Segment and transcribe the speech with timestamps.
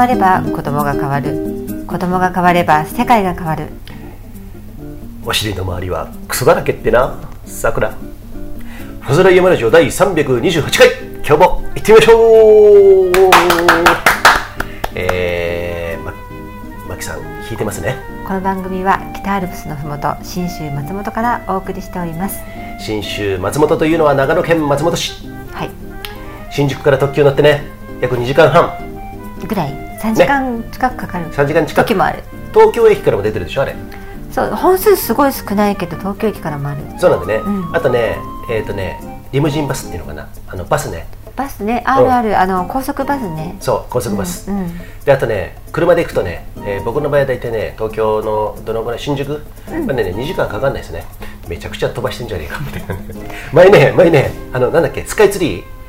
[0.00, 1.84] われば子供が変わる。
[1.86, 3.68] 子供が変われば世界が変わる。
[5.26, 7.18] お尻の周りはクソだらけってな。
[7.44, 10.88] さくらファズライヤマラジオ第328回。
[11.16, 13.12] 今日も行ってみましょう。
[14.94, 16.14] えー、ま、
[16.88, 17.96] マキさん弾いてますね。
[18.26, 22.38] この番組は北アルプスのふもと信州松本からお送りしております。
[22.78, 25.28] 信州松本というのは長野県松本市。
[25.52, 25.70] はい。
[26.50, 27.64] 新宿から特急乗ってね
[28.00, 28.72] 約2時間半。
[29.46, 31.86] ぐらい3時間近くかかる、3時間近く。
[31.86, 32.22] 時もある。
[32.54, 33.76] 東京駅からも出てるでしょあれ。
[34.32, 36.80] そう本数すごい少ないけど東京駅からもある。
[36.98, 37.76] そうなんでね、うん。
[37.76, 38.16] あとね
[38.50, 38.98] えっ、とね
[39.32, 40.28] リムジンバスっていうのかな。
[40.48, 41.06] あのバスね。
[41.36, 41.82] バスね？
[41.84, 43.56] あるある、あの高速バスね。
[43.60, 44.70] そう高速バス、うんうん。
[45.04, 49.42] であとね車で行くとね、えー僕の場合は大体ね東京のどのぐらい新宿？
[49.86, 51.04] までね2時間かかんないですね。
[51.48, 52.96] めちゃくちゃ飛ばしてんじゃねえかみたいな
[53.52, 55.79] 前ね前ねあのなんだっけスカイツリー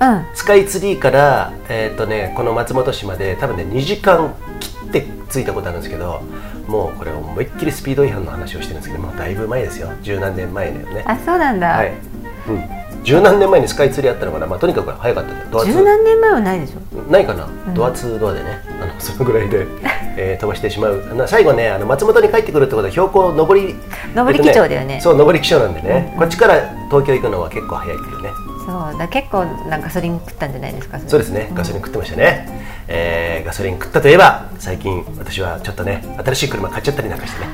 [0.00, 0.26] うん。
[0.34, 6.22] スカイツリーから、えーとね、この松本市まで多分ね2時間切って着いたことあるんですけど
[6.66, 9.90] もうこれ思いっきりスピード違反の話をしてるんですけどもうだいぶ前ですよ。
[10.02, 11.04] 十何年前だよね。
[11.06, 11.92] あそうなんだ、はい、
[12.48, 15.50] うん、十何年前にスカイツリーあったのかな、まあ、とにかく早かった。
[15.50, 17.10] ドアツ十何年前はないでしょ。
[17.10, 17.74] ないかな、ん。
[17.74, 18.60] ドア2ドアでね。
[18.80, 19.66] あのそのぐらいで、
[20.16, 21.14] えー飛ばしてしまう。
[21.14, 23.76] な最後ねあの松本に帰ってくるってことは標高上り
[24.14, 25.00] 上り基調だよね。
[25.00, 26.54] そう上り基調なんでね、うんこっちから
[26.90, 28.30] 東京行くのは結構早いけどね
[28.68, 32.46] そうだ結構なんかガソリン食ったんじゃないですかそうですねガソリン食ってましたね、
[32.86, 37.46] えーガソリン食ったといえば最近私はちょっとね新しい車買っちゃったりなんかしてね。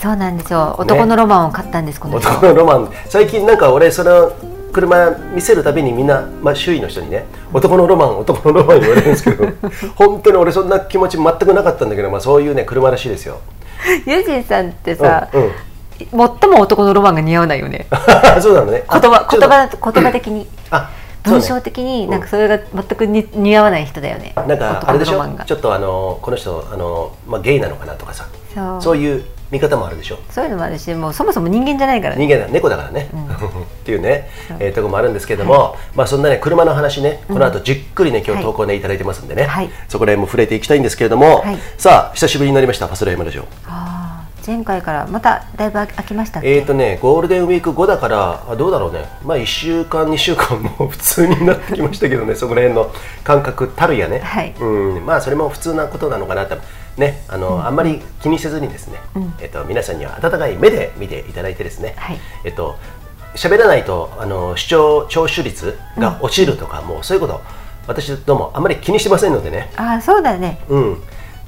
[0.00, 0.76] そうなんですよ。
[0.78, 2.28] 男のロマンを買ったんです、この人。
[2.28, 2.92] 男のロマン。
[3.08, 4.32] 最近なんか俺その
[4.72, 9.46] 車見せるたびにみんな、まあ、周囲の人にね男のロマン男のロマン言われるんですけど
[9.96, 13.40] 本当に俺そんな気持ち全くなかったんだけど、まあ、そういうね車らしいですよ。
[14.06, 15.50] ユージンさんってさ、うんうん
[16.10, 16.18] 最
[16.50, 17.86] も男のロマンが似合わないよね。
[18.40, 18.84] そうなのね。
[18.88, 20.48] あ言葉言葉言葉的に。
[21.24, 24.32] 文章的になんかそれが全くに似合わない人だよね。
[24.34, 25.24] なんかあれでしょ？
[25.46, 28.26] ちょっとあのこの人あの、まあ、ゲイなのかなとかさ。
[28.80, 28.96] そう。
[28.96, 30.18] いう見方もあるでしょ？
[30.30, 32.26] そういうのもあるしもうそもそも人間じゃないからね。
[32.26, 32.50] 人間だ。
[32.50, 33.26] 猫だからね、うん。
[33.30, 33.30] っ
[33.84, 39.70] ていうねえーところもあるんですけども、まあそんなね車の話ねこの後じっくりね今日投稿ね、い、ただいてますんでね、はい。
[39.88, 41.58] そこら辺も触れていきたいんですけれども、はい。
[41.78, 42.88] さあ久しぶりになりました。
[42.88, 43.44] ファスライマラジオ。
[43.68, 44.11] あー
[44.44, 49.06] 前回からまただいぶ空きましたえーとねゴールデンウィーク後だからあどうだろうね。
[49.24, 52.90] まあ1週間2週間も 普通になってきましたけどねそこら辺の
[53.22, 54.54] 感覚たるやね、はい。
[54.58, 54.64] う
[54.98, 55.06] ん。
[55.06, 56.56] まあそれも普通なことなのかなって。
[56.96, 59.34] ねあの、あんまり気にせずにですね、うん。
[59.40, 62.20] えっと皆さんには温かい目で見ていただいてですね、はい。
[62.44, 62.76] えっと
[63.34, 67.40] 喋らないとあの視聴聴取率が落ちるとか、もうそういうこと
[67.86, 70.60] 私どもあんまり気にしてませんのでね、あーそうだね。
[70.68, 71.02] うん、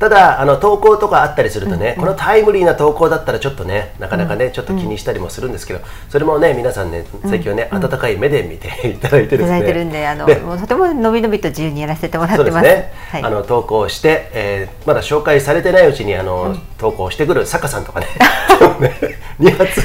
[0.04, 9.44] ただあの投稿とかあったりするとね、このタイムリーな投稿だったらちょっとねなかなかね、ちょっと気にしたりもするんですけどそれもね皆さんね最近はね、温かい目で見て いただいていたで。
[9.44, 12.64] すねだいてるんであのでもうとてものびのびと自由にやらせてもらってます。
[12.64, 18.06] ね、はい、あの投稿して、えーまだ紹介されてないうちにあの、投稿してくる坂さんとかね。
[18.80, 18.94] ね
[19.40, 19.80] 2発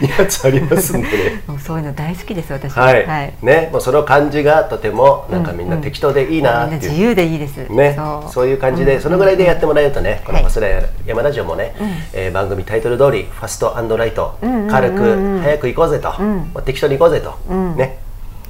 [0.00, 1.42] 2発ありますんでね。
[1.46, 2.90] もうそういうの大好きです私は。
[2.90, 5.82] い、はい、ねもうその感じがとてもなんかみんなうん。
[5.82, 7.56] 適当でいいなっていう、みんな自由でいいです。
[7.70, 7.98] ね、
[8.30, 8.46] そう。
[8.46, 10.44] いう感じで、そのぐらいでやってもらえるとね、このはい。
[10.44, 10.68] ファスラ
[11.06, 11.74] 山ラジオもね、
[12.12, 14.70] えー番組タイトル通り、ファストライト、うんうんうんうん。
[14.70, 16.50] 軽く、早く行こうぜと、ん。
[16.54, 17.76] まあ、適当に行こうぜと、うん。
[17.76, 17.98] ね、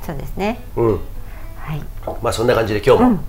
[0.03, 0.61] そうですね。
[0.77, 1.01] うん、
[1.59, 1.83] はい。
[2.23, 3.21] まあそんな感じで今日も、うん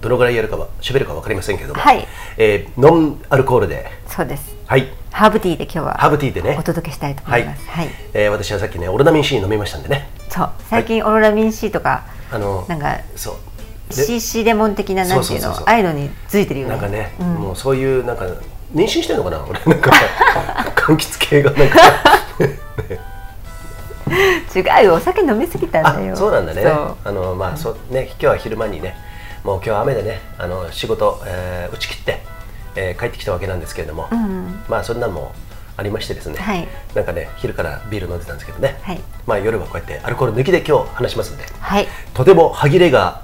[0.00, 2.06] どのぐらいやるかは、喋るかわかりませんけども、はい。
[2.36, 4.54] えーノンアルコールで、そうです。
[4.66, 6.56] はい、ハーブティーで今日はハーブティーでね。
[6.58, 7.68] お、届けしたいと思はいいます。
[7.68, 10.50] はい、えー私はさっきね、オロナミン C 飲みましたんでね、そう。
[10.68, 13.36] 最近オロラミン C とかあのなんかそう。
[13.88, 16.78] で CC レモン的ななんていうのああいうのについてるよねな。
[16.78, 17.26] んかね、うん。
[17.34, 18.24] もうそういうなんか
[18.74, 19.44] 妊娠してんのかな？
[19.48, 19.92] 俺なんか
[20.74, 21.78] 柑橘系がなんか。
[24.56, 24.94] 違うよ。
[24.94, 26.14] お酒飲みすぎたんだよ。
[26.14, 26.64] あそうなんだね。
[26.66, 28.96] あのまあそね今日は昼間にね
[29.46, 32.20] もう今日は雨でねあの仕事、えー打ち切って、
[32.74, 35.32] えー帰ってきたわけなんですけれども、うんまあそんなんも
[35.76, 36.66] ありましてですね、はい。
[36.96, 39.00] なんかね昼からビール飲んでたんですけどね、はい。
[39.24, 41.86] まあ夜はこうやってアルコール抜きで今日話しますんではい。
[42.12, 43.22] とても歯切れが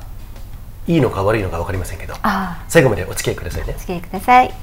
[0.86, 3.75] いいのか悪いのか分かりませんけどあ最後までお付き合いくださいね。
[3.76, 4.54] お付き合いください。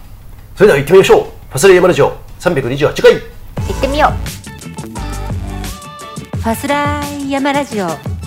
[0.55, 1.23] それでは行ってみましょう。
[1.23, 4.11] ファスレ山ラジオ328回行ってみよう
[6.37, 8.18] ファスライヤマラジオ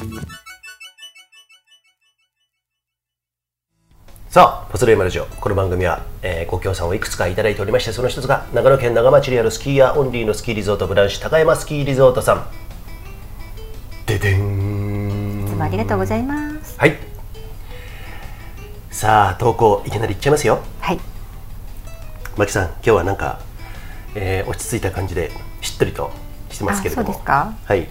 [4.32, 5.26] さあ、パスレーマラジオ。
[5.26, 12.46] この番組は、えーご協賛をいくつかいただいておりまして、その一つが長野県長町にあるスキーヤーオンリーのスキーリゾートブランシュ高山スキーリゾートさん。
[14.06, 16.96] ででんいつもありがとうございますはい。
[18.90, 20.60] さあ、投稿いきなりいっちゃいますよ。
[20.80, 20.98] はい
[22.38, 23.38] マキさん、今日はなんか、
[24.14, 25.30] えー落ち着いた感じで
[25.60, 26.10] しっとりと
[26.50, 27.10] してますけれども。
[27.10, 27.52] あそうですか？
[27.66, 27.86] はい。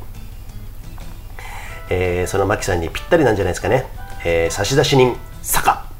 [1.91, 3.85] えーそのマキさんにぴったりなんじゃないですかね。
[4.25, 5.90] えー差出人、坂。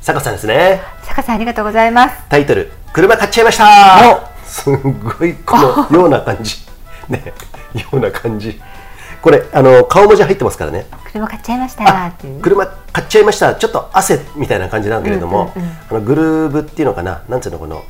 [0.00, 0.80] 坂さんですね。
[1.02, 2.16] 坂さんありがとうございます。
[2.30, 5.56] タイトル「車買っちゃいました」すごいこ
[5.90, 6.56] のような感じ。
[7.08, 7.22] ね
[7.74, 8.60] ような感じ。
[9.20, 10.86] これあの顔文字入ってますからね。
[11.12, 12.06] 車買っちゃいました。
[12.06, 12.40] っていう。
[12.40, 13.54] 車買っちゃいました。
[13.54, 15.76] ちょっと汗みたいな感じなんだけれども、うんうんうん。
[15.90, 17.20] あのグルーブっていうのかな。
[17.28, 17.84] なんつうのこの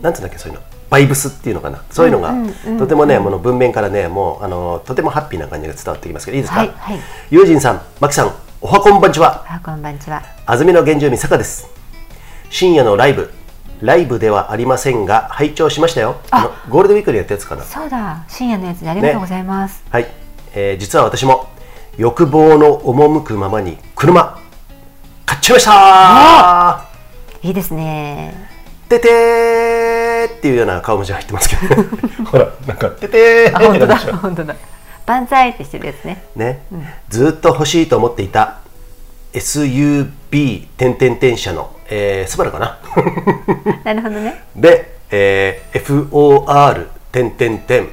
[0.00, 0.64] なんつうんだっけそういうの。
[0.88, 1.82] バイブスっていうのかな。
[1.90, 6.98] そういうのが、うんうんうんとてもねもの文面からねもうあのとてもハッピーな感じが伝わってきますけどいいですか、はいはい。
[7.30, 9.44] 友人さんマキさんおはこんばんちは。
[9.48, 10.20] あこんばんちは。
[10.44, 11.68] 安曇野原住民坂です。
[12.50, 13.30] 深夜のライブ。
[13.80, 16.16] ライブではありませんが拝聴しましたよ。
[16.32, 16.42] あ。
[16.42, 17.62] のゴールデンウィークでやったやつかな。
[17.62, 18.24] そうだ。
[18.26, 20.08] 深夜のやつでありがとうございます、はい、
[20.54, 21.50] えー実は私も
[21.98, 24.40] 欲望の赴くままに車
[25.24, 26.84] 買っちゃいました。
[27.40, 28.34] いいですね。
[28.88, 30.36] ててー。
[30.36, 31.88] っていうような顔文字入ってますけどね。
[32.26, 33.56] ほらなんかててー。
[33.56, 33.94] あ本当だ。
[33.94, 34.56] ってなっちゃう本当だ
[35.08, 36.22] 万歳ってしてるやつね。
[36.36, 36.60] ね、
[37.08, 38.58] ずっと欲しいと思っていた
[39.32, 42.78] SUV 点々点車の、えー、スバルかな？
[43.84, 44.44] なるほどね。
[44.54, 47.88] で、えー FOR 点々点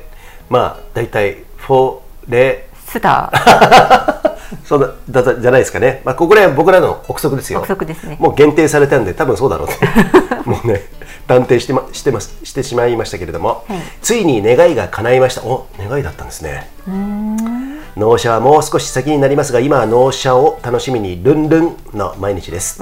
[0.49, 7.59] まあ大体フォレスター そうだだだじゃないですかね、まあ、ここら僕らの憶測ですよ。
[7.59, 8.17] 憶測ですね。
[8.19, 9.85] もう限定されたんで多分そうだろうって
[10.49, 10.81] もうね
[11.27, 13.79] 断定して,、ま、してますしてしまいましたけれども、はい。
[14.01, 15.41] ついに願いが叶いました。
[15.43, 16.69] お願いだったんですね。
[17.95, 22.81] 納車はもう少し先になりますが今は納車を楽しみにルンルンの毎日です、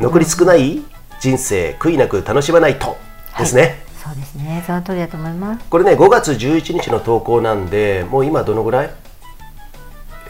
[0.00, 0.82] 残り少ない
[1.20, 2.96] 人生悔いなく楽しまないと。
[3.38, 4.62] ですね、そうですね。
[4.66, 5.64] その通りだと思います。
[5.70, 8.90] これね5月11日の投稿なんでもう今どのぐらい？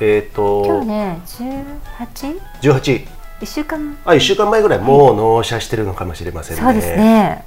[0.05, 2.41] えっ、と今日ね 18?
[2.61, 3.07] 18
[3.41, 3.97] 1週間。
[4.05, 4.79] あ1週間前ぐらい。
[4.81, 7.45] もう納車してるのかもしれませんね、そうですね。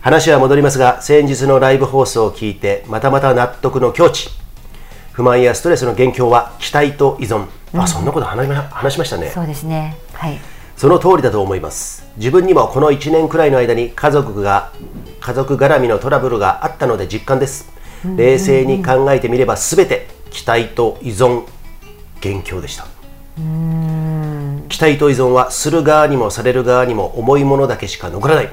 [0.00, 4.28] 話は戻りますが先日のライブ放送を聞いてまたまた納得の境地。
[5.12, 9.28] 不満やストレスの元凶は期待と依存、あそんなこと話しま話しましたね。
[9.30, 9.96] そうですね。
[10.12, 10.38] はい。
[10.76, 12.06] その通りだと思います。
[12.18, 14.72] 自分にもこの1年くらいの間に家族が
[15.20, 17.68] 家族絡みのトラブルがあったので実感です、
[18.16, 21.44] 冷静に考えてみれば全て期待と依存
[22.20, 22.86] 元凶でした。
[24.68, 28.50] 期待と依存はする側にもされる側にも重いものだけしか残らない、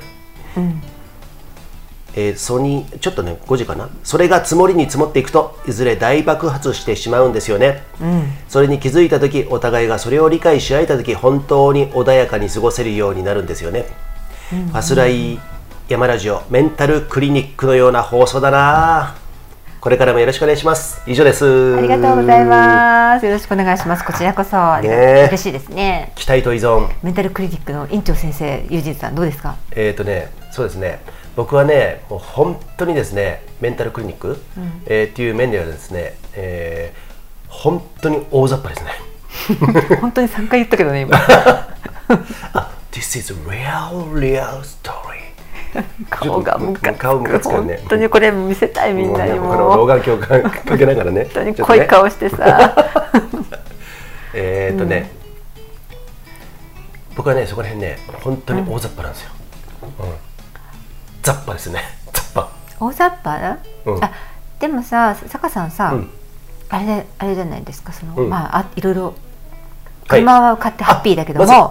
[2.15, 3.89] えーそにちょっとね5時かな。
[4.03, 7.83] それが積もりに積もっていくといずれ大爆発してしまうんですよね、
[8.47, 13.85] それに気づいた時お互いがそれを理解し合えた時本当に穏やかに過ごせるようになるんですよね、
[14.49, 15.39] ファスライ
[15.87, 19.15] 山ラジオメンタルクリニックのような放送だな
[19.81, 21.01] これからもよろしくお願いします。
[21.07, 21.75] 以上です。
[21.77, 23.25] ありがとうございます。
[23.25, 24.03] よろしくお願いします。
[24.03, 24.57] こちらこそ。
[24.81, 24.89] ね。
[24.89, 26.11] え嬉しいですね。
[26.15, 26.89] 期待と依存。
[27.01, 29.55] メンタルクリニックの院長先生ユージンさんどうですか？
[29.71, 30.99] えーとね、そうですね。
[31.37, 34.41] 僕はねもう本当にですねメンタルクリニック、
[34.85, 37.09] えーっていう面ではですね、えー
[37.47, 38.91] 本当に大雑把ですね。
[40.01, 41.17] 本当に3回言ったけどね今。
[42.53, 45.28] あ This is real real story
[46.09, 46.99] 顔がムカつく。
[46.99, 47.77] 顔ムカつくよね。
[47.77, 49.49] 本当にこれ見せたいみんなにも。
[49.49, 52.75] うね老も眼鏡かかけながらね本当に濃い顔してさ。
[54.33, 55.11] えーとね、
[57.15, 59.31] 僕はねそこら辺ね本当に大雑把なんですよ、
[59.99, 60.13] うん。
[61.23, 61.83] 雑把ですね。
[62.13, 62.47] 雑把。
[62.79, 63.39] 大雑把？
[63.39, 64.03] だ、うん。
[64.03, 64.11] あ
[64.59, 66.09] でもさ坂さんさ、うん。
[66.69, 68.29] あれであれじゃないですかその、うん。
[68.29, 69.03] まああいろいろ
[70.07, 70.21] はい。
[70.21, 71.69] 車は買ってハッピーだけども、ま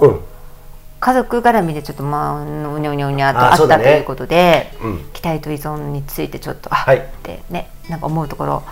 [1.00, 8.62] 家族絡みでちょっとまあうにゃうにゃうにゃとあっあねたということで、うん期待と依存についてちょっとあ、はいってねなんか思うところ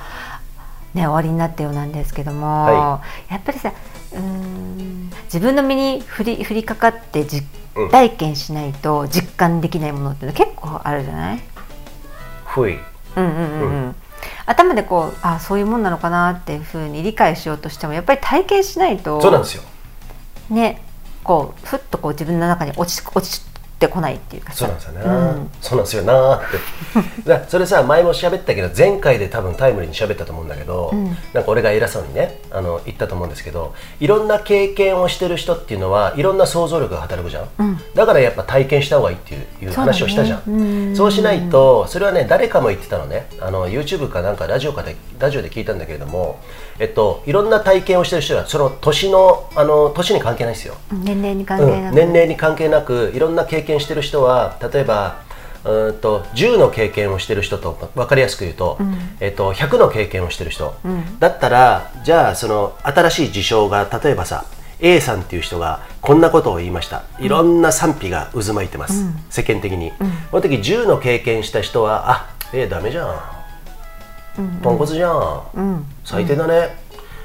[0.95, 3.73] ね終わりになったようなんですけども、はやっぱりさ
[4.15, 7.47] うん自分の身に降り降りかかって実
[7.91, 11.43] 体験しないと実感できないものって結構あるじゃない、
[12.47, 12.79] ふい
[13.17, 13.95] うんうんうんうん
[14.47, 19.63] 頭でこうあそういうもんなのかなっていうふうに理解しようとしてもやっぱり体験しないとそうなんですよ
[20.51, 20.83] ね
[21.27, 23.43] こうふっとこう自分の中に落ち落ち
[23.81, 24.59] てこないっていうかさ。
[24.59, 25.09] そうなんですよね、う
[25.41, 25.51] ん。
[25.61, 26.41] そうなんですよなーっ
[27.25, 27.29] て。
[27.29, 31.17] だそれさ前も喋ったけど前回で多分タイムリーに喋ったと思うんだけど、うん。
[31.35, 37.81] なんか俺が偉そうにねあの言ったと思うんですけどいろんな経験をしてる人っていうのはいろんな想像力が働くじゃん、うん。
[37.93, 40.43] だからやっぱ体験した方がいいっていう話をしたじゃん。
[40.47, 40.97] うん。
[40.97, 43.27] そうしないとそれはね誰かも言ってたのね。
[43.41, 46.39] あの YouTube かなんかラジオかでラジオで聞いたんだけれども
[46.79, 50.75] えっといろんな体験をしてる人はその年のあの年に関係ないですよ。
[50.93, 55.23] 年齢に関係なく、うん、年齢に関係なくいろんな経験してる人は例えば
[55.65, 58.79] うーんと10の経験をしてる人と分かりやすく言うと,、
[59.21, 61.19] えっと100の経験をしてる人、ん。
[61.19, 64.45] だったらじゃあその新しい事象が例えばさ
[64.81, 67.05] A さんっていう人がこんなことを言いました。
[67.19, 69.93] いろんな賛否が渦巻いてます、世間的に、
[70.31, 73.36] この時10の経験した人はあ A ダメじゃん
[74.63, 75.85] ポンコツじゃん、うん。
[76.05, 76.77] 最低だね、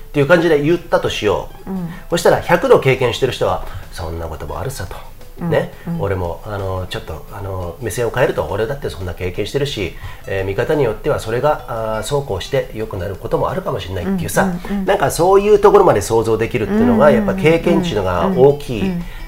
[0.10, 1.70] っていう感じで言ったとしよう、
[2.10, 4.96] そしたら100度経験してる人はそんなこともあるさと。
[5.41, 9.96] ね、俺もあのちょっとあの目線を変えると俺だってそんな経験してるし、
[10.27, 14.53] えー見方によってはそれがあーそうこうして良くなることもあるかもしれないっていうさ、
[14.86, 18.84] なんかそういうところまで想像できるっていうのがやっぱ経験値のが大きい、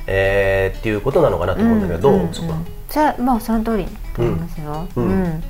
[0.06, 2.58] えーっていうことなのかなと思うんだけど、どう、そこは。
[2.90, 3.86] じゃあもうその通り
[4.16, 5.24] と思いますよ、ううん。
[5.24, 5.44] ん。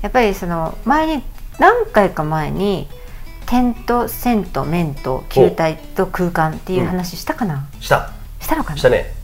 [0.00, 1.22] やっぱりその前に
[1.58, 2.88] 何回か前に
[3.46, 8.12] 点と線と面と球体と空間っていう話したかな、した。
[8.40, 8.76] したのかな？
[8.76, 9.14] したね。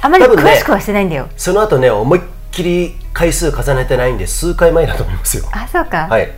[0.00, 5.44] あまり詳しくはしてないんだよ、その後ね思いっきり回数重ねてないんで数回前だと思いますよ。
[5.52, 6.30] あそうか、はい。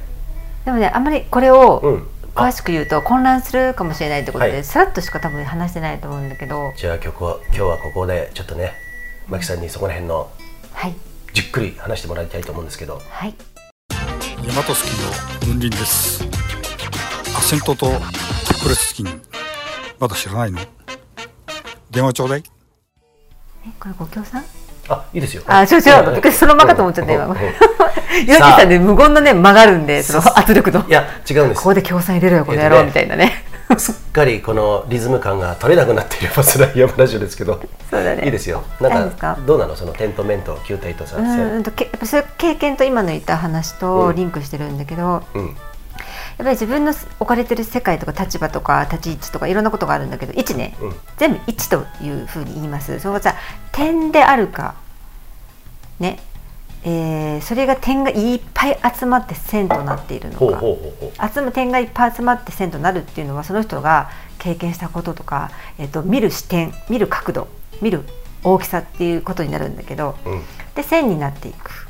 [0.64, 2.02] でもねあんまりこれを
[2.34, 4.64] 詳しく言うと混乱するかもしれないってことで、はい。
[4.64, 6.72] さらっとしか多分話してないと思うんだけど。
[6.76, 8.72] じゃあ今日は今日はここでちょっとね
[9.28, 10.30] マキさんにそこら辺の
[10.72, 10.94] はい。
[11.32, 13.00] じっくり話してもらいたいと思うんですけど。
[13.08, 13.34] はい
[14.46, 16.24] ヤマトスキーの分輪です。
[17.36, 17.86] アセントと
[18.62, 19.06] プレススキン
[19.98, 20.58] まだ知らないの？
[21.90, 22.42] 電話ちょうだい。
[23.66, 24.42] えこれご協賛？
[24.88, 25.42] あいいですよ。
[25.46, 27.54] あ違う違うびっくりそのままかと思っちゃった今うんうんヨッ
[28.26, 33.44] キーさんで無言のね曲がるんでその圧力のいや違うんですここで協賛入れろよこの野郎みたいなね
[33.78, 37.60] すっかりこのリズム感が取れなくなっているバスライヤマラジオですけど。
[37.90, 38.24] そうだね。
[38.24, 38.64] いいですよ。
[38.80, 39.40] なんかか？
[39.46, 39.76] どうなの？
[39.76, 43.78] その点と面と球体とさう線んとけやっぱそういう経験と今の言った話うん。
[43.78, 45.46] とリンクしてるんだけど、うん。
[45.46, 45.56] やっ
[46.38, 50.94] ぱり自分の置かれてる世界とか立場とか立ち位置とかいろんなことがあるんだけど位置ね、うん。
[51.18, 52.98] 全部位置というふうに言います。
[53.00, 53.34] そのさ
[53.72, 54.74] 点であるか
[55.98, 56.18] ね
[56.84, 61.28] えーそれが点がいっぱい集まって線となっているのか。
[61.32, 67.48] 集む点がいっぱい集まって線となるっていうのはその人が経験したこととか、えっと見る視点見る角度
[67.80, 68.04] 見る
[68.44, 70.42] 大きさっていうことになるんだけどうん。
[70.74, 71.86] で線になっていく。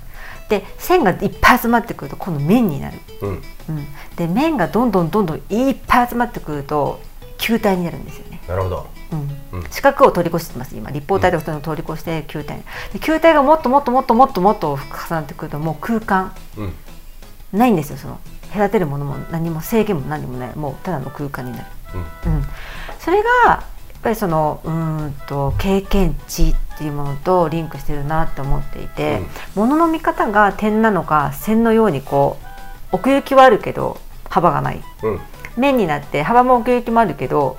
[0.49, 3.29] で線がいっぱい集まってくると今度面になる、うん。
[3.31, 7.01] うん、で面がどんどんどんどんいっぱい集まってくると
[7.39, 8.41] 球体になるんですよね。
[8.49, 9.65] なるほどうん。
[9.71, 10.91] 四角を通り越してます今。
[10.91, 12.63] 立方体とそのを通り越して球体
[12.93, 16.73] で球体がもっともっともっともっともっと重なってくるともう空間うん
[17.53, 18.21] ないんですよその
[18.53, 21.65] 隔てるものも何も制限も何もないもうただの空間になる、
[22.27, 22.45] うんうん、
[22.99, 29.21] それがやっぱりそのうんと経験値っていうものとリンクしてるなって思っていて、
[29.55, 32.39] ものの見方が点なのか線のようにこ
[32.93, 34.01] う奥行きはあるけど
[34.31, 34.81] 幅がない
[35.59, 37.59] 面になって幅も奥行きもあるけど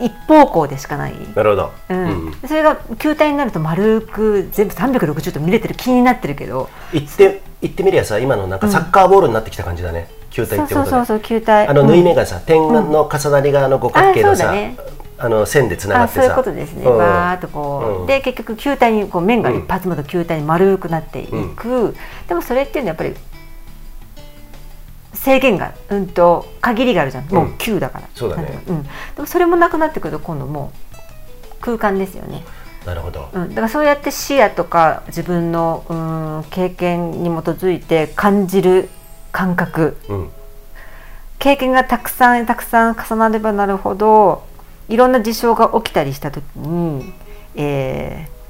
[0.00, 1.72] 一方向でしかない、なるほど。
[1.90, 2.26] うん。
[2.26, 2.34] うん。
[2.46, 6.68] それが球体になると丸く全部360度見れてる気になってるけど。
[6.92, 10.08] 言って言ってみりゃさ今のなんかサッカーボールになってきた感じだね。
[10.30, 10.90] 球体そうってことで。
[10.90, 14.76] そうそうそう球体あの縫い目が、がさ、点の重なりがあの五角形のさ、ね。
[15.18, 16.20] あの線でつながってさ。
[16.20, 16.98] あそういうことですね、うん。
[16.98, 18.06] バーっとこう、うん。
[18.06, 21.26] で結局球体にこう面が一発まと球体に丸くなってい
[21.56, 21.94] く、
[22.26, 23.14] でもそれっていうのはやっぱり
[25.22, 27.26] 制限がうんと限りがあるじゃん。
[27.26, 28.62] もう球だから、そうだね。
[28.66, 32.42] うん、でもそれもなくなってくると今度もう空間ですよね、
[32.86, 38.88] なるほど、うん、だからそうやって視野とか自分のうん経験に基づいて感じる
[39.30, 39.98] 感覚。
[40.08, 40.30] うん。
[41.38, 44.42] 経験がたくさんたくさん重なればなるほど
[44.88, 47.12] いろんな事象が起きたりした時に、
[47.54, 48.40] えー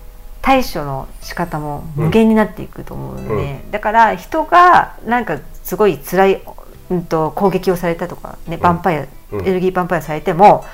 [0.43, 6.43] 対処の仕方も無限になっていくと思うので、だから人がなんかすごい辛い、
[6.91, 9.41] うん、と攻撃をされたとか、ね、ヴァンパイア、うん。
[9.41, 10.65] エネルギーヴァンパイアされても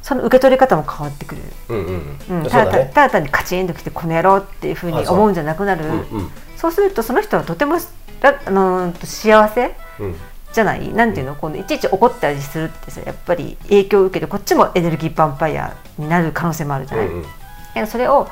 [0.00, 5.82] その受け取り方も変わってくる、うんただただ単にカチンときてこの野郎っていうふうに思うんじゃなくなる。
[6.56, 7.76] そうするとその人はとても
[8.20, 10.14] らあの幸せうん。
[10.52, 10.92] じゃない？
[10.94, 17.24] なんていうの、このいちいち怒ったりするってさやっぱり影響を受けてこっちもエネルギーヴァンパイアになる可能性もあるじゃない、うん
[17.76, 17.86] うん。
[17.86, 18.30] それをあ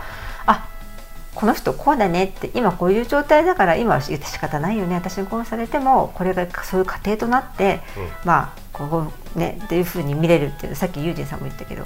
[1.35, 7.81] この人こうだねって今こういう状態だから今は仕方ないよね私に殺されてもこれがそういう過程となって、
[8.25, 11.85] まあこうねっていうふうに見れるっていうさっきユージンさんも言ったけど。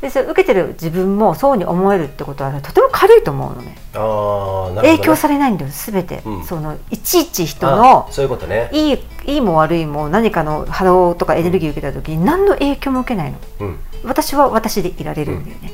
[0.00, 3.76] でそれ受けてる自分もそうに思えるってことはとても軽いと思うのね。
[3.92, 4.92] あね。
[4.92, 6.44] 影響されないんだよ全て、うん。
[6.46, 8.70] そのいちいち人あのそういうことね。
[8.72, 13.38] いいいいも悪いも何かの波動とかエネルギーを受けた時に何の影響も受けないの。
[13.60, 13.78] うん。
[14.02, 15.70] 私は私でいられるんだよね、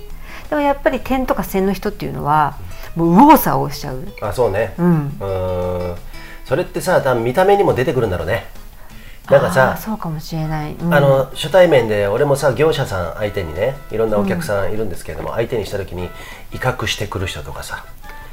[0.51, 2.57] でもやっぱり点とか線の人っていうのは
[2.97, 4.75] もう右往左往しちゃう、あそうね。
[4.79, 5.97] うん、うーん。
[6.47, 8.47] それってさ多分見た目にも出てくるんだろうね。
[9.31, 10.95] なんかさそうかもしれない、うん。
[10.95, 16.09] あの初対面で俺もさ業者さん相手にねいろんなお客さんいるんですけれども、相手にした時に
[16.53, 17.85] 威嚇してくる人とかさ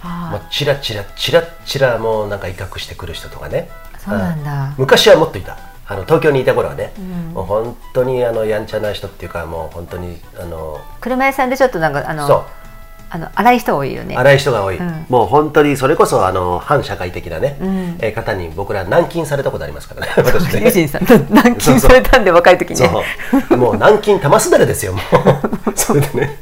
[0.03, 3.69] もうあチラチラチラチラもうなんか威嚇してくる人とかね。
[3.95, 4.75] ーそうなんだ。
[4.77, 5.57] 昔はもっといた。
[5.85, 7.33] あの東京にいた頃はね、うん。
[7.33, 12.45] もう本当にあのやんちゃな人っていうかもう本当にあの車屋さんでちょっとなんかあのそ
[13.13, 14.15] あの荒い人多いよね。
[14.17, 15.05] 荒い人が多い、うん。
[15.07, 17.97] もう本当にそれこそあの反社会的なね、ん。
[17.99, 20.13] えー方に僕ら軟禁されたことありますからね。
[20.17, 20.87] 私ね。
[20.87, 21.05] さん。
[21.29, 22.89] 軟禁されたんで若い時にね。
[23.49, 24.99] そうもう軟禁玉すだれですよも
[25.69, 25.71] う。
[25.75, 26.39] それでね。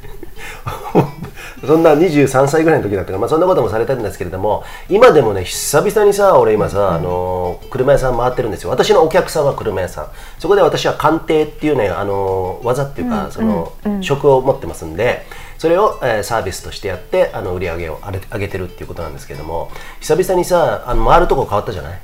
[1.68, 8.70] そんな23歳ぐらいの時だったから、まあ、そんなこともされたんですけれども今でもね久々にさ俺今さ、あの車屋さん回ってるんですよ。
[8.70, 10.08] 私のお客さんは車屋さん。
[10.40, 15.26] そこで私は鑑定っていうねあの技っていうか、その、職を持ってますんで
[15.62, 18.02] それを、えーサービスとしてやってあの売り上げを
[18.32, 22.02] 上げてるっていうことなんですけれども久々にさあの回るとこ変わったじゃない、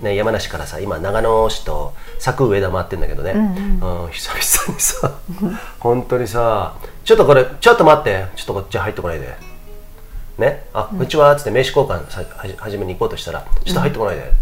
[0.00, 5.18] ね、山梨からさ今長野市と佐久上田回ってんだけどね、うん久々にさ
[5.80, 8.24] 本当にさちょっとこれちょっと待って。
[8.36, 9.36] ちょっとこっち入ってこないで。
[10.38, 10.64] ね？
[10.72, 11.00] あこん。
[11.00, 14.32] にちはっつって名刺交換さはじ始めに行こうとしたらちょっと入ってこないで、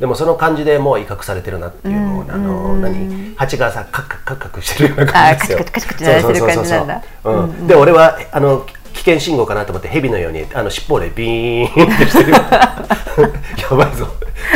[0.00, 5.58] でもその感じでもう威嚇されてるなっていうのを、あの何蜂がさカクカクカクしてるような感じですよ。
[5.60, 7.34] あカチカチカチカチしてる感じなんだそうそう。
[7.34, 12.32] そうそううんで俺はあの危険信号かなと思って蛇のようにあの尻尾でビーンってしてる。
[12.34, 12.40] や
[13.76, 14.06] ばいぞ。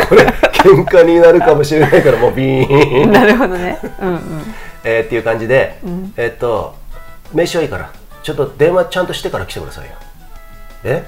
[0.09, 3.13] これ喧嘩になるかもしれないからもうビーン。
[3.13, 3.79] なるほどね。
[4.01, 4.55] うんうん。
[4.85, 5.79] えーっていう感じで、
[6.17, 6.75] えーっと
[7.33, 7.91] 名刺はいいから
[8.23, 9.93] ちょっと電話ちゃんとしてから来てくださいよ。
[10.85, 11.05] え？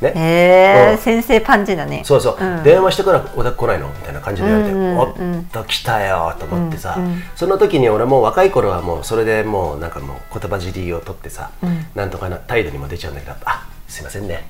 [0.00, 0.12] ね。
[0.14, 0.98] へえうん。
[0.98, 2.02] 先生パンチだね。
[2.04, 2.62] そうそう、ん。
[2.62, 3.88] 電話してからお宅来ないの？
[3.88, 6.98] みたいな感じで言われて、うんうんうんおっと来たよと思ってさ、
[7.36, 11.50] その時に俺もう若い頃はもうそれでもうなんかもう言葉尻を取ってさ、
[11.94, 14.44] なんとかな態度にも出ちゃうんだけど「あすいませんね」って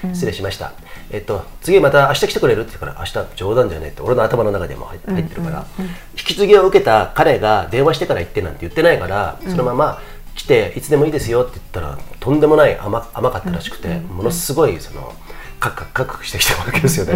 [0.00, 0.72] 言って「失礼しました、
[1.10, 10.00] えっと次また明日来てくれる?」って言うから「明日冗談だよね」って俺の頭の中でも入入ってるから、引き継ぎを受けた彼が電話してから行ってなんて言ってないから、そのまま
[10.40, 15.12] 来ていつでもいいですよって言ったらとんでもない甘甘かったらしくて、ものすごいその
[15.58, 17.14] カクカクカクカクしてきたわけですよね。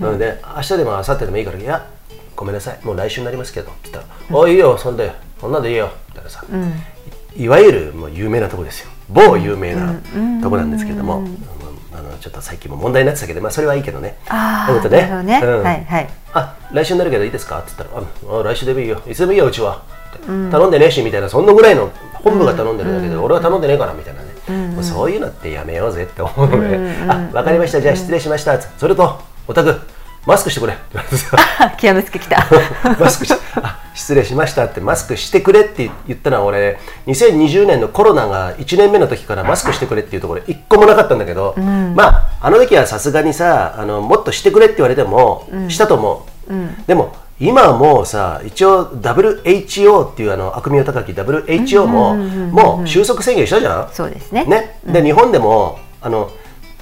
[0.00, 1.86] なので明日でも明後日でもいいから「いや
[2.34, 6.44] ごめんなさいもう来週になりますけど」って言ったら「おいいいよそんでそんなんでいいよ」みたいなさ、
[7.34, 8.90] いいわゆるもう有名なとこですよ。
[9.08, 9.94] 某有名な
[10.42, 11.24] とこなんですけれども、
[11.94, 14.18] あのちょっと最近も問題になってたけど、まあ、それはいいけどね。
[14.28, 15.40] ああうんとなるほどね。
[15.42, 15.62] うん。
[15.62, 16.10] はいはい。
[16.34, 17.60] あ来週になるけどいいですか？
[17.60, 18.02] って言ったら
[18.36, 19.00] ああ来週でもいいよ。
[19.06, 19.82] いつでもいいようちは、
[20.50, 26.78] 頼んでねえしみたいなそんなぐらいの本部が頼んでるだけで、俺は頼んでねえからみたいなね、もうそういうのってやめようぜって思うので、
[27.08, 27.80] あ分かりました。
[27.80, 29.80] じゃあ失礼しました、それとおたく
[30.26, 30.72] マスクしてくれ。
[30.72, 31.16] って言われて。
[31.16, 32.44] さあ極めつけきた。
[32.98, 41.54] マスクしあ失礼しましたってマスクしてくれって言ったのは俺2020年のコロナが1年目の時からマスクしてくれっていうところ一個もなかったんだけど、
[41.94, 46.52] まああの時はさすがにさあのもっとしてくれって言われても、したと思う、
[46.86, 54.44] でも今はもうさ一応 WHO っていうあの悪名高き WHO も、もう収束宣言したじゃん、そうですね。
[54.46, 56.30] ね、で日本でもあの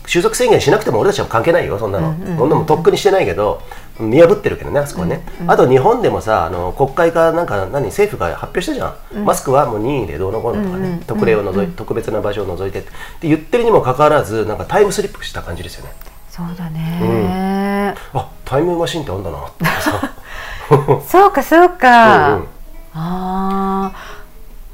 [0.07, 3.63] 収束宣言しなくても俺たちは関係ないよそんなの、そんなもんとっくにしてないけど
[3.99, 12.93] 見破ってるけどねあそこはね、あと日本でもさあの国会かなんか何政府が発表したじゃん、マスクはもう任意でどうのこうのとかね、特例を除い特別な場所を除いてって。
[13.23, 15.93] 言ってるにもかかわらずなんかタイムスリップした感じですよね。
[16.29, 17.95] そうだね。
[18.13, 20.15] あタイムマシンってあんだなってさ
[21.09, 22.29] そうかそうか。
[22.29, 22.49] うんうん。
[22.95, 23.93] あ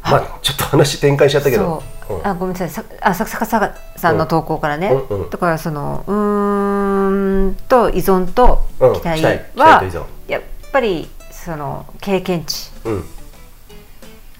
[0.02, 1.82] あまあちょっと話展開しちゃったけど。
[2.24, 2.70] あごめんなさい。
[2.70, 5.22] さあさ坂坂さんの投稿からね、うん。
[5.22, 9.22] うんだからそのうーんと依存とうん期待
[9.56, 9.82] は、
[10.26, 13.04] やっぱりその経験値うん。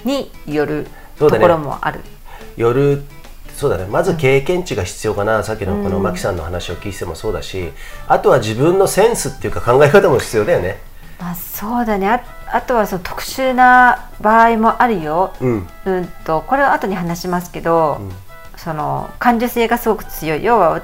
[0.04, 0.86] による
[1.18, 2.00] ところもある、
[2.56, 3.04] 夜
[3.54, 3.84] そうだね。
[3.84, 7.72] まず経験値が必要かな、さっきのこのマキさんの話を聞いてもそうだし。
[8.08, 10.78] あとは自分のセンスっていうか考え方も必要だよね
[11.20, 12.08] まあ、そうだね。
[12.08, 15.68] ああとはその特殊な場合もあるよ、うん。
[15.84, 18.00] うんとこれは後に話しますけど、
[18.56, 20.42] その感受性がすごく強い。
[20.42, 20.82] 要は、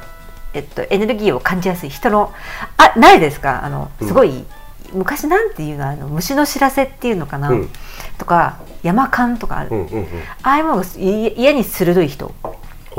[0.53, 2.33] えっと、エネルギーを感じやすい人の
[2.77, 3.64] あないですか？
[3.64, 4.44] あのすごい、
[4.92, 5.88] 昔なんていうの？
[5.88, 7.70] あの虫の知らせっていうのかな、うん。
[8.18, 10.07] とか山勘とかある、うんうんうん。
[10.42, 12.35] ああいうものがい家に鋭い人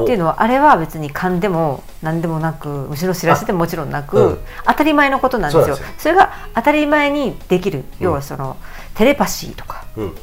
[0.01, 4.39] っていうのはあれは別に勘でも何でもなく虫の知らせでももちろんなく、うん。
[4.65, 5.77] 当たり前のことなんですよ。
[5.97, 7.83] それが当たり前にできる。
[7.99, 8.57] 要はその、
[8.93, 9.86] テレパシーとか。
[9.95, 10.10] うん。
[10.10, 10.13] っ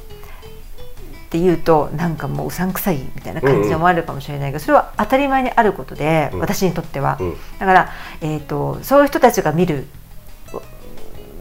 [1.34, 6.38] ていうとなんかもううさんくさいみたいな感じに思われるかもしれないけど、それは当たり前にあることで、うん。
[6.38, 7.36] 私にとっては、うん。
[7.58, 9.86] だから、えー、とそういう人たちが見る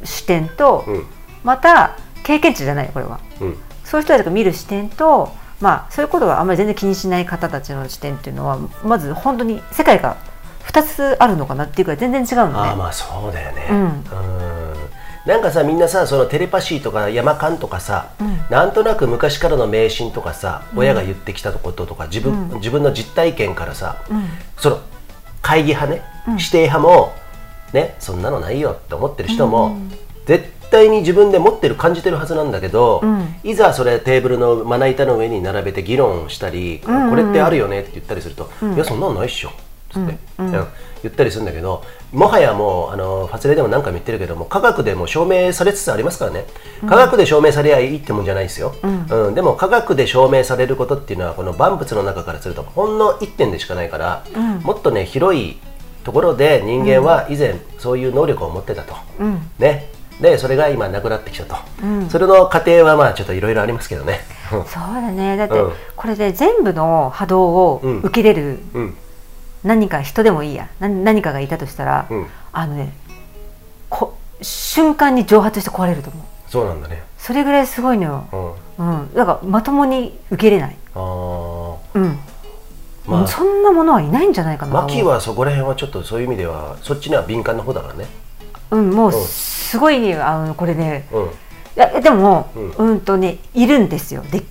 [0.04, 1.06] 視点と、うん。
[1.44, 3.20] また経験値じゃないこれは。
[3.40, 3.58] うん。
[3.84, 5.32] そういう人たちが見る視点と、
[5.64, 10.18] まあ、そういうことはあんまり全然気にしない方たちの視点っていうのはまず本当に世界が
[10.66, 12.70] 2つあるのかなっていうか全然違うのね。
[12.70, 13.68] ああまあそうだよね。
[13.70, 13.78] うん。
[13.78, 13.94] うん。
[15.26, 18.40] なんかさみんなさそのテレパシーとか山勘とかさ、うん。
[18.50, 22.58] なんとなく昔からの迷信とかさ、親が言ってきたこととか自分,、うん。
[22.58, 24.26] 自分の実体験からさ、うん。
[24.58, 24.82] その
[25.42, 26.34] 会議派ね、うん。
[26.34, 27.14] 指定派も
[27.72, 29.92] ねそんなのないよって思ってる人も、うん。
[30.26, 33.36] 絶対に自分で持ってる感じてるはずなんだけど、ん。
[33.44, 39.52] いざそれテーブルのまな板の上に並べて議論したり、んうんこれってあるよねって言ったりすると、いやそんなのないっしょ。
[39.92, 40.68] つって、うん
[41.04, 41.84] 言ったりするんだけど
[42.14, 46.46] もはやもうあのファツレでも何回も言ってるけども科学でも証明されつつありますからね。
[46.88, 49.36] 科学で証明されりゃいいってもんじゃないですよ、うん。
[49.36, 54.24] でも科学で証明されることっていうのはこの万物の中からするとほんの1点でしかないから、
[54.64, 55.58] もっとね広い
[56.06, 59.42] ところで人間は以前そういう能力を持ってたと、うん。
[59.60, 59.90] ね
[60.22, 61.56] でそれが今なくなってきたと、
[62.10, 64.22] それの過程はまあちょっといろいろありますけどね。
[64.50, 65.36] そうだね。
[65.36, 65.74] だってうん。
[65.96, 68.00] これで全部の波動をうん。
[68.00, 68.98] 受けれるうん。
[69.64, 70.70] 何か人でもいいや。
[70.80, 72.28] な何かがいたとしたら、うん。
[72.52, 72.94] あのね
[73.90, 76.24] こ瞬間に蒸発して壊れると思う。
[76.50, 77.04] そうなんだね。
[77.18, 79.00] それぐらいすごいのよ、うん。
[79.02, 81.78] うん、だからまともに受けれない、あー。
[81.96, 82.20] うん。
[83.08, 83.28] まあ。
[83.28, 84.82] そんなものはいないんじゃないかな。
[84.82, 88.06] マキはそこら辺はちょっとそういう意味ではそっちには敏感な方だからね
[88.72, 91.24] うんもううんすごいねあのこれねうん。
[91.26, 91.30] い
[91.76, 94.24] やでも、ううんん、とねいるんですよ。
[94.30, 94.44] で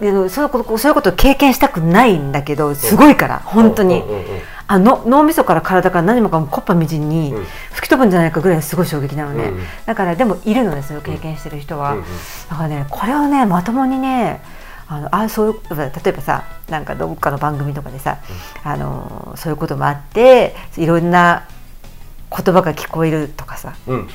[0.00, 4.24] でそういうことそういうことを経験したくないんだけどすごいから、本当に、うんうんうん。
[4.68, 7.44] あの脳みそから体から何もかもコッパみじんにうん。
[7.72, 9.56] 吹き飛ぶんじゃないかぐらいすごい衝撃なのね、うん。
[9.56, 11.98] うんだからでもいるのですよ経験してる人は、うん。
[11.98, 12.04] うん
[12.48, 14.40] だからねこれをねまともにね
[14.86, 18.18] あのあそういう例えばさなんかどっかの番組とかでさ、
[18.62, 21.48] あのそういうこともあっていろんな
[22.30, 24.08] 言葉が聞こえるとかさうん。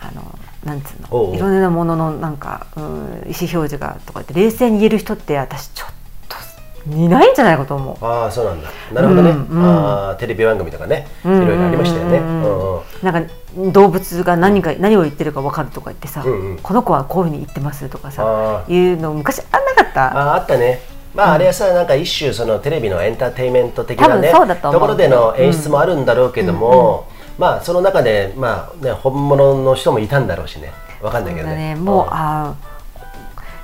[0.00, 8.04] あのなんつうのいろんなもののなんか、うん、意思表示がとかって冷静に言える人って私ちょっといないんじゃないかと思う。
[8.04, 8.70] ああそうなんだ。
[8.92, 9.64] なるほどね、うんうん。
[9.66, 11.06] あーテレビ番組とかね。
[11.26, 12.18] いうんろいろありましたよね。
[12.18, 12.26] ううん。
[12.26, 12.82] んうんうん。
[13.02, 13.32] なんか
[13.72, 16.58] 動物が何か、何を言ってるか分かるとか言ってさ、うんうん。
[16.58, 20.32] この子はこういうふうに言ってますとかさあいうの昔あんなかった。
[20.32, 20.80] あーあったね。
[21.14, 27.08] まああれはさなんか一種そのテレビのエンターテインメント的なね多分そうだところでの演出もあるんだろうけども、
[27.40, 30.72] まあその中でまあね本物の人もいたんだろうしね。
[31.00, 31.74] わかんないけどね。
[31.74, 31.74] ね。
[31.74, 32.54] もう、あ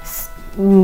[0.03, 0.31] ーす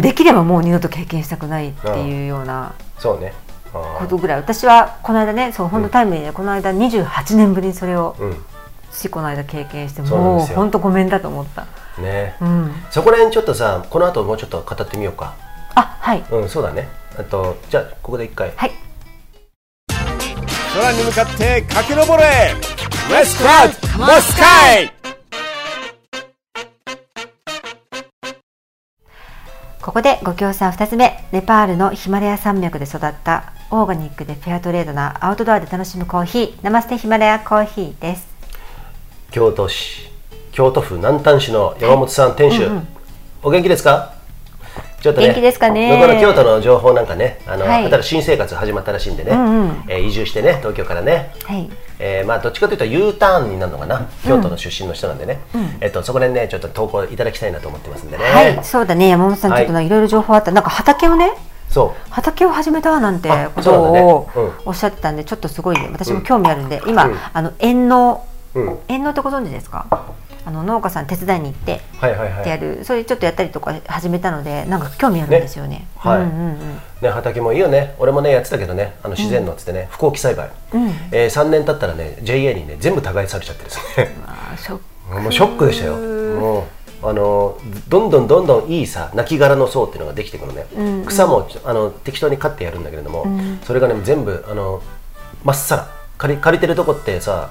[0.03, 3.33] できればもう二度と経験したくないっていうようなそうね。
[3.73, 4.37] ことぐらい。
[4.37, 8.45] 私はこの間ねそう本当タイムリーで、この間28年ぶりにそれをうん。
[8.93, 11.67] しこの間経験してもう本当ごめんだと思った。
[11.99, 12.37] ね。
[12.43, 15.35] うん、そこら辺ちょっとさこの後もうちょっと語ってみようか。
[15.75, 16.23] あはい。
[16.31, 16.89] うんそうだね。
[17.19, 18.53] あとじゃあここで一回。
[18.55, 18.73] はい
[20.75, 22.25] 空に向かって駆け上れ。
[23.11, 24.91] レスクラウドモスカイ
[29.83, 38.27] ここでご協賛2つ目ネパールのヒマラヤ山脈で育ったオーガニックでフェアトレードなアウトドアで楽しむコーヒーナマステヒマラヤコーヒーです。
[39.33, 40.09] 京都市
[40.53, 42.89] 京都府南丹市の山本さん店主、うんうん。
[43.43, 44.15] お元気ですか？
[45.03, 45.27] ちょっとね。
[45.27, 46.01] 元気ですかね。
[46.01, 48.03] この京都の情報なんかねあの、はい。
[48.03, 49.85] 新生活始まったらしいんでね、うんうん。
[49.89, 51.35] えー移住してね東京からね。
[51.45, 51.69] はい。
[51.99, 55.41] えーまあどっちかというと U ターンになるのかな京都の出身の人なんでね、
[55.81, 59.09] えっとそこら辺ねちょっと投稿いただきたいなと思ってますんでね、はいそうだね。
[59.09, 60.53] 山本さんちょっとないろいろ情報あった。
[60.53, 61.33] なんか畑をね
[61.69, 64.29] そ畑を始めたなんてあことを
[64.67, 67.17] おっしゃってたんでちょっとすごい私も興味あるんで今うん。
[67.33, 69.87] あの遠農う、うん、遠農ってご存知ですか？
[70.45, 72.41] あの農家さん手伝いに行ってはいはいはい。
[72.41, 72.85] ってやる。
[72.85, 75.87] それちょっとやったりとか始めたのでなんか興味あるんですよね。
[77.01, 77.95] ね、畑もいいよね。
[77.99, 78.95] 俺もねやってたけどね。
[79.03, 80.89] あの自然のっつってね、不耕起栽培、うん。
[81.13, 84.17] えー、3年経ったらね JA にね全部耕されちゃってですね。
[84.27, 84.79] あーショッ
[85.15, 85.97] クもうショックでしたよ。
[85.97, 86.67] も
[87.03, 91.05] うあのどんどんどんどんいいさ亡骸の層っていうのができてくるのね、うんうん。
[91.07, 93.61] 草もあの適当に刈ってやるんだけれども、ん。
[93.65, 94.83] それがね全部あの
[95.45, 96.03] まっさら。
[96.23, 97.51] 借り借りてるとこってさ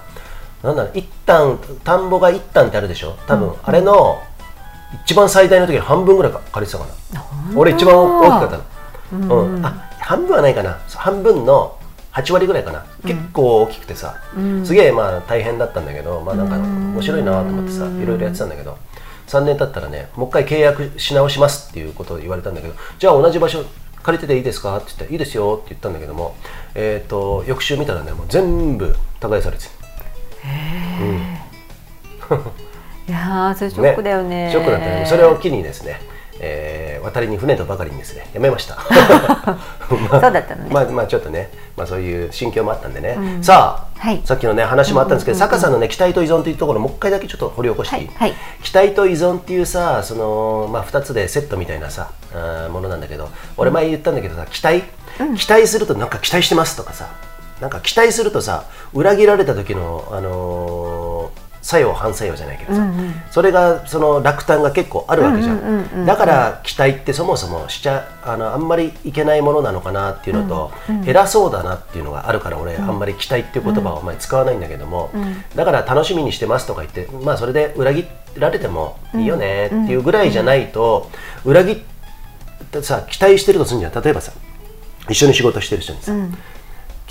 [0.63, 3.15] なんだろう一旦田んぼが一旦ってあるでしょ？
[3.27, 4.21] 多分、あれの
[5.05, 7.23] 一番最大の時の半分ぐらいか借りてたかな。
[7.55, 10.77] 俺一番大きかったの、うんあ半分はないかな。
[10.89, 11.77] 半分の
[12.13, 14.15] 8割ぐらいかな、結構大きくてさ、
[14.65, 18.77] すげえまあ大変だったんだけどまあなんか面白いなと思ってさいろいろやってたんだけど。
[19.27, 23.63] 3年経ったらねもう一回契約し直しますっていうことを言われたんだけどじゃあ同じ場所
[24.03, 24.75] 借りてていいですか？
[24.75, 26.35] って言ったらいいですよって言ったんだけども
[26.75, 29.63] えっ、と翌週見たらねもう全部耕されて
[30.43, 32.37] る
[33.07, 34.49] いやーそれショックだよね。
[34.51, 35.05] ショックだったね。
[35.05, 35.99] それを機にですね、
[36.39, 38.75] えー渡りに船とばかりにですねやめました。
[39.39, 40.69] まあそうだったのね。
[40.71, 44.21] まあまあちょっとね、まあ、そういう心境もあったんでね、さあ、はい。
[44.23, 48.15] さっきのね話もあったんですけど、坂さんのね期待と依存というところもう一回だけちょっと掘り起こしていい、はい。
[48.17, 48.33] はい。
[48.63, 54.83] 期待と依存っていうさその、まあ、2つでセットみたいなさあーものなんだけど俺前言ったんだけどさ期待、
[55.37, 57.07] 期待するとなんか期待してますとかさ
[57.61, 63.13] なんか期待するとさ裏切られた時の、あのー作用反作用じゃないけどさ、うんうん。
[63.29, 70.71] それがその落胆が結構あるわけじゃん,、うんうんうんうんだから期待ってそもそもしちゃあのあんまりいけないものなのかなっていうのと、
[71.05, 75.11] 偉そうだなっていうのがあるから俺、あんまり期待っていう言葉をあんまり使わないんだけども、
[75.55, 78.07] だから楽しみにしてますとか言ってまあそれで裏切
[78.39, 81.11] られてもいいよねっていうぐらいじゃないと、
[81.45, 81.77] 裏切っ
[82.71, 84.01] てさ期待してるとするんじゃん。
[84.01, 84.31] 例えばさ
[85.09, 86.11] 一緒に仕事してる人にさ、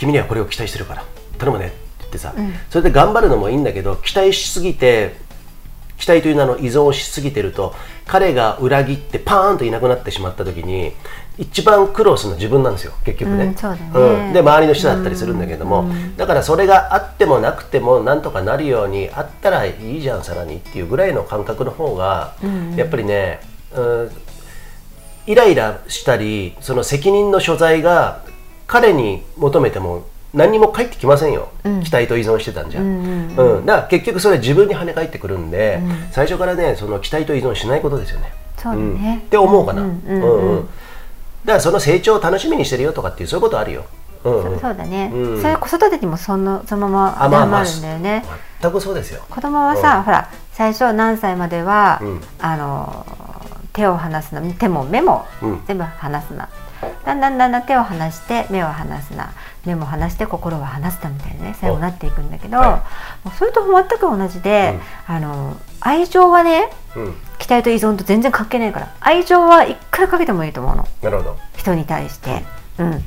[0.00, 1.04] 君にはこれを期待してるから。
[1.38, 1.66] 頼むね。
[1.66, 2.34] って言ってさ、
[2.70, 5.14] それで頑張るのもいいんだけど期待しすぎて
[5.98, 7.74] 期待という名の依存しすぎてると
[8.06, 10.92] 彼が裏切ってパーンといなくなってしまった時に
[11.36, 12.94] 一番苦労するのは自分なんですよ。
[13.04, 14.32] 結局ね,、うんそうん。
[14.32, 22.34] で周りの人だったりするんだけども、だからそれがあってもなくてもなんとかなるようにあったらいいじゃんさらにっていうぐらいの感覚の方が、
[22.76, 23.40] やっぱりね、
[23.74, 24.10] うん
[25.26, 28.22] イライラしたりその責任の所在が
[28.70, 31.48] 彼に求めても何にも返ってきませんよ、
[31.82, 32.80] 期待と依存してたんじゃ。
[32.80, 32.84] ん,、
[33.36, 35.80] うんだから結局それ自分に跳ね返ってくるんで、
[36.12, 38.32] 最初からねその期待と依存しないことですよね。
[38.56, 39.22] そうね。
[39.26, 40.58] っ、て思うかな、うんうんうん。
[40.58, 40.68] うん
[41.44, 43.86] だからその成長を楽しみにしてるよとかっていうそういうことあるよ、
[44.22, 44.44] うん。
[44.44, 45.42] うんそそうだね、うん。
[45.42, 48.24] それ子育てにもそのそのまま当てはまるんだよね、
[48.60, 49.24] 全くそうですよ。
[49.28, 50.02] 子供はさ、うん。
[50.04, 52.20] ほら最初何歳までは、うん。
[52.38, 53.04] あの
[53.72, 55.62] 手を離すな手も目もうん。
[55.66, 56.48] 全部離すな、
[57.04, 59.32] だんだんだんだん手を離して目を離すな。
[59.66, 62.84] 目も離して心は離すなみたいなね最後なっていくんだけど、は
[63.24, 67.14] もうそれと全く同じで、あの愛情はねうん。
[67.38, 70.86] 期待と依存と全然関係ないから愛情はいくらかけてもいいと思うの。
[71.02, 71.38] なるほど。
[71.56, 72.44] 人に対して、
[72.78, 73.02] うん、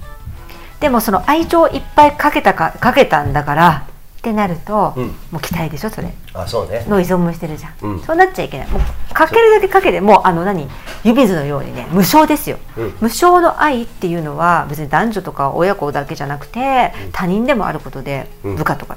[0.80, 3.88] でもその愛情をいっぱいかけたかかけたんだから
[4.24, 5.08] ってなると、うん。
[5.32, 6.14] もう期待でしょそれ。
[6.34, 6.86] あそうね。
[6.88, 8.02] の依存もしてるじゃん、うん。
[8.04, 8.68] そうなっちゃいけない。
[8.70, 10.70] もうかけるだけかけてもうあの何？
[11.04, 12.84] 指図のようにね無償ですよ、うん。
[13.02, 18.56] 無償の愛っていうのは別に男女とか親子だけじゃなくて、他人でもあることで、うん。
[18.56, 18.96] 部下とか。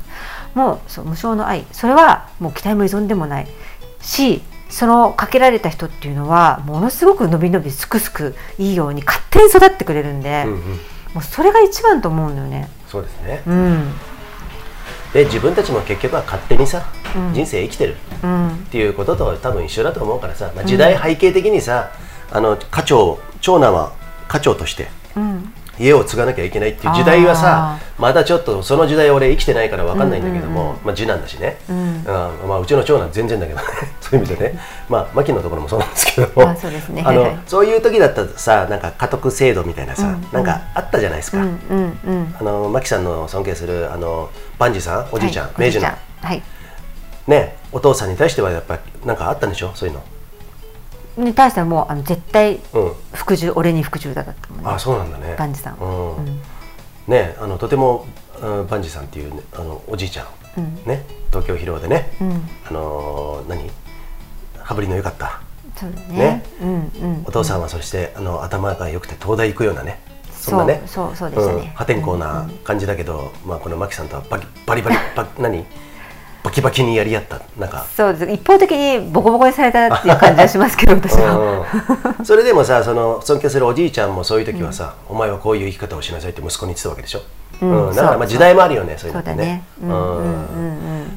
[0.54, 1.66] もうそう無償の愛。
[1.72, 3.48] それはもう期待も依存でもない。
[4.00, 10.60] しそのかけられた人っていうのはものすごく伸び伸びすくすくいいように勝手に育ってくれるんで、うんうん。
[11.14, 12.68] もうそれが一番と思うんだよね。
[12.86, 13.42] そうですね。
[13.44, 13.92] うん
[15.16, 17.33] で自分たちも結局は勝手にさ、うん。
[17.33, 17.96] 人生生きてる。
[18.22, 18.48] うん。
[18.50, 21.90] っていうことと多分一緒だと思うからさ、まあ、時代背景的にさ、
[22.31, 23.92] あの家長長男は
[24.29, 24.88] 家長として。
[25.16, 31.76] うん家を継がなきゃいけないっていう時代はさまだちょっとその時代俺生きてないから分かんないんだけども、まあ、次男だしね、うん。
[31.78, 32.04] うん。
[32.48, 33.64] まあ、うちの長男全然だけどね。
[34.00, 34.58] そういう意味でね。
[34.88, 36.50] まあ牧のところもそうなんですけども。
[36.50, 37.02] あそうですね。
[37.04, 42.34] あのはいそういう時だったらさなんか家督制度みたいなさ、うんなんかあったじゃないですか、うんうんうん。
[42.40, 46.30] あの牧さんの尊敬するあのバンジーさんおじいちゃん、明治のはいおじいちゃん。
[46.30, 46.42] はい。
[47.26, 49.72] ねお父さんに対してはやっぱなんかあったんでしょ？
[49.74, 50.02] そういうの
[51.16, 52.92] に対してはもうあの絶対うん。
[53.12, 54.61] 服従俺に服従だだったね。
[54.64, 55.37] あそうなんだね。
[55.38, 55.76] バンジさん。
[55.76, 56.16] うん。
[56.16, 56.40] うん。
[57.07, 58.07] ねあのとても、
[58.42, 60.26] うんバンジーさんっていう、ね、あのおじいちゃん、
[60.59, 60.74] うん。
[60.85, 62.48] ね東京疲労でね、うん。
[62.68, 63.70] あのー何？
[64.59, 65.40] 羽振りの良かった。
[65.76, 66.18] そうだね。
[66.18, 66.44] ね。
[66.61, 67.24] うんうん。
[67.26, 70.00] お父さんはそして、あの頭が良くて東大行くようなね。
[70.33, 70.83] そんなね。
[70.87, 71.62] そうそうそうでしたね。
[71.68, 71.70] ん。
[71.74, 75.64] 破天荒な感じだけど、まあこのマキさんとはバキバリバリバ何？
[76.46, 77.85] バキバキにやり合ったなんか。
[77.96, 78.32] そうです。
[78.32, 81.64] 一方的にボコボコにされたっていう感じはしますけど 私は。
[82.18, 82.24] うん。
[82.24, 87.22] それでもさその尊敬するおじいちゃんもそういう時はさ、お前はこういう生き方をしなさいって息子に言ってたわけでしょ、
[87.61, 87.94] うん。
[87.96, 89.64] だからまあ時代もあるよねそういうのね。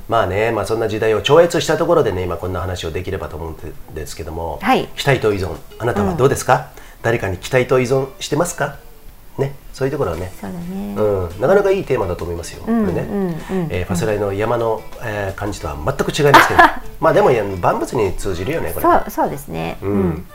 [0.08, 4.88] まあね、まあ、そんな時代を超越したところでね今こんな話をできればと思うんですけども、はい。
[4.96, 5.52] 期待と依存。
[5.78, 6.70] あなたはどうですか、
[7.04, 8.78] 誰かに期待と依存してますか？
[9.39, 10.32] ねそういうところはね。
[10.39, 10.95] そうだね。
[10.97, 11.02] う
[11.38, 13.36] ん、なかなかいいテーマだと思いますよ、うんこれね、うんうん。
[13.69, 16.60] えーファスライの山の、えー感じとは全く違いますけど。
[16.99, 19.78] まあでもいや万物に通じるよねこれそうそうですね。
[19.82, 20.28] ううんん。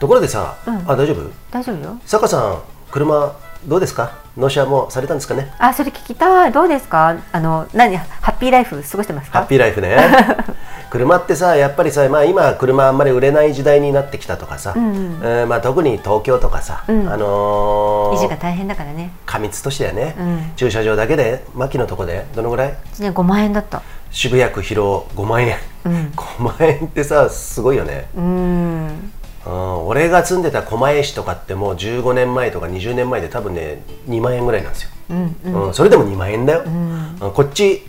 [0.00, 0.76] ところでさ、うん。
[0.86, 1.30] あ大丈夫？
[1.50, 1.96] 大丈夫よ。
[2.04, 2.58] 坂さん
[2.90, 3.32] 車
[3.66, 4.12] どうですか？
[4.36, 5.52] 納車もされたんですかね？
[5.58, 6.52] あそれ聞きたい。
[6.52, 7.16] どうですか？
[7.32, 7.96] あの何？
[7.96, 9.38] ハッピーライフ過ごしてますか？
[9.40, 9.96] ハッピーライフね。
[10.90, 15.20] 車ってさやっぱりさ、まあ、今車あんまり売れない時代になってきたとかさ、うんうん。
[15.24, 17.08] えーまあ、特に東京とかさ、うん。
[17.12, 19.10] あのー維持が大変だからね。
[19.26, 20.52] 過密としてはね、うん。
[20.54, 23.82] 駐車場だけで牧のとこでどのぐらい？1年5万円だった。
[24.12, 26.12] 渋谷区広尾5万円、うん。
[26.14, 29.12] 5万円ってさすごいよね、うーん
[29.46, 35.66] うん、俺が住んでた狛江市とかってもう15年前とか20年前で多分ね2万円ぐらいなんですよ、うんうん。
[35.66, 35.74] うん。
[35.74, 37.18] それでも2万円だよ、ん。
[37.20, 37.32] うん。
[37.32, 37.82] こっち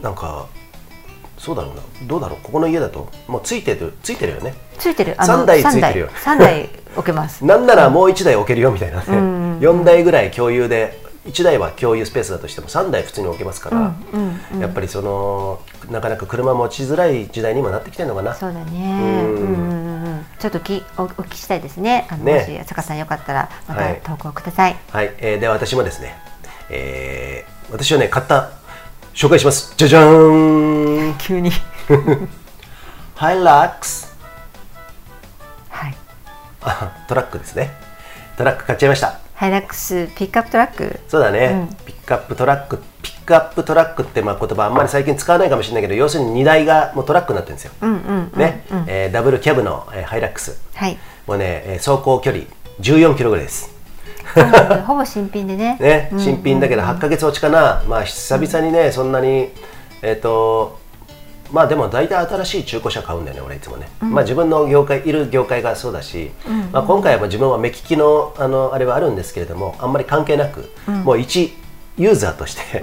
[0.00, 0.46] なんか
[1.40, 1.82] そうだろうな。
[2.06, 2.38] どうだろう。
[2.42, 4.54] ここの家だともうついてるついてるよね。
[4.78, 5.14] ついてる。
[5.16, 6.08] あ三台ついてるよ。
[6.08, 6.68] 3台。
[6.94, 7.44] 置けます。
[7.46, 9.58] なんならもう1台置けるよみたいなね、んうんうん。
[9.58, 18.34] 4台ぐらい共有で1台は共有スペースだとしても3台普通に置けますから、うんうんやっぱりそのなかなか車持ちづらい時代にもなってきてるのかな。
[18.34, 19.24] そうだね。
[19.24, 20.26] うん。
[20.38, 22.06] ちょっときおお聞きしたいですね。
[22.10, 24.00] あのねもし坂さんよかったらまはい。
[24.02, 24.76] た投稿ください。
[24.90, 26.16] はい、えーでは私もですね、
[26.68, 28.50] えー私はね買った
[29.14, 29.72] 紹介します。
[29.76, 31.14] じゃじゃーん。
[31.18, 31.50] 急に。
[33.14, 34.16] ハイラックス
[35.68, 35.96] はい。
[36.62, 37.70] あトラックですね。
[38.36, 41.76] トラック買っちゃいましたハイラックスピックアップトラックそうだね、うん。
[41.86, 50.98] ピックアップトラックピックアップトラックってまあ言葉あんまり最近使わないかもしれないけど要するに荷台がもうトラックになってるんですよ、うんうんね、えーダブルキャブの、えーハイラックスはい。
[51.26, 52.44] もうね、えー走行距離
[52.80, 53.74] 14キロぐらいです。
[54.86, 55.78] ほぼ新品でね。
[55.80, 59.48] ね、新品だけど8ヶ月落ちかな、まあ久々にね、そんなに、
[60.02, 60.78] えっ、と、
[61.52, 63.88] まあでも大体新しい中古車買うんだよね、俺いつもね。
[64.00, 66.30] まあ自分の業界、いる業界がそうだし、
[66.72, 71.52] まあ今回は自分は目利きの、あの、あれはあるんですけれども、あんまり関係なく、もう一
[71.96, 72.82] ユーザーとして、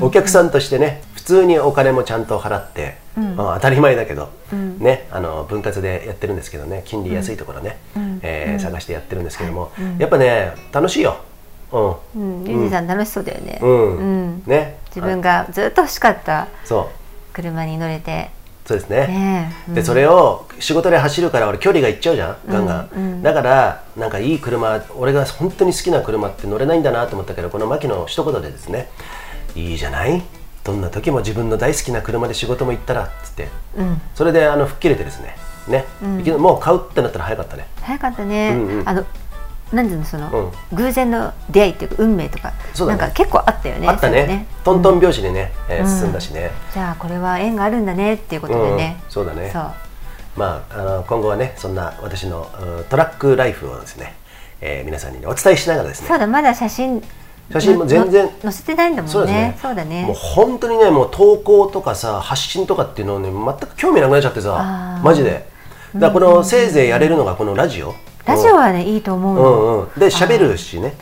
[0.00, 2.96] お客さんとしてね、普通にお金もちゃんと払って、
[3.36, 4.30] まあ当たり前だけど、
[4.78, 7.78] ね、あの分割でやってるんですけどね、金利安いところね、
[8.22, 11.16] えー探してやってるんですけども、やっぱね、楽しいよ。
[11.72, 12.42] うん。
[12.42, 14.42] うん、ゆうじさん楽しそうだよね、うん、うん。
[14.46, 14.78] ね。
[14.94, 17.03] 自分がずっと欲しかったそう
[17.34, 18.30] 車に乗れて。
[18.64, 18.96] そうですね。
[19.08, 19.74] ねえ。
[19.74, 28.88] でそれを仕事で走るから俺距離がいっちゃうじゃんガンガン、だからなんかいい車俺が本当に好きな車って乗れないんだなと思ったけどこの牧の一言でですね
[29.54, 30.22] いいじゃない？
[30.64, 34.00] どんな時も自分の大好きな車で仕事も行ったらっつって、うん。
[34.14, 35.36] それであの吹っ切れてですね。
[35.68, 35.84] ね、
[36.20, 37.66] いきなりもう買うってなったら早かったね。
[37.80, 38.88] 早かったね、うんうん。
[38.88, 39.04] あの
[39.72, 42.54] なんていうのその、偶然の出会いっていうか運命とか、ね。
[42.86, 44.26] なんか結構あったよねあったね。
[44.26, 44.46] ね。
[44.62, 49.10] トントン拍子でね、えー進んだしね、じゃあこれは縁があるんだねっていうことでね、うん。
[49.10, 49.50] そうだね。
[49.52, 49.62] そう。
[50.36, 54.14] まあ、あの今後はねそんな私のうんトラックライフをですね、
[54.60, 56.08] えー皆さんにねお伝えしながらですね。
[56.08, 57.02] そうだまだ写真
[57.52, 59.12] 写真も全然の載せてないんだもんね。
[59.12, 59.58] そうね。
[59.60, 60.02] そうだね。
[60.06, 65.04] もう本当にねもう投稿とかさ発信とかっていうのをね全く興味なくなっちゃってあさー。
[65.04, 65.46] マジで
[65.96, 67.94] だこのせいぜいやれるのがこのラジオ。
[68.26, 70.00] ラジオはねいいと思ううの、んうん。
[70.00, 70.94] で喋るしね。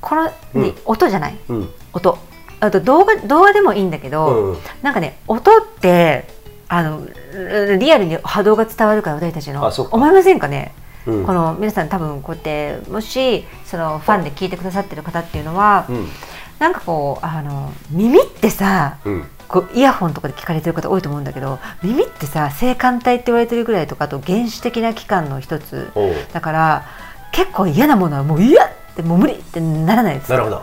[0.00, 1.68] この、ね音じゃない、うん。
[1.92, 2.18] 音。
[2.58, 6.28] あと動画動画でもいいんだけど、なんかね音って
[6.68, 7.06] あの
[7.78, 9.70] リアルに波動が伝わるから私たちの。
[9.90, 10.74] 思いませんかね、
[11.06, 11.26] うん。
[11.26, 16.08] この皆さん多分こうやってもしそのファンで聞いてくださってる方っていうのは、うん。
[16.58, 25.90] なんかこうあの耳ってさ、うんこうイヤホンとかで聞かれてる方多いと思うんだけど耳ってさ青函体って言われてるぐらいとかあと原始的な器官の一つ。
[26.32, 26.84] だから
[27.32, 30.30] 結構嫌なものはもう嫌ってもう無理ってならないです。
[30.30, 30.62] なるほど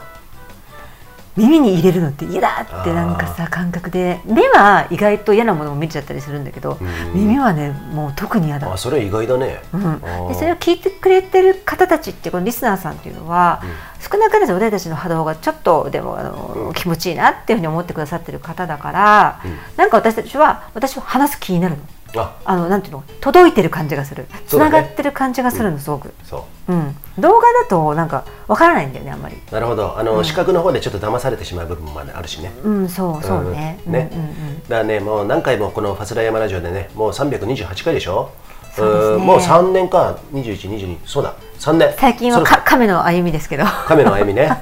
[1.38, 4.20] 耳に入れるのって嫌だってなんかさ感覚で。
[4.26, 7.14] 目は意外と嫌なものも見ちゃったりするんだけどうん。
[7.14, 8.72] 耳はねもう特に嫌だ。
[8.72, 9.62] あそれ意外だね。
[9.74, 13.62] うん、でそれを聞いてくれてる方たちってこのリスナーさんっていうのは、
[14.00, 19.42] 少なからず私たちの波動がちょっとでもあの、うん気持ちいいなっていうふうに思ってくださってる方だから、
[19.78, 21.84] なんか私たちは私は話す気になるの
[22.22, 22.36] あ。
[22.46, 24.26] あのなんていうの届いてる感じがする。
[24.48, 26.74] つながってる感じがするのすごく、そう。
[26.74, 29.38] うん、動画だとなんかわからないんだよねあんまり。
[29.52, 29.98] なるほど。
[29.98, 32.52] あの、視覚の方でちょっと騙されてしまう部分もあるしね。
[32.64, 34.62] うんそうそうね、うんねうんうんうん。
[34.64, 38.32] だからねもう何回もこのファスラヤマラジオでねもう328回でしょ？
[38.76, 39.16] そうですね。
[39.18, 40.20] んもう3年か。
[40.34, 41.34] 2122そうだ。
[41.60, 41.94] 3年。
[41.98, 43.66] 最近はか亀の歩みですけど。
[43.88, 44.50] 亀の歩みね、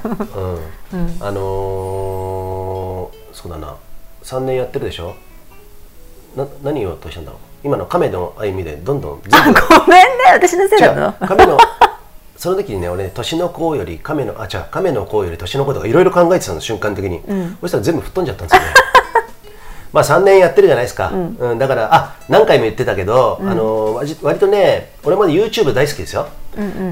[0.92, 1.16] うん。
[1.20, 3.74] あのーそうだな。
[4.22, 5.14] 3年やってるでしょ？
[6.34, 7.40] な何をとしたんだろう？
[7.66, 11.12] 今の亀の歩みでどんどん全部ごめんね私のせいだの？
[11.26, 11.58] 亀の
[12.38, 17.22] その時にね俺年の子より亀のあ違う亀の子より年の子とかいろいろ考えてたの瞬間的に、
[17.60, 18.68] そしたら全部吹っ飛んじゃったんですよね。
[19.92, 21.58] まあ3年やってるじゃないですか、うん。
[21.58, 26.28] だからあ何回も言ってたけど、あの割割とね俺もね YouTube 大好きですよ、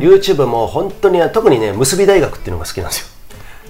[0.00, 3.06] YouTube も本当に特にね結び大学っていうのが好きなんですよ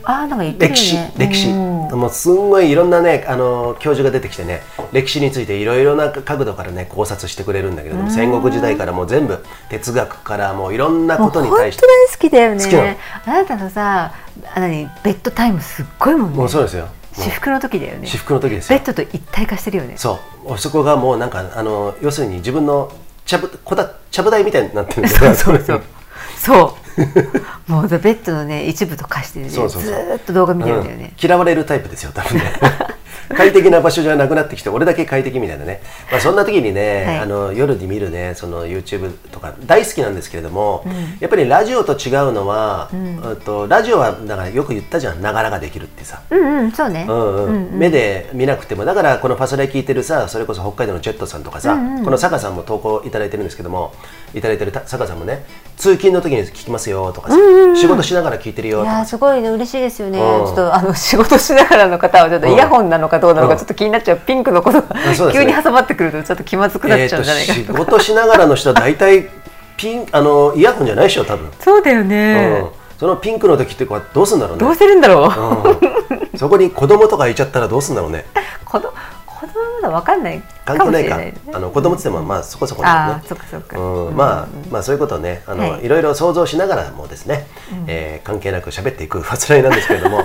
[0.07, 1.51] あーなんか言ってる歴史よね歴史。
[1.51, 4.63] うんもうすんごいいろんなねあの教授が出てきてね
[4.93, 12.83] 歴史についていろいろな角度からね考察してくれるんだけども戦国時代からもう全部哲学からもういろんなことに対して好きだよ好きなの。
[12.85, 14.13] ねあなたのさ
[14.55, 16.37] あ何ベッドタイムすっごいもんね。
[16.37, 16.89] もうそうですよ。
[17.17, 18.07] 私服の時だよね。
[18.09, 18.79] 私服の時ですよ。
[18.79, 19.95] ベッドと一体化してるよね。
[19.97, 20.59] そう。
[20.59, 22.91] そこがもうなんかあの要するに自分の
[23.25, 25.83] ちゃぶこたちゃぶ台みたいになってるんだそうそうそう
[26.37, 26.85] そう。
[27.67, 29.93] もうベッドのね一部と化してねずそうそうそう。
[29.93, 31.27] ーっと動画見てるんだよね、うん。
[31.27, 32.53] 嫌われるタイプですよ多分ね
[33.29, 37.19] 快適な場所じゃなくなってきて俺だけ快適みたいなね、まあ、そんな時にね、はい。
[37.19, 40.85] あの夜に見るねその YouTube とか大好きなんですけれども、
[41.21, 43.37] やっぱりラジオと違うのは、うん。
[43.45, 45.23] とラジオはだからよく言ったじゃん。
[45.23, 47.79] ながらができるってさ、うんうんそうね、うんうん。
[47.79, 53.93] 目で見なくてもだからこのファスライ聞いてるさそれこそ北海道のジェットさんとかさ、この坂さんも投稿いただいてるんですけども
[54.35, 55.45] いただいてるた坂さんもね
[55.77, 57.37] 通勤の時に聞きますよとかさ、
[57.75, 58.91] 仕事しながら聞いてるよとか。
[58.91, 60.47] いやーすごいね嬉しいですよね、うん。
[60.47, 65.01] ちょっとあの仕事しながらの方はちょっとイヤホンなのかどうなのかちょっと気になっちゃう、ピンクのことがね。
[65.33, 69.29] 急に挟まってくるとちょっと気まずくなっちゃうんじゃないかえーと仕とか、事しながらの人は大体
[69.77, 72.65] ピンあのイヤホンじゃないでしょ多分、そうだよね、
[72.99, 74.65] そのピンクの時ってこうどうするんだろうね。
[74.65, 78.25] どうするんだろう、うん、そこに子供とかいちゃったらどうするんだろうね。
[78.65, 78.93] 子供
[79.27, 81.39] 子供まだわかんない関係ないか。
[81.53, 82.89] あの子供って言ってもまあそこそこね。
[82.89, 85.43] ああそっかそっか、うん、まあ、まあそういうことをね。
[85.47, 85.85] あの、はい。
[85.85, 87.47] い、ろいろ想像しながらもですね、
[87.87, 90.25] えー関係なく喋っていくファスライなんですけれども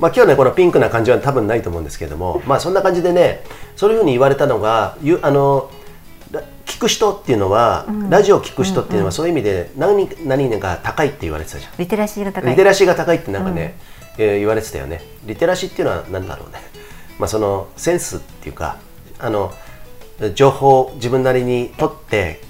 [0.00, 3.44] まあ今日ねこのピンクな感じは多分ないと思うんですけれどもまあそんな感じでね
[3.76, 5.70] そういうふうに言われたのがゆあの
[6.32, 11.72] ら聞く人っていうのは、ラジオを聞く人っていうのはそういう意味で何何々が高いって言われてたじゃん。
[11.78, 12.50] リテラシーが高い。
[12.50, 13.74] リテラシーが高いってなんかね、
[14.16, 15.02] えー言われてたよね。
[15.24, 16.60] リテラシーっていうのは何だろうね。
[17.18, 18.78] まあそのセンスっていうか
[19.18, 19.52] あの
[20.34, 22.40] 情報を自分なりに取って、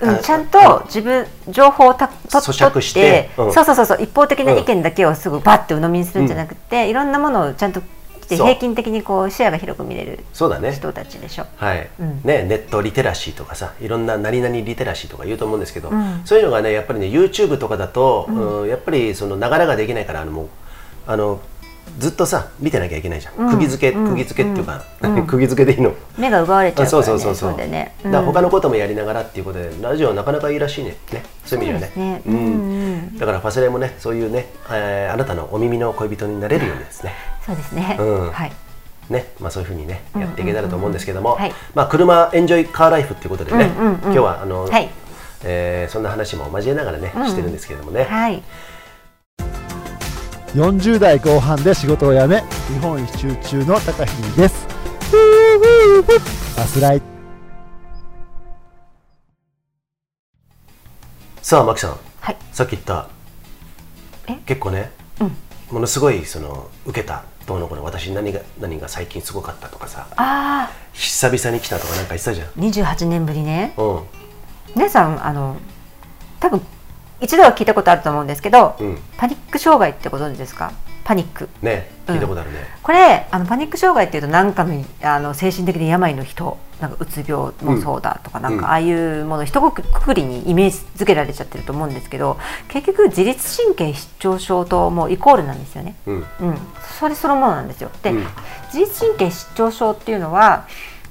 [0.00, 3.52] うん、あちゃんと自分情報をたと咀嚼して取ってうん。
[3.52, 7.82] そうそうそうそう一方的な意見だけをすぐバッて鵜呑みにするんじゃなくて、いろんなものをちゃんと
[8.28, 10.72] 平均的にこう視野が広く見れるそうだね。
[10.72, 11.46] 人たちでしょ？
[11.56, 11.88] はい。
[11.98, 12.20] うん。
[12.22, 16.22] ね、ネットリテラシーとかさいろんな何々リテラシーとか言うと思うんですけど、ん。
[16.24, 20.48] そういうのがねやっぱりね YouTube とかだと、うんやっぱりその流れができないからあのもう
[21.08, 21.40] あの
[21.98, 23.50] ずっとさ見てなきゃいけないじゃん、うん。
[23.50, 24.08] 釘付けうん。
[24.08, 24.82] 釘付けっていうか、
[25.26, 25.92] 釘付けでいいの。
[26.18, 27.04] 目が奪われちゃうあからね。
[27.06, 27.56] そうそうそうそう。
[27.56, 27.94] でね。
[28.04, 30.96] だ他のこともやりながらっていうことでラジオはなかなかいいらしいね。
[31.12, 31.22] ね。
[31.44, 32.22] そういう意味ではね。
[32.24, 32.36] そうん。
[32.36, 32.46] うんう
[33.14, 33.18] ん。
[33.18, 37.12] だからファスレもねそういうね、えーあなたのお耳の恋人になれるようにですね。
[37.44, 37.96] そうですね。
[37.98, 38.30] うん。
[38.30, 38.52] はい。
[39.10, 39.26] ね。
[39.40, 40.20] まあ、そういうふうにねうん。
[40.22, 41.52] やっていけたらと思うんですけども、はい。
[41.74, 43.98] まあ、車エンジョイカーライフっていうことでね、うんうんうん。
[44.04, 44.88] 今日はあの、はい。
[45.44, 47.26] えーそんな話も交えながらね、うん。
[47.26, 48.42] してるんですけれどもね、はい。
[50.54, 54.66] 40代後半で仕事を辞め日本一周中の高秀です。
[56.56, 57.02] バスライ
[61.40, 61.96] さあマキさん。
[62.20, 62.36] はい。
[62.52, 63.08] さっき言った。
[64.26, 64.34] え？
[64.44, 64.90] 結構ね、
[65.20, 65.36] うん。
[65.70, 70.08] ものすごいその受けたどうのこの私何が何が最近すごかったとかさ。
[70.16, 72.48] ああ、久々に来たとかなんか言ってたじゃん。
[72.48, 73.72] 28年ぶりね。
[73.76, 74.00] うん。
[74.74, 75.56] 皆さんあの
[76.40, 76.60] 多分
[77.20, 80.72] 一度は聞いたことあると思うんですけど、うんパニック障害ってご存知ですか？
[81.04, 81.48] パニック。
[81.62, 82.58] ね聞いたことあるね。
[82.82, 95.94] これあのパニック障害っていうと何かのあの精神的に病の人なんかうつ病もそうだとか、なんうんかああいうもの一くくりにイメージづけられちゃってると思うんですけど結局自律神経失調症ともうイコールなんですよね。
[96.06, 96.24] うんうん、
[96.98, 97.90] それそのものなんですよ。
[98.02, 98.26] で、うん
[98.72, 100.66] 自律神経失調症っていうのは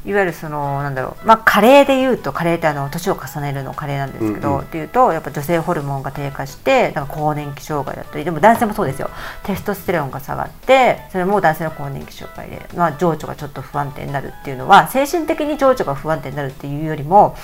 [0.05, 1.27] いわゆるそのなんだろう。
[1.27, 4.61] まあ加齢でいうと加齢ってあの年を重ねるの加齢なんですけど、うんうん。
[4.61, 9.09] っていうとやっぱ女性ホルモンが低下してなんか更年期障害だったりでも男性もそうですよ。
[9.43, 17.35] テストステロンが下がってそれも男性の更年期障害で、まあ、情緒がちょっと不安定になるっていうのは精神的に情緒が不安定になるっていうよりも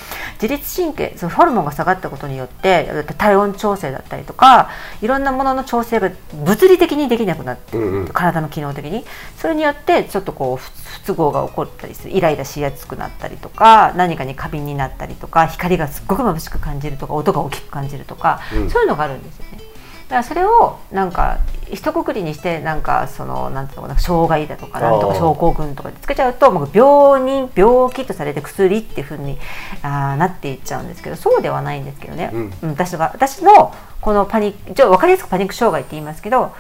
[0.42, 4.70] 自律神経そのホルモンが下がったことによって体温調整だったりとか
[5.02, 8.08] いろんなものの調整が物理的にできなくなってうんうん。
[8.08, 9.06] 体の機能的に。
[9.38, 12.16] それによってちょっとこう不不都合が起こったりする。
[12.16, 19.60] イライラしやすくなったりとか何かに過敏になったりとか光がすっごく眩しく感じるとか音が大きく感じるとか、うんそういうのがあるんですよね。
[20.06, 21.40] だからそれをなんか
[21.72, 29.40] 一括りにしてなんかそのなんていうのかな障害だとかなんとか症候群とかでつけちゃうともう病人病気とされて薬っていうふうに
[29.82, 36.54] あーなっていっちゃうんですけどそうではないんですけどね、うんうん私が私のこのパニックちょ分かりやすくパニック障害って言いますけど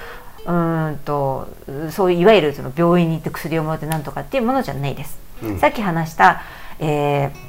[0.46, 1.48] うーんと
[1.92, 5.25] そういういわゆるその病院に行って薬をもらってなんとかっていうものじゃないです。
[5.44, 5.60] うん。
[5.60, 6.42] さっき話した、
[6.80, 7.46] えー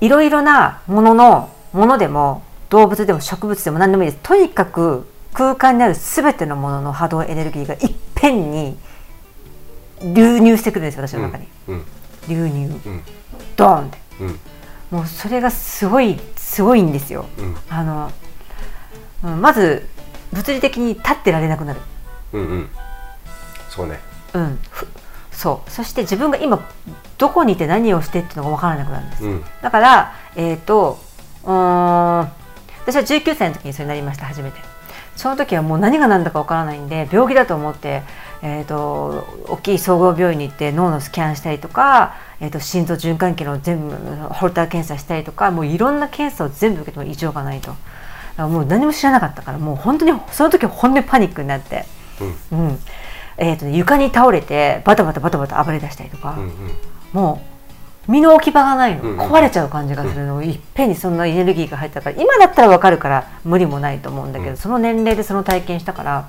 [0.00, 4.22] いろいろなもののものでも動物でも植物でも何でもいいです。
[4.22, 8.76] とにかく空間にある全てのものの波動エネルギーがいっぺんに
[10.14, 11.84] 流入してくるんですよ私の中に、うん。
[12.28, 12.66] 流入。
[12.66, 13.02] うん。
[13.56, 13.98] ドーンって。
[14.20, 14.40] うん。
[14.90, 17.26] もうそれがすごいすごいんですよ。
[17.38, 17.56] うん。
[17.70, 18.12] あの、
[19.24, 19.88] うんまず
[20.32, 21.80] 物理的に立ってられなくなる。
[22.34, 22.68] うんうん。
[23.70, 24.00] そうね。
[24.34, 24.58] うん。
[24.70, 24.86] ふ
[25.36, 25.70] そう。
[25.70, 26.66] そして自分が今
[27.18, 29.44] どこにいて何をしてっていうのが分からなくなるんです、うん。
[29.62, 30.98] だからえっ、と
[31.44, 32.28] うーん
[32.80, 34.58] 私は19歳の時にそれになりました初めて。
[35.14, 38.02] その時はもう何が何だか分からないんで病気だと思って、
[38.42, 43.96] えー、と大きい総合病院に行って脳のスキャンしたりとか、えー、と心臓循環器の全部
[44.28, 47.74] ホルター検査したりとかもういろんな検査を全部受けても異常がないと。
[48.36, 51.86] もう何も知らなかったからもう本当にその時本当にパニックになって、
[52.52, 52.78] うん
[53.38, 56.50] えーとね床に倒れてバタバタバタバタ暴れ出したりとか、うんうん。
[57.12, 57.42] も
[58.08, 59.20] う身の置き場がないの、うんうん。
[59.20, 64.56] 壊れちゃう感じがするの、いっぺんにそんなエネルギーが入ったから今だったら分かるから無理もないと思うんだけど、うん。
[64.56, 66.28] その年齢でその体験したから。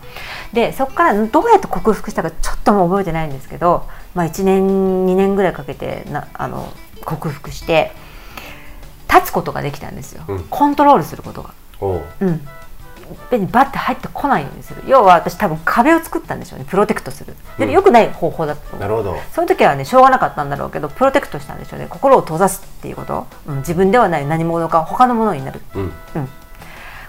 [0.54, 3.86] でそこからどうやって克服したかちょっとも覚えてないんですけど、
[4.16, 4.68] まあ、1年
[5.06, 6.74] 2年ぐらいかけてなあの
[7.06, 7.92] 克服して
[9.08, 10.44] 立つことができたんですよ、うん。
[10.50, 11.52] コントロールすることが。
[11.80, 12.02] おう。
[12.22, 12.48] うん
[13.30, 14.84] ぺんにバッて入ってこないようにする。
[14.88, 16.66] 要は私多分壁を作ったんでしょうね。
[16.70, 17.36] プロテクトする。
[17.58, 17.72] でうん。
[17.72, 18.82] よくない方法だと思う。
[18.82, 19.16] なるほど。
[19.34, 21.88] その時はねしょうがなかったんだろうけどプロテクトしたんでしょうね。
[21.90, 25.82] 心を閉ざすっていうこと、うん、自分ではない何者か他のものになる、うん。
[25.84, 25.92] うん、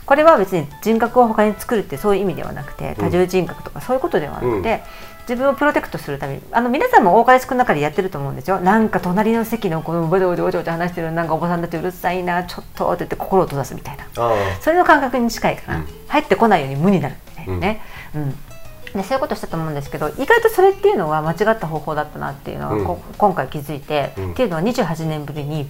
[0.06, 3.04] これは別に人格を他に作るってそういう意味ではなくてうん。
[3.06, 4.80] 多重人格とかそういうことではなくて、うん
[5.28, 8.60] 自分をプロテクトするためにあの皆さんも多かれ少なかれやってると思うんですよ。
[8.60, 14.04] なんか隣の席のこのボチボチボチボチ話してるなんかお子さんたちうるさいなちょっとって言って心を閉ざすみたいな。
[14.16, 15.86] あそれの感覚に近いかな、うん。
[16.08, 17.82] 入ってこないように無になるみたいなね、
[18.14, 18.30] うん。
[18.94, 22.84] でそういうことしたと思うんですけど意外とそれっていうのは間違った方法だったなっていうのは、うん。
[22.86, 24.32] こ今回気づいて、うん。
[24.32, 25.68] っていうのは28年ぶりに、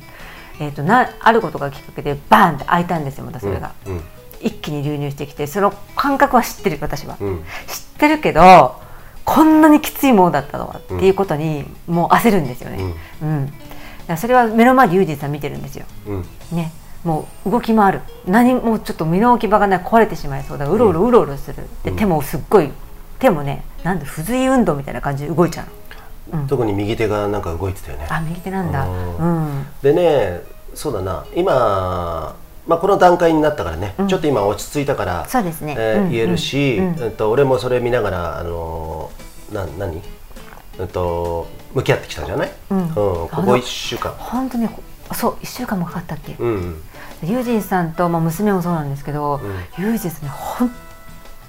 [0.61, 4.03] えー、となあることがきっかけでバーンって開いたんですよまたあそれが、うん。
[4.41, 7.45] 一気に流入してきてその感覚は知ってる私は、うん。
[7.67, 8.87] 知ってるけど
[9.29, 13.47] こんなにきついものだったのはっていうことにもう焦るんですよね、うん。
[13.47, 13.57] だか
[14.09, 15.85] らそれは目の前でユージンさん見てるんですよ。
[16.07, 16.25] うん。
[16.57, 16.73] ね、
[17.05, 18.01] もう動き回る。
[18.27, 20.67] 何もちょっと身の置き場がない壊れてしまいそうだ。
[20.67, 21.97] うろうろうろうろする、でうん。
[21.97, 22.71] 手もすっごい
[23.19, 25.67] 手もねなんで不随運動みたいな感じで動いちゃ
[26.33, 28.07] うの、うん、特に右手がなんか動いてたよね。
[28.09, 28.87] あ右手なんだ。
[28.87, 29.67] ううん。
[29.83, 30.41] でね
[30.75, 31.27] そうだな。
[31.35, 32.35] 今、
[32.69, 34.09] まあ、この段階になったからね、うん。
[34.09, 35.73] ちょっと今落ち着いたから、そうですね。
[35.73, 40.03] うんえー言えるし、うんうんと俺もそれ見ながら、あのーな何、
[40.79, 42.89] うん、と向き合ってきたじゃない、うん。
[42.91, 44.13] ここあの1週間。
[44.19, 44.69] 本当に
[45.15, 46.47] そう1週間もかかったっけ、う。
[46.47, 46.83] ん。
[47.23, 49.41] ユージンさんと、まあ、娘もそうなんですけど、
[49.79, 50.71] ユージンさんに本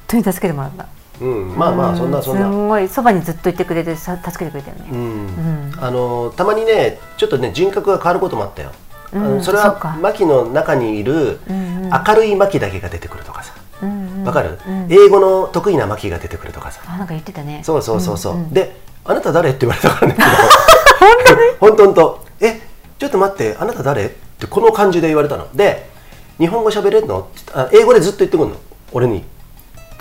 [0.07, 0.87] 当に助けてもらった。
[1.21, 2.43] うん、まあまあそんなそんな。
[2.43, 4.99] すんごいそばにずっといてくれてさ助けてくれたよね、うん。
[4.99, 5.83] うん。
[5.83, 8.71] あのたまにねちょっとね人格が変わることもあったよ、
[9.13, 13.53] うんそれは牧の中にいる明るい牧だけが出てくるとかさ。
[13.81, 14.23] うんうん。
[14.23, 14.87] わかる、うん。
[14.89, 16.81] 英語の得意な牧が出てくるとかさ。
[16.85, 17.61] あなんか言ってたね。
[17.63, 19.51] そうそうそうそう、んんであなた誰？
[19.51, 20.17] って言われたからね。
[21.59, 21.87] 本当に？
[21.87, 22.61] 本当え
[22.99, 24.05] ちょっと待ってあなた誰？
[24.05, 25.47] ってこの感じで言われたの。
[25.55, 25.89] で
[26.37, 27.29] 日本語喋れるの？
[27.53, 28.55] あ英語でずっと言ってくるの？
[28.91, 29.23] 俺に。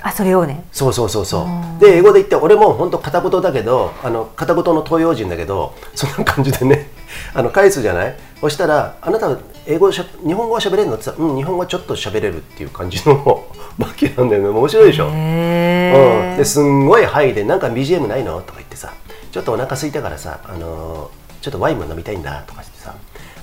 [0.02, 0.64] あそれをね。
[0.72, 1.44] そうそうそうそう。
[1.44, 1.78] うん。
[1.78, 6.90] で英語で言って俺も本当片言だけどあの片言の東洋人だけどそんな感じでね
[7.34, 8.14] あの返すじゃない？
[8.40, 9.36] そしたら「あなた
[9.66, 13.44] 英語しゃ日本語は喋れるの?」って言ったら「うん日本語はちょっと喋れる」っていう感じの
[13.78, 14.48] マキなんだよね。
[14.48, 18.92] 面白いでしょ、へうん、ですんごいハイで「なんか BGM ないの?」とか言ってさ
[19.32, 22.92] 「ちょっとお腹空いたからさ、あのーちょっとワインも飲みたいんだ」とか言ってさ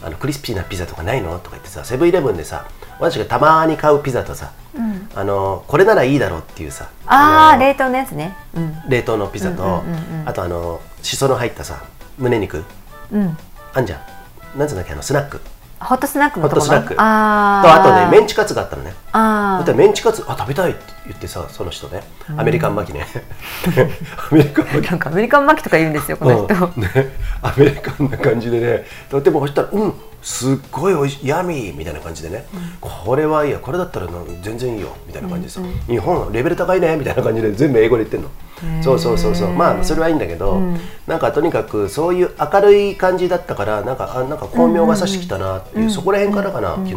[0.05, 2.65] あの「クリスピーなピザとかないの?」とか言ってさセブンイレブンでさ
[2.99, 5.09] 私がたまに買うピザとさ、うん。
[5.15, 8.35] あのーこれならいいだろうっていうさああのー冷凍のやつね。
[8.53, 8.75] うん。
[8.89, 9.81] 冷凍のピザと、
[10.25, 11.75] あとあのしその入ったさ
[12.17, 12.63] 胸肉。
[13.13, 13.37] うん
[13.75, 14.57] あんじゃん。
[14.57, 14.93] なんつうんだっけ？
[14.93, 15.39] あのスナック。
[15.77, 16.95] ホットスナックのところホットスナック。
[16.97, 18.93] あとあとねメンチチカツがあったのね。
[19.11, 22.01] あメンチカツあ食べたいって言ってさその人ね。
[22.37, 23.05] アメリカンマキね。
[24.31, 24.89] アメリカンマキ。
[24.89, 26.81] なんかアメリカン巻きとか言うんですよこの人、うん。
[26.81, 26.89] ね、
[27.41, 28.85] アメリカンな感じでね。
[29.09, 29.93] とてもそしたら「うん
[30.25, 32.45] すっごいおいしいヤミー」みたいな感じでね、
[32.81, 33.59] これはいいや。
[33.59, 38.29] これだったらな全然いいよみたいな感じでさ、日本レベル高いねみたいな感じで全部英語で言ってんの。
[38.81, 39.49] そうそうそうそう。
[39.49, 40.59] まあそれはいいんだけど、
[41.05, 46.95] なんかとにかくそういう明るい感じだったからなんかあなんか巧妙がさしてきたなっていう、そこら辺からかな、昨日、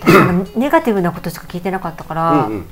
[0.00, 2.66] 私なんかネガティブなことしか聞いてなかったから、うんうん、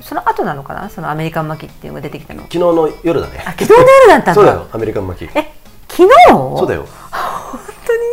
[0.00, 0.90] その後なのかな？
[0.90, 2.42] そのアメリカン巻きっていうのが出てきたの。
[2.42, 3.44] 昨日の夜だね。
[3.46, 4.34] あ昨日の夜だったんだ。
[4.34, 5.30] そうだよアメリカン巻き。
[5.38, 5.52] え
[5.88, 6.08] 昨日？
[6.28, 6.86] そうだよ。
[7.12, 7.60] 本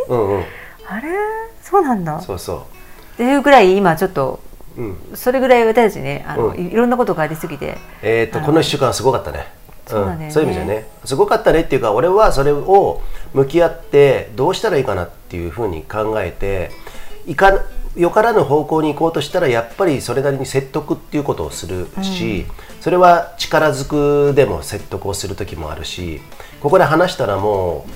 [0.08, 0.20] 当に？
[0.20, 0.44] うんうん
[0.90, 1.08] あれ？
[1.62, 2.20] そうなんだ。
[2.20, 2.66] そうそ
[3.14, 4.40] っていうぐらい今ちょっと
[4.76, 4.96] ううん。
[5.14, 6.58] それぐらい私たちねあの、うん。
[6.58, 9.46] いいろんなことがありすぎてえー、とこの1週間はすごかったね。
[9.86, 10.28] そうだね。
[10.28, 10.86] ん、そういう意味じゃね。
[11.04, 13.02] すごかったねっていうか俺はそれを
[13.34, 16.70] 向き合ってどうしたらいいかなっていうふうに考えて
[17.26, 17.52] いか
[17.96, 22.46] よからぬ方向に行こうとしたらやっぱりそれなりに説得っていうことをするし、
[22.80, 26.20] それは力ずくでも説得をする時もあるし
[26.60, 27.86] ここで話したらも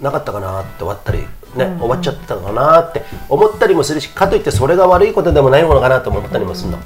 [0.00, 1.24] うなかったかなって終わったり、
[1.56, 6.78] ね終わっちゃったかなって思ったりもするしかといってそれが悪いことでもないものかなと思ったりもするの、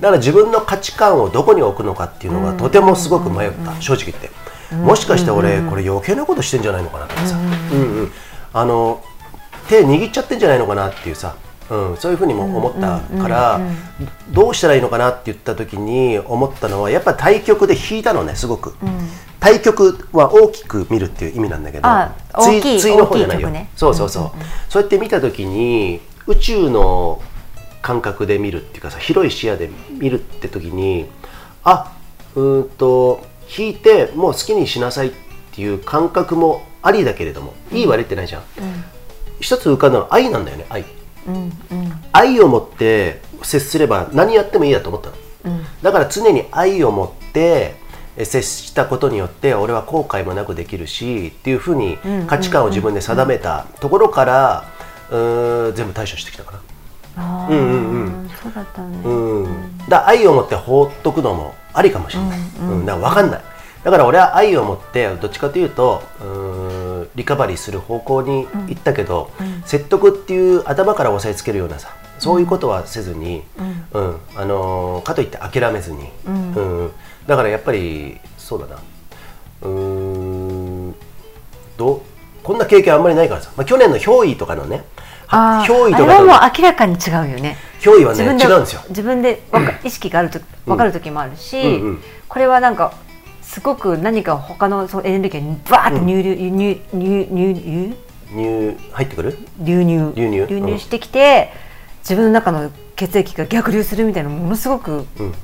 [0.00, 4.30] だから自分の価値観をどこに置くのかっていうのがとてもすごく迷った、正直言って、
[4.76, 7.38] もしかして俺これ余計なことしてんじゃないのかなとかさ、う
[7.76, 8.00] ん。
[8.00, 8.12] うん
[8.54, 9.02] あの
[9.68, 11.36] 手握っちゃってんじゃないのかなっていうさ、
[11.70, 13.60] うん、そういうふうにも思ったから、
[14.30, 18.74] どうしたらいいのかなって言った時に思ったのはやっぱり対局で引いたのねすごく、
[19.40, 23.70] 対局は大きく見るっていう意味なんだけどあ対大きい対の方じゃないよ、大きい局ね。
[23.76, 24.30] そうそうそう、
[24.68, 27.22] そうやって見た時に宇宙の
[27.82, 31.06] 感覚で見るっていうかさ広い視野で見るって時に
[31.64, 31.92] あ
[32.34, 33.26] うーんと
[33.58, 35.12] 引いてもう好きにしなさいっ
[35.52, 38.42] ていう感覚もありだけれどもいい悪いってないじゃん、
[39.40, 40.84] 一つ浮かんだのは愛なんだよね愛。
[41.26, 41.92] うんうん。
[42.12, 47.76] 愛を持って接すれば何やってもいいやと思ったの、だから常に愛を持ってえ
[48.16, 54.64] 接したことによって俺は後悔もなくできるしっていうふうに価値観を自分で定めたところから
[55.10, 56.60] うーん全部対処してきたかな。
[57.16, 57.62] あうんう
[58.08, 63.42] んーそうだったね、うん、だ愛を持って放っとくのもありかもしれない、うんだから分かんない。
[63.84, 69.30] だから俺は愛を持ってどっちかというとうーんリカバリーする方向に行ったけど、
[69.66, 73.42] 説得っていう頭から押さえつけるようなさそういうことはせずに、
[73.92, 74.16] うん。
[74.36, 76.90] あのーかといって諦めずに、うん
[77.26, 78.76] だからやっぱりそうだな。
[79.62, 79.68] うー
[80.90, 80.94] ん
[81.76, 82.00] どう？
[82.42, 84.84] こんな経験あんまりないからさ、まあ、去年の憑依とかのね
[85.28, 87.56] 憑依とあれはもうか明らかに違うよね。
[87.82, 88.82] と憑依はね違うんですよ。
[88.90, 89.40] 自分で
[89.82, 92.02] 意識があると分かる時もあるし、うんうん。
[92.28, 92.92] これはなんか
[93.40, 97.96] すごく何か他のそのエネルギーにバーって入流、入入入入
[98.32, 99.38] 入入ってくる？
[99.60, 100.12] 流入。
[100.14, 100.42] 流入？
[100.44, 100.78] うん。
[100.78, 101.50] してきて、
[102.00, 105.34] 自分の中の血液が逆流するみたいなものすごくうん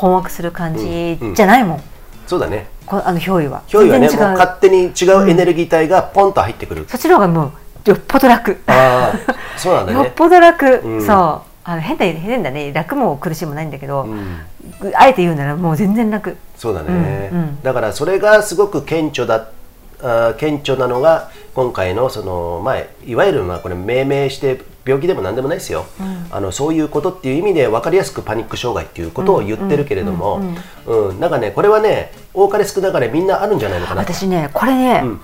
[0.00, 1.34] 困惑する感じうんうん。
[1.34, 1.82] じゃないもん、
[2.26, 2.68] そうだね。
[2.86, 3.62] こあの憑依は。
[3.68, 7.52] 憑依はねもう勝手に違うエネルギー体がポンと入ってくる、そっちの方がも
[7.86, 8.58] うよっぽど楽。
[8.66, 9.98] ああそうなんだね。
[9.98, 11.06] よっぽど楽、うん。
[11.06, 11.50] そう。
[11.62, 12.72] あの変だ変だね。
[12.72, 14.38] 楽も苦しいもないんだけど、うん。
[14.94, 16.36] あえて言うならもう全然楽。
[16.56, 17.62] そうだね、うんうん。
[17.62, 19.48] だからそれがすごく顕著だ
[20.02, 25.84] あー顕著なのが今回のその、まあ、いわゆるまあこれ命名して病気でも何でもないですよ、
[26.30, 30.40] あのそういうことっていう意味で分かりやすくパニック障害っていうことを言ってるけれども、
[30.86, 31.20] うん。
[31.20, 34.04] なんかねこれはね多かれ少なかれみんなあるんじゃないのかな。
[34.04, 35.20] と私ねこれね、うん。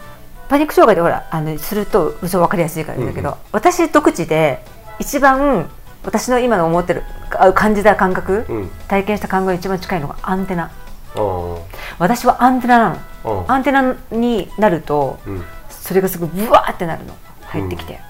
[0.49, 4.63] パニック障害でほらあのすると嘘分かりやすいからだけど、私独自で
[4.99, 5.71] 一番
[6.05, 7.03] 私の今の思ってる
[7.39, 8.71] あ感じた感覚、うん。
[8.89, 10.71] 体験した感覚が一番近いのがアンテナ。
[11.17, 11.57] うん
[11.99, 12.91] 私はアンテナな
[13.25, 15.43] の、うんアンテナになると、うん。
[15.71, 17.17] それがすごいブワーってなるの。
[17.47, 18.01] 入ってきて、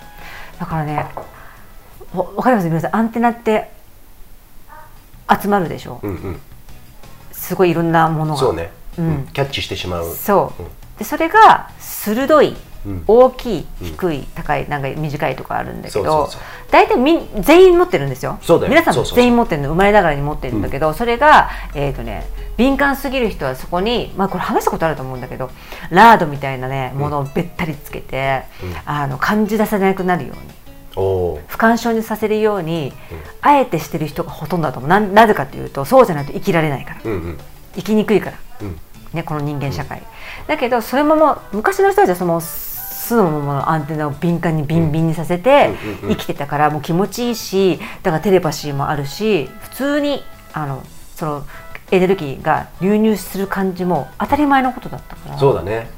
[0.59, 1.07] だからね
[2.17, 2.97] わわかります皆さん。
[2.97, 3.71] アンテナって
[5.43, 6.41] 集まるでしょ、うんうん。
[7.33, 8.41] すごいいろんなものが。
[8.41, 9.07] そうね、うん。
[9.07, 9.27] うん。
[9.33, 10.15] キャッチしてしまう。
[10.15, 10.69] そう、うん。
[10.99, 12.57] でそれが鋭い、
[12.87, 13.05] うん。
[13.07, 16.31] 大きい低い、高いなんか短いとかあるんだけど
[16.71, 18.39] 大体みん全員持ってるんですよ。
[18.43, 18.71] そうだよ。
[18.71, 25.51] 皆さん全員持ってるの生まれながらに持ってるんだけど、それがえっ、とね敏感すぎる人はそこにまあこれ話したことあると思うんだけど
[25.91, 28.45] ラードみたいなねものをべったりつけて、
[28.85, 30.66] あの感じ出さなくなるように
[30.97, 32.93] 不干渉にさせるように、
[33.43, 34.89] あえてしてる人がほとんどだと思う。
[34.89, 37.01] ななぜかというとそうじゃないと生きられないから。
[37.05, 37.39] うんうん。
[37.75, 38.81] 生きにくいから、うん。
[39.13, 40.03] ね、この人間社会、
[40.47, 50.23] だけどそれももう昔の人たちはその巣のままのアンテナを敏感にビンビンにさせてうんうんうん生きてたからもう気持ちいいしだからテレパシーもあるし普通に
[50.53, 50.83] あの
[51.15, 51.47] その
[51.93, 55.39] エネルギーが流入する感じも当たり前のことだったから。
[55.39, 55.89] そうだね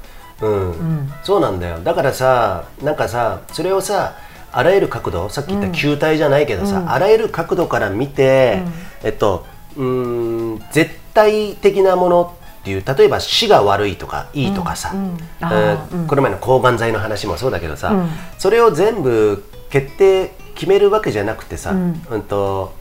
[0.40, 4.14] うん、んそうなんだよだからさなんかさそれをさ
[4.58, 8.64] あらゆる角度さっき言った球体じゃないけどさ、あらゆる角度から見て、
[9.04, 9.46] えっと
[9.76, 16.06] うーん絶対的なものっていう例えば死が悪いとかいいとかさ、うん。
[16.08, 18.08] この前の抗がん剤の話もそうだけどさ、うん。
[18.36, 22.02] それを全部決定決めるわけじゃなくてさ、うん。
[22.10, 22.74] うんと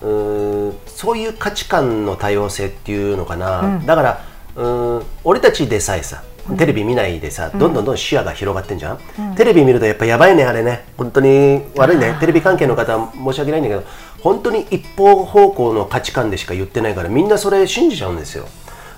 [0.00, 4.24] うーんそういう価値観の多様性っていうのかな、だから
[4.54, 6.22] うーん俺たちでさえさ
[6.56, 8.98] テレビ見ないでさ、どんどんどん視野が広がってんじゃん、
[9.36, 10.84] テレビ見るとやっぱやばいねあれね。
[10.96, 12.16] 本当に悪いね。
[12.20, 13.82] テレビ関係の方は申し訳ないんだけど
[14.20, 18.46] 本当に一方方向の価値観でしか言ってないからみんなそれ信じちゃうんですよ。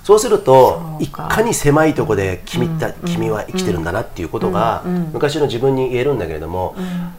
[0.01, 4.81] そうするといかかに狭いところで君た、君は生きてるんだなっていうことが、
[5.13, 6.75] 昔の自分に言えるんだけれども、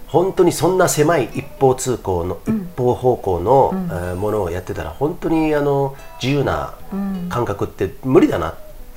[0.09, 6.75] 本当にそんな狭い一方通行の、一方方向の、えーものをやってたら本当にあの自由な
[7.29, 8.55] 感覚って無理だな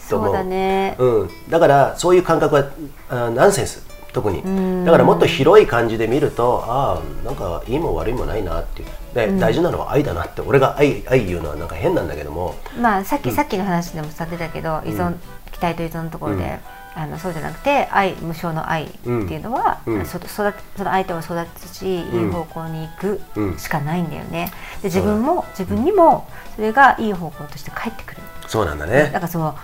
[0.10, 0.28] と思う。
[0.28, 0.96] そうだね。
[1.00, 2.66] うん、だからそういう感覚は
[3.10, 4.86] あナンセンス特に。
[4.86, 8.88] だからもっと広い感じで見るとああなんかいいも悪いもないなっていう。
[9.14, 12.56] で、大事なのは愛だなって俺が愛愛言うのはなんか変なんだけども。
[12.80, 15.16] まあさっき、さっきの話でもさ出たけど依存、
[15.52, 16.60] 期待と依存のところで、
[16.96, 20.06] あのそうじゃなくて愛無償の愛っていうのは、うん。
[20.06, 23.58] そ育その相手は育つし、いい方向に行くうん。
[23.58, 24.52] しかないんだよね。
[24.82, 28.22] で自分も自分にもそれがいい方向として返ってくる。
[28.48, 29.56] そうなんだだねからその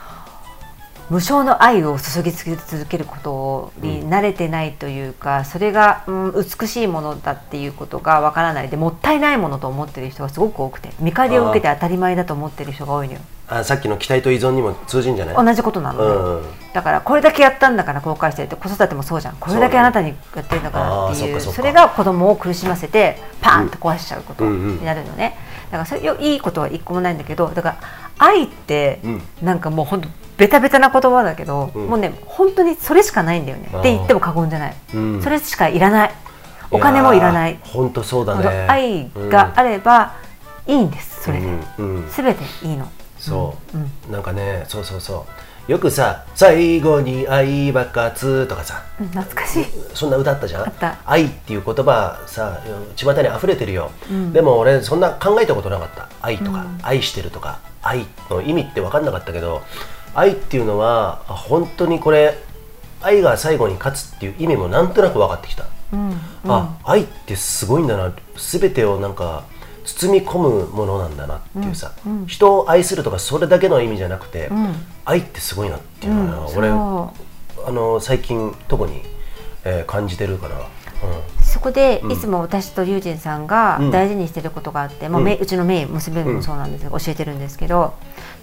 [1.10, 8.70] 無償の愛を注ぎ続けることに慣れてないというか、それが、うん、美しいものだっていうことがわからない。
[8.70, 13.20] でもったいないものと思ってる人がすごく多くて見返りを受けて当たり前だと思ってる人が多いのよ。
[13.48, 15.36] あさっきの期待と依存にも通じんじゃない？
[15.36, 19.36] 同じことなのね、うんだからこれだけやったんだから後悔してるって子育てもそうじゃん。
[19.38, 21.42] これだけあなたにやってるんだからっていう。
[21.42, 25.36] それが子供を苦しませてパーンと壊しちゃうことうんうんになるのね。
[25.72, 27.78] だからそれよいいことは一個もないんだけどだから
[28.20, 29.22] 愛ってうん。
[29.42, 30.10] なんかもう本当
[30.40, 31.88] ベタベタな言葉だけど、うん。
[31.88, 33.68] もうね本当にそれしかないんだよね。
[33.68, 35.22] って言っても過言じゃない、うん。
[35.22, 36.12] それしかいらない。
[36.72, 37.60] お金もいらない。
[37.64, 38.66] 本当そうだね。
[38.70, 40.16] 愛があれば
[40.66, 41.40] いいんですそれ。
[41.40, 42.10] で、うんうん。
[42.10, 42.88] 全ていいの。
[43.18, 44.12] そう、うん。
[44.12, 45.72] なんかねそうそうそう。
[45.72, 48.82] よくさ「最後に愛爆発」とかさ。
[49.00, 49.66] うん懐かしい。
[49.94, 50.74] そんな歌あったじゃん？
[51.06, 52.60] 愛っていう言葉さ
[52.96, 53.92] 巷に溢れてるよ、
[54.34, 56.08] でも俺そんな考えたことなかった。
[56.24, 59.62] 愛とか、愛してるとか愛の意味って分かんなかったけど
[60.16, 62.38] 愛っていうのはあ本当にこれ
[63.02, 65.66] 愛が最後に勝つっていう意味もなんとなく分かってきた。
[65.94, 68.14] うんあ愛ってすごいんだな。
[68.36, 69.44] 全てをなんか
[69.86, 71.92] 包み込むものなんだなっていうさ、
[72.28, 74.50] 人を愛するとかそれだけの意味じゃなくて、
[75.06, 77.14] 愛ってすごいなっていうのは、うん俺そ
[77.68, 79.02] あの最近特に、
[79.64, 80.56] えー感じてるかな、
[81.42, 82.12] そこでうん。
[82.12, 83.92] いつも私と龍神さんがうん。
[83.92, 85.26] 大事にしてることがあって、まあ、うん。
[85.26, 87.94] めうちのメイ娘もそうなんですが、教えてるんですけど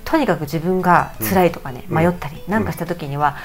[0.07, 1.97] とにかく自分が辛いとかね、うん。
[1.97, 3.37] 迷ったりなんかした時には、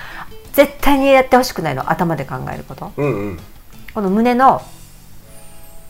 [0.54, 2.94] 絶対にやってほしくないの頭で考えること。
[2.96, 3.14] うん、うん。
[3.14, 3.40] うん
[3.94, 4.62] この胸の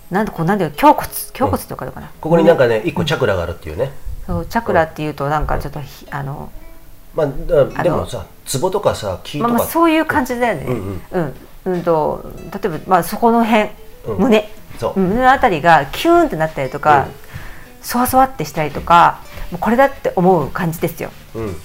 [0.09, 1.07] なんでこうなんで胸骨
[1.39, 3.91] 胸骨ってわかるかな、ここになんかね一個チャクラがあるっていうね、
[4.26, 6.51] そうチャクラっていうとなんかちょっとひあの、
[7.13, 8.26] まあ、だでもさ
[8.59, 11.24] 壺とかさ木とか、まあ、まあそういう感じだよね、ううん。
[11.24, 11.34] ん
[11.65, 11.84] うん。
[11.84, 13.69] と例えば、まあ、そこの辺、
[14.07, 14.17] うん。
[14.17, 14.49] 胸。
[14.95, 17.05] 胸のあたりがキューンってなったりとか、
[17.84, 19.19] そわそわってしたりとか
[19.51, 21.11] もうこれだって思う感じですよ。
[21.35, 21.55] うん。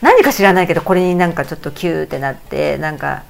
[0.00, 3.22] 何か知らないけどこれになんかちょっとキューってなってなんか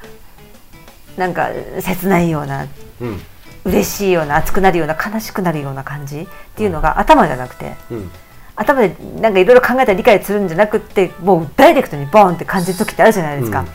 [1.17, 1.51] なんか
[1.81, 2.67] 切ないような
[3.01, 3.21] うん。
[3.65, 8.11] 嬉しいような熱くなるような悲しくなるような感じっていうのが頭じゃなくてうん。
[8.57, 13.67] 頭でなんかいろいろ考えたり理解するんじゃなくってもうダイレクトにボーンって感じる時ってあるじゃないですか、うん。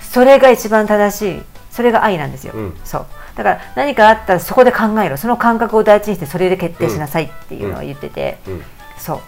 [0.00, 2.76] それが一番正しいそれが愛なんですよ、うん。
[2.84, 3.06] そう。
[3.36, 5.16] だから何かあったらそこで考えろ。
[5.16, 8.62] その感覚を大事にしてそれで決定しなさいっていうのを言ってて、うん。
[8.96, 9.20] そう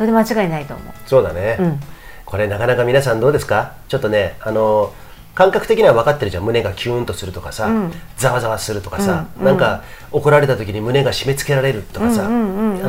[0.00, 1.80] それで間違いないと思そうだね、う、うん、
[2.24, 3.74] これなかなか皆さんどうですか？
[3.86, 4.94] ちょっとねあの
[5.34, 6.44] 感覚的には分かってるじゃん。
[6.44, 7.92] 胸がキューンとするとかさ、うん。
[8.16, 12.22] ざわざわするとかさ、うんなんか怒られた時に胸が締め付けられるとかさ、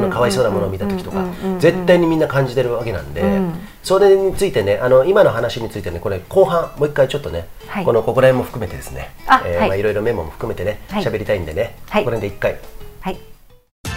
[0.10, 1.26] かわいそうなものを見た時とか、
[1.60, 3.54] 絶対にみんな感じてるわけなんで、うん。
[3.84, 7.86] それについてねあの今の話についてねこれ後半もう一回ちょっとね、はい。
[7.86, 9.12] このここら辺も含めてですね
[9.46, 11.04] えーまあいろいろメモも含めてねはい。
[11.04, 12.06] 喋、りたいんでね、はい。
[12.06, 12.54] これで一回。
[12.54, 12.81] はい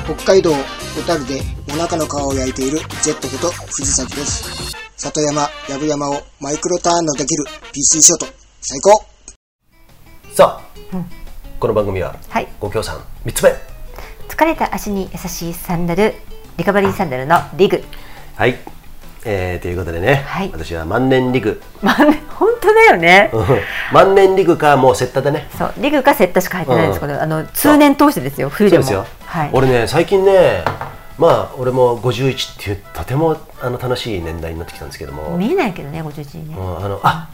[0.04, 1.40] 北海道小樽で
[1.70, 4.76] お腹の皮を焼いているジェットこと藤崎です。
[4.98, 8.26] 里山、藪山をマイクロターンのできる PC ショット、
[8.60, 9.02] 最高。
[10.34, 10.96] さあ、
[11.58, 12.48] この番組ははい。
[12.60, 13.54] ご協賛3つ目。
[14.28, 16.12] 疲れた足に優しいサンダル
[16.58, 17.82] リカバリーサンダルのリグ。
[18.36, 18.58] はい、
[19.26, 20.50] えー、ということでね、はい。
[20.52, 21.60] 私は万年リグ。
[21.82, 23.30] まあね本当だよね。
[23.32, 23.44] うん。
[23.92, 25.48] 万年リグかもうセッタでね。
[25.56, 27.20] そうリグかセッタしか入ってないんですけど、うん。
[27.20, 28.84] あの通年通してですよ冬でも。
[28.84, 30.64] そうですよ、はい、俺ね最近ね
[31.18, 37.30] まあ俺も51っていうとてもあの楽しい年代になってきたんですけども、見えないけどね51時ね、うんあのあ。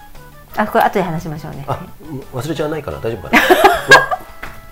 [0.57, 1.65] あこれ後で話しましょうね。
[1.67, 1.81] あ
[2.35, 3.39] 忘れちゃわないかな大丈夫かな。
[3.99, 4.21] わ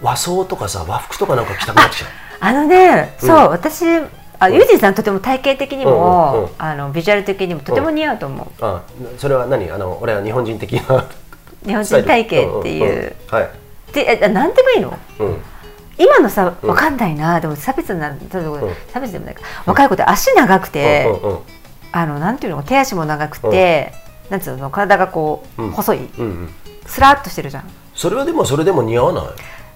[0.01, 2.07] 和装とかさ和服とかなんか着たくなってきた
[2.41, 3.29] あのね、うん。
[3.29, 3.85] そう私
[4.41, 6.51] あユージンさんとても体型的にも、うんうんうん。
[6.59, 8.83] あのビジュアル的にもとても似合うと思う、あ
[9.19, 9.71] それは何？
[9.71, 11.07] あの俺は日本人的な
[11.67, 13.13] 日本人体型っていう、んんん。
[13.31, 14.97] はい、でえ何でもいいの？
[15.19, 15.37] うん、
[15.99, 16.69] 今のさうん。
[16.71, 18.75] わかんないな、でも差別なちょっとうん。
[18.93, 19.43] 差別でもないか。
[19.67, 21.39] 若い子って足長くて、うんうんうん。
[21.91, 22.63] あのなんていうの？
[22.63, 23.93] 手足も長くて、
[24.31, 24.71] なんつうの？
[24.71, 25.71] 体がこう、うん。
[25.73, 26.09] 細い。
[26.19, 26.55] うんうん。
[26.87, 27.65] スラッとしてるじゃん。
[27.95, 29.25] それはでもそれでも似合わない？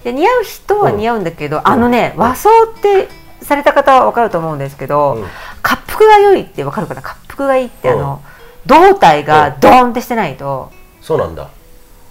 [0.04, 2.22] で似合う人は似合うんだけど、あのね、うん。
[2.22, 3.08] 和装って
[3.52, 5.20] された方は分かると思うんですけど、うん。
[5.20, 5.30] 滑
[5.86, 7.02] 腹が良いって分かるかな？
[7.02, 8.00] 滑腹がいいって、うん。
[8.00, 8.22] あの
[8.64, 11.50] 胴体がドーンってしてないと、そうなんだ。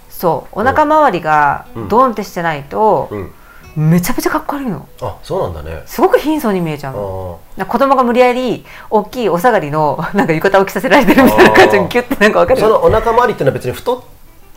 [0.08, 0.60] そう。
[0.60, 1.88] お腹周りがうん。
[1.88, 3.32] ドーンってしてないと、うん。
[3.74, 4.86] めちゃめちゃかっこ悪いの。
[5.00, 5.82] あそうなんだね。
[5.86, 14.02] すごく貧相に見えちゃうあの子供が無理やり大きいお下がりのなんか浴衣を着させられてるみたいな感じにギュッてなんか分かるそのお腹周りっていうのは別に太っ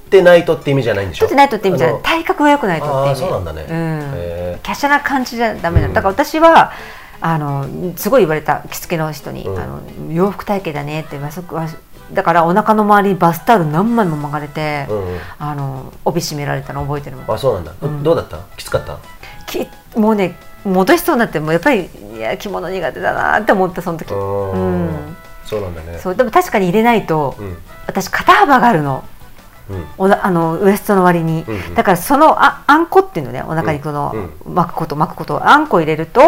[0.10, 1.26] てないとって意味じゃないんでしょ？
[1.26, 2.01] っとないとって意味じゃない。
[2.01, 3.20] 体格が良くないとって意味。
[3.22, 3.66] そうなんだね。
[3.70, 4.12] うん。
[4.16, 5.93] へ華奢な感じじゃダメなうん。
[5.93, 6.72] のだから私は
[7.22, 9.60] あのすごい言われた着付けの人に、うん。
[9.60, 9.82] あの
[10.12, 11.18] 洋服体型だねって
[12.14, 15.20] だからお腹の周りにバスタオル何枚も巻かれて、うんうん。
[15.39, 17.32] あの帯締められたの覚えてるもん。
[17.32, 18.03] あそうなんだ、うん。
[18.03, 18.38] どうだった？
[18.58, 18.99] きつかった？
[19.47, 24.12] きもうね戻しそうになってもうやっぱりいや着物苦手だなって思ったその時。
[24.14, 25.18] ううんん。
[25.45, 25.99] そうなんだね。
[25.99, 26.16] そう。
[26.16, 27.58] でも確かに入れないと、うん。
[27.88, 29.03] 私肩幅があるの
[29.70, 29.86] うん。
[29.97, 31.76] おなあのウエストの割に、うんうん。
[31.76, 34.13] だからそのああんこっていうのねお腹にこの、
[34.45, 36.22] う巻くこと巻くことあんこ入れると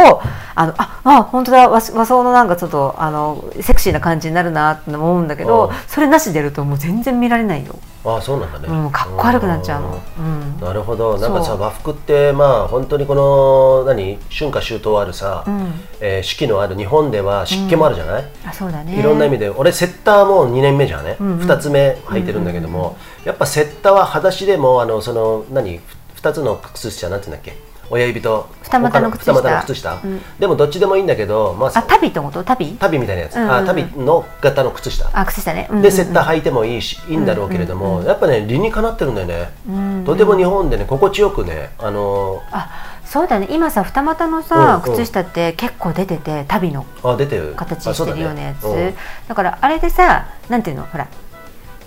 [0.55, 5.75] あのああ本当だ和和装のなんかちょっとあのセクシーな感じになるなって思うんだけどうん。
[5.87, 7.75] それなしでやるともう全然見られないよ、
[8.05, 10.59] あそうなんだね、うん、かっこ悪くなっちゃうの、うん。
[10.61, 11.17] なるほど。
[11.17, 15.73] なんかさ和服ってまあ本当にこの何春夏秋冬あるさ、うん。
[15.99, 18.99] えー四季のある日本では湿気もあるじゃない、あそうだね。
[18.99, 19.49] いろんな意味で。
[19.49, 21.47] 俺セッターも2年目じゃんね、うんうん。
[21.47, 22.97] 2つ目履いてるんだけども、
[23.27, 25.81] やっぱセッターは裸足でもあのその何
[26.15, 27.57] ？2つの靴下なんていうんだっけ？
[27.89, 30.21] 親指と二股の靴下の靴下、うん。
[30.39, 33.55] でもどっちでもいいんだけど、まあ、あタビってことタビタビみたいなやつ、うんうんうん。
[33.55, 35.83] あタビの型の靴下、あ靴下ね、うんうんうん。
[35.83, 43.47] でセッター履いてもいいしいいんだろうけれども、やっぱね理にかなってるんだよね、うんとても日本でね心地よくねあのあそうだね。
[43.51, 44.97] 今さ二股のさ、うんうん。
[44.97, 48.63] 靴下って結構出ててタビのあ出てる形してるようなやつ。
[48.63, 50.83] だ,、うんからあれでさなんていうの？
[50.83, 51.07] ほら。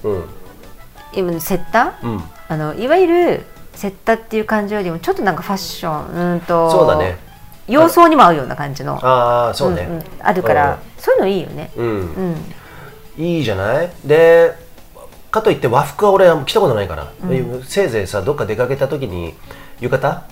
[0.04, 0.39] うん
[1.14, 2.06] 今セッター？
[2.06, 2.22] うん。
[2.48, 7.18] あのいわゆるセッタっていう感じよりもちょっとなんかファッションうーんとそうだね。
[7.68, 8.98] 洋装にも合うような感じの。
[9.02, 10.04] ああそうね、んん。
[10.20, 11.70] あるから、そういうのいいよね。
[11.76, 11.86] うん、
[13.16, 13.24] うん。
[13.24, 13.90] いいじゃない？
[14.04, 14.52] で
[15.30, 17.12] かといって和服は俺は着たことないから、
[17.64, 19.34] せいぜいさどっか出かけた時に
[19.78, 20.22] 浴衣？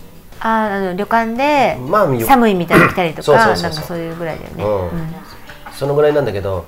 [0.40, 4.82] あーあの旅館でまあよ寒いみたいに来たりとか なんかそういうぐらいだよね、うん。
[4.82, 5.14] うん。
[5.72, 6.66] そのぐらいなんだけど。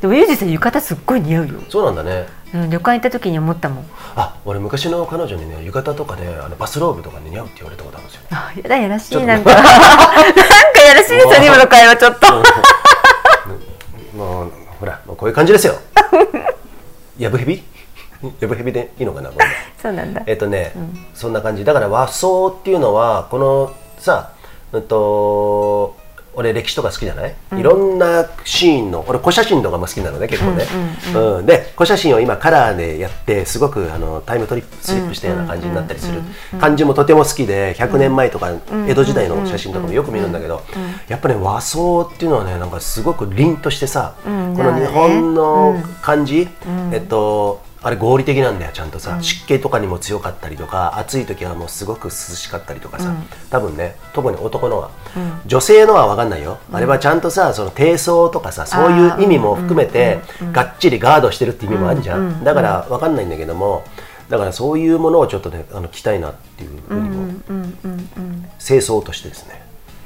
[0.00, 3.84] でもユージさん浴衣すっごい似合うよ、そうなんだねうん、旅館行った時に思ったもん。
[4.16, 9.50] あ俺昔の彼女にね浴衣とかねあのバスローブとかに似合うって言われたことあるんですよあやだやらしいなんか。
[9.54, 12.26] なんかやらしいですよね今の会話ちょっと。
[14.16, 15.74] もうほらもうこういう感じですよ。
[17.18, 17.62] やぶへび？
[18.40, 19.46] やぶへびでいいのかなこれ。
[19.80, 20.22] そうなんだ。
[20.26, 20.72] えっとね、
[21.14, 21.64] そんな感じ。
[21.64, 24.30] だから和装っていうのはこのさ
[24.72, 25.96] うんと
[26.34, 30.64] 俺歴史とか好きじゃない、いろんなシーンの俺古写真とかも好きなのね結構ね、
[31.14, 36.22] うんで古写真を今カラーでやってすごくあのタイムトリップスリップしたような感じになったりする。
[36.60, 38.50] 感じもとても好きで100年前とか
[38.88, 40.62] 江戸時代の写真とかもよく見るんだけど
[41.08, 46.48] やっぱり、ね、和装っていうのはねなんかすごく凛としてさ、んこの日本の感じ、ん。
[46.92, 53.14] えっとあれ合理的なんだよちゃんとさ、湿気とかにも強かったりとか暑い時はもうすごく涼しかったりとかさ、
[53.50, 54.90] 多分ね特に男のは、
[55.46, 60.20] 女性のは分かんないよ、あれはちゃんとさその低層とかさそういう意味も含めて、
[60.52, 63.84] がっちりガードしてるって意味もあるじゃん、だから分かんないんだけども
[64.28, 68.48] だからそういうものをちょっとねあの着たいなっていうふうにも、うんうんうん。
[68.58, 69.61] 清掃としてですね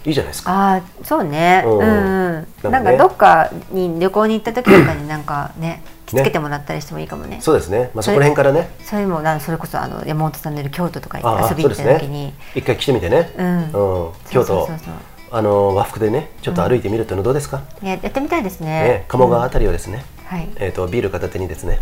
[0.07, 0.53] いいじゃないですか。
[0.53, 1.63] ああそうね。
[1.67, 1.83] ううんん。
[1.83, 7.39] うんななんんかどっかに旅行に行った時とかになんかね着付けてもらったりしてもいいかもね。
[7.41, 8.71] そうですね、まあ、そこら辺からね。
[8.83, 12.27] それもなんそれこそあの山本さんの京都とか遊びに行った時に。
[12.27, 12.35] ね。
[12.55, 13.59] 一回来てみてね、うん。
[13.59, 14.13] うん。
[14.31, 14.69] 京都。
[15.33, 18.67] あの和服でねちょっと歩いてみるっていうのどうですか、いややってみたいですね。
[18.67, 20.49] ね、鴨川あたりをですね、はい。
[20.57, 21.79] えー、とビール片手にですね。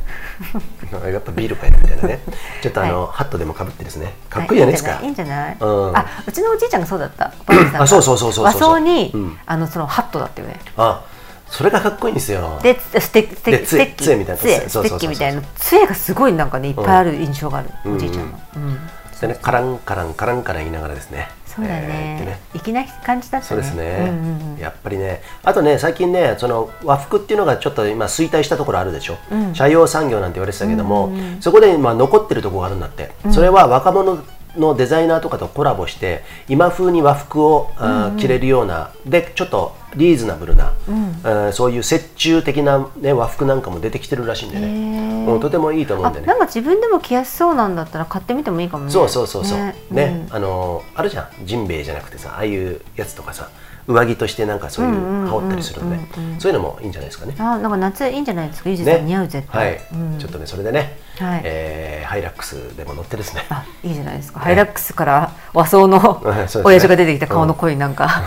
[1.11, 2.21] やっぱビールかよみたいなね。
[2.63, 4.13] ちょっとあの、ハットでもかぶってですね。
[4.29, 5.07] かっこいいじゃないですか、い？
[5.07, 5.49] いんじゃない？
[5.49, 5.89] いいんじゃない？
[5.89, 5.97] うん。
[5.97, 7.33] あうちのおじいちゃんがそうだった。
[7.79, 9.39] あそうそうそうそうそう和装にうん。
[9.47, 10.61] あのそのハットだったよね。
[10.77, 11.03] あ
[11.49, 12.59] それがかっこいいんですよ。
[12.63, 14.41] でステステでステッみたいな。
[14.43, 15.41] 杖ステッキみたいな。
[15.57, 17.71] 杖がすごいなんかねいっぱいある印象がある。
[17.87, 17.97] うん。
[17.97, 18.39] おじいちゃんの。
[18.57, 18.79] うん。
[19.21, 22.89] でねカランカランカランカラン言いながらですねそうだえーね。
[23.05, 23.45] 感じだね。
[23.45, 24.59] そうですね、うんうんうん。
[24.59, 25.23] やっぱりね。
[25.43, 29.53] あとね最近ねその和服っていうのがちょっと今衰退したところあるでしょ、うん。
[29.53, 34.19] 斜陽産業なんて言われてたけども、うんうんそこで今残ってるところがあるんだって、それは若者
[34.57, 40.75] のデザイナーとかとコラボして今風に和服を、あー着れるようなでちょっとリーズナブルな、
[41.23, 46.27] あーそういう折衷的な、ね、和服なんかも出てきてるらしいんでね、もうとてもいいと思うんでね。
[46.27, 48.91] あなんか自分でも着やすそうなんだったら買ってみてもいいかもね。
[48.91, 49.59] そうそうそうそう。
[49.59, 49.75] ね。
[49.91, 51.47] ねあのあるじゃん。
[51.47, 53.51] ジンベエじゃなくてさああいうやつとかさ
[53.87, 55.99] 上着としてなんかそういう羽織ったりするので
[56.41, 57.35] そういうのもいいんじゃないですかね。
[57.39, 58.69] うんあなんか夏いいんじゃないですか？
[58.71, 59.81] ゆうじさねん似合う絶対。
[60.19, 61.41] ちょっとねそれでね、はい。
[61.45, 63.45] えーハイラックスでも乗ってですね。
[63.49, 64.41] あいいじゃないですか。
[64.41, 66.23] ハイラックスから和装の
[66.65, 68.23] 親父が出てきた顔の濃いなんか。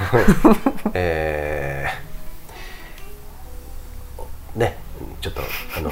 [0.93, 4.77] えーね
[5.21, 5.41] ちょっと
[5.77, 5.91] あの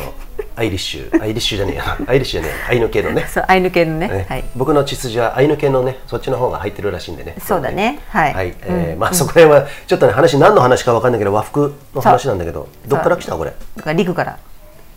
[0.57, 1.97] アイリッシュアイリッシュじゃねえや。
[2.07, 2.69] アイリッシュじゃねえや。
[2.69, 3.27] アイヌ系のね。
[3.29, 4.07] そうアイヌ系のね。
[4.07, 4.43] ねはい。
[4.55, 7.35] 僕の血筋はアイヌ系のねそっちの方が入ってるらしいんでね。
[7.39, 7.99] そうだね。
[8.09, 8.33] はい。
[8.33, 8.99] はい、えーうん。
[8.99, 13.53] まあそこら辺はちょっとね話何の話かわかんないけど和服の話なんだけどどっから来たこれ。
[13.75, 14.37] だからリグから。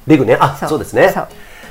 [0.07, 0.37] リグね？
[0.39, 1.13] あそそううですね。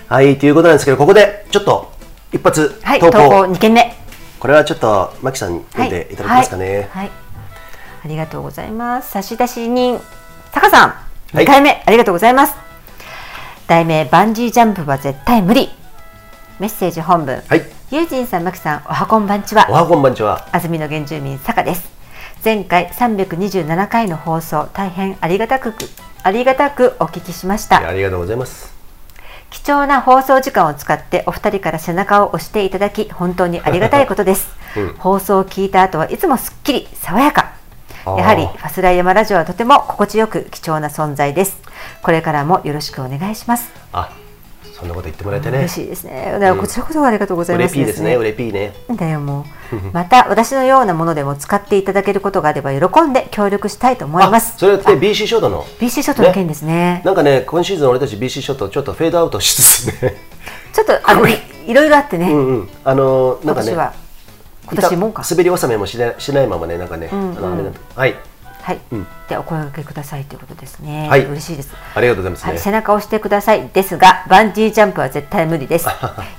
[0.07, 1.91] はいということなんですけどここでちょっと
[2.31, 3.95] 一発はい投稿,、投稿2件目。
[4.39, 7.11] これはちょっとマキさんに読んでいただけますかね、はい、はい。
[8.05, 9.11] ありがとうございます。
[9.11, 9.99] 差出人
[10.51, 10.89] タカさん。
[10.89, 11.43] はい。
[11.43, 12.66] 2回目、ありがとうございます
[13.67, 15.69] 題名バンジージャンプは絶対無理。
[16.57, 17.63] メッセージ本文、はい。
[17.91, 19.67] ユージンさんマキさんおはこんばんちは。
[19.69, 20.47] おはこんばんちは。
[20.53, 21.89] 安曇野原住民坂です。
[22.45, 25.73] 前回327回の放送大変ありがたく
[26.23, 27.85] ありがたくお聞きしました。
[27.85, 28.73] ありがとうございます。
[29.49, 34.47] 貴重な放送時間を使ってお二人から背中を押していただき本当にありがたいことです、
[34.77, 34.95] うん。
[34.97, 37.57] 放送を聞いた後はいつもすっきり爽やか。
[38.05, 41.66] やはりファスライヤマラジオはとても心地よく貴重な存在です
[42.01, 43.71] これからもよろしくお願いします。
[43.93, 44.11] あ
[44.77, 45.57] そんなこと言ってもらえてね。
[45.57, 46.25] 嬉しいですね。
[46.33, 47.75] だからこちらこそありがとうございます。
[47.75, 48.15] ですね。
[48.15, 48.75] うれぴーね。
[48.87, 54.53] なんだよもう また私のようなものでも使っていただけることがあれば喜んで協力したいと思います。
[54.57, 57.01] あそれって BC ショートの？BC ショットの件ですね。
[57.03, 60.15] なんかね今シーズン俺たち BC ショートちょっとフェードアウトしつつね。
[60.73, 61.35] ちょっとあのい
[61.65, 62.69] いろいろあってね、うんうん。
[62.83, 63.93] あのなんかね今年は
[64.71, 65.23] 今年もか。
[65.27, 67.37] 滑り納めもしないしないままねなんかね、んうん。
[67.39, 68.15] あのはい
[68.67, 71.07] はい、うんでお声掛けくださいということですね。
[71.07, 71.73] はい嬉しいです。
[71.95, 75.87] ありがとうございますね、はい、背中を押してくださいですが、バンジージャンプは絶対無理です。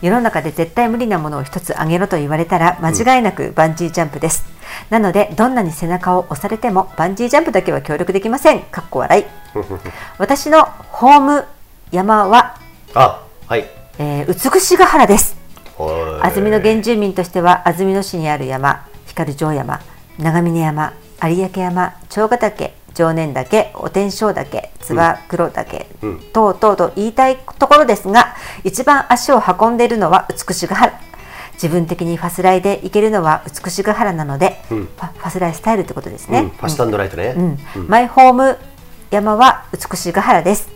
[0.02, 4.44] 世の中で絶対無理なものを一つあげろと言われたら、間違いなくバンジージャンプです。
[4.90, 8.60] なので、どんなに背中を押されても、バンジージャンプだけは協力できません。
[8.60, 9.24] かっこ笑い。
[10.18, 11.44] 私のホーム
[11.92, 12.56] 山は、
[12.92, 13.64] あはい
[13.98, 15.34] えー、美しが原です。
[15.78, 19.80] はい安曇野原住民としては安曇野市にある山光城山
[20.18, 20.92] 長峰山
[21.22, 26.20] 有明山長ヶ岳常念岳お天正岳つば九郎岳、うん。
[26.32, 31.00] 等々と言いたいところですが一番足を運んでいるのは美しが原
[31.54, 34.84] 自分的にファスライで行けるのは美しが原なので、うん。
[34.86, 36.48] ファスライスタイルってことですね、うん。
[36.50, 37.34] ファストアンドライトね、
[37.74, 37.88] うん。
[37.88, 38.58] マイホーム
[39.10, 40.68] 山は美しが原です。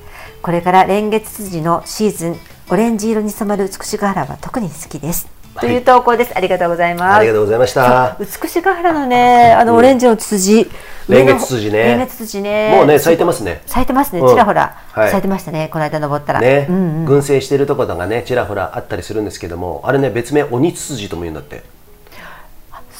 [0.42, 2.36] これからレンゲツツジのシーズン
[2.68, 5.28] オレンジ色に染まる美しが原は特に好きです、
[5.60, 6.32] という投稿です。
[6.34, 7.16] ありがとうございます。
[7.16, 8.16] ありがとうございました。
[8.18, 9.52] 美しが原のね。
[9.52, 10.70] あのオレンジのツツジ、
[11.08, 11.78] レンゲツツジね。
[11.78, 12.74] レンゲツツジね。
[12.74, 13.62] もうね咲いてますね。
[13.66, 14.20] 咲いてますね。
[14.20, 14.28] うん。
[14.28, 15.10] ちらほら、はい。
[15.10, 15.68] 咲いてましたね。
[15.72, 16.40] この間登ったら。
[16.40, 21.62] ね、群生しているところがねちらほらあったりするんですけどもあれね別名鬼ツツジとも言うんだって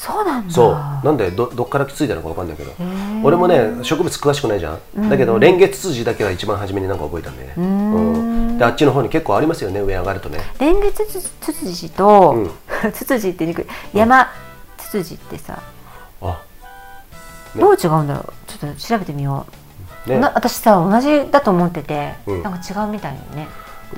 [0.03, 0.53] そうなんだ。
[0.53, 0.73] そう。
[1.05, 2.73] なんでどどっからついたのかわかんないけど。
[3.23, 7.53] 俺もね植物詳しくないじゃん、だけどレンゲツツジだけは一番初めになんか覚えたんでね。
[7.57, 8.57] うん。
[8.57, 10.39] であっちの方に結構ありますよね上上がるとね。
[10.59, 12.33] レンゲツツツツジと、
[12.83, 12.91] うん。
[12.91, 13.65] ツツジって言いにくい。
[13.93, 14.27] 山
[14.77, 15.61] ツツジってさ、
[16.21, 16.41] あ。
[17.55, 17.61] ね。
[17.61, 18.33] どう違うんだろう？
[18.45, 19.45] ちょっと調べてみよ
[20.05, 20.19] う、ね。
[20.19, 22.43] な私さ同じだと思ってて、うん。
[22.43, 23.47] なんか違うみたいよね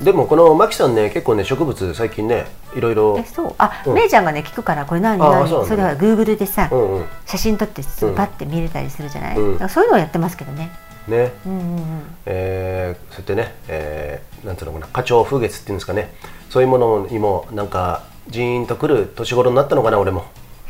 [0.00, 3.54] でもこのマキさんね結構ね植物最近ねいろいろえそう。
[3.58, 3.94] あ、うん。
[3.94, 5.22] めいちゃんがね聞くからこれ何？
[5.22, 7.04] あ何そそれはグーグルでさ、うんうん。
[7.24, 9.68] 写真撮ってすパッて見れたりするじゃない、うん。
[9.68, 10.70] そういうのをやってますけどね。
[11.08, 11.32] ね。
[11.46, 12.02] うんうんうん。
[12.26, 16.12] えーそうやってね、えーなんていうのかな花鳥風月っていうんですかね。
[16.50, 20.24] そういうものにもなんかジーンとくる年頃になったのかな俺も。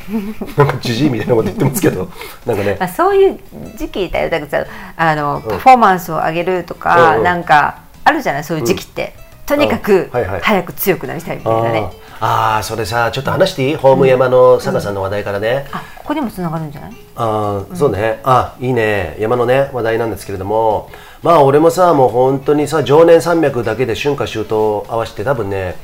[0.57, 2.09] なんかじじいみたいなこと言ってますけど。
[2.47, 2.77] なんかね。
[2.79, 3.41] あそういう
[3.77, 4.31] 時期だよ。
[4.31, 7.25] だからさあの、パフォーマンスを上げるとか、うんうん。
[7.25, 10.09] なんかあるじゃないそういう時期って、とにかく、
[10.41, 11.91] 早く強くなりたいみたいなね。
[12.19, 13.77] あーあーそれさちょっと話していい？
[13.77, 16.97] ホーム山の坂さんの話題からね、あここにもつながるんじゃない？
[17.17, 19.17] あーそうね、あいいね。
[19.19, 20.89] 山のね話題なんですけれども。
[21.23, 25.75] まあ俺もさもう本当にさ常年山脈だけで春夏秋冬を合わせて多分ね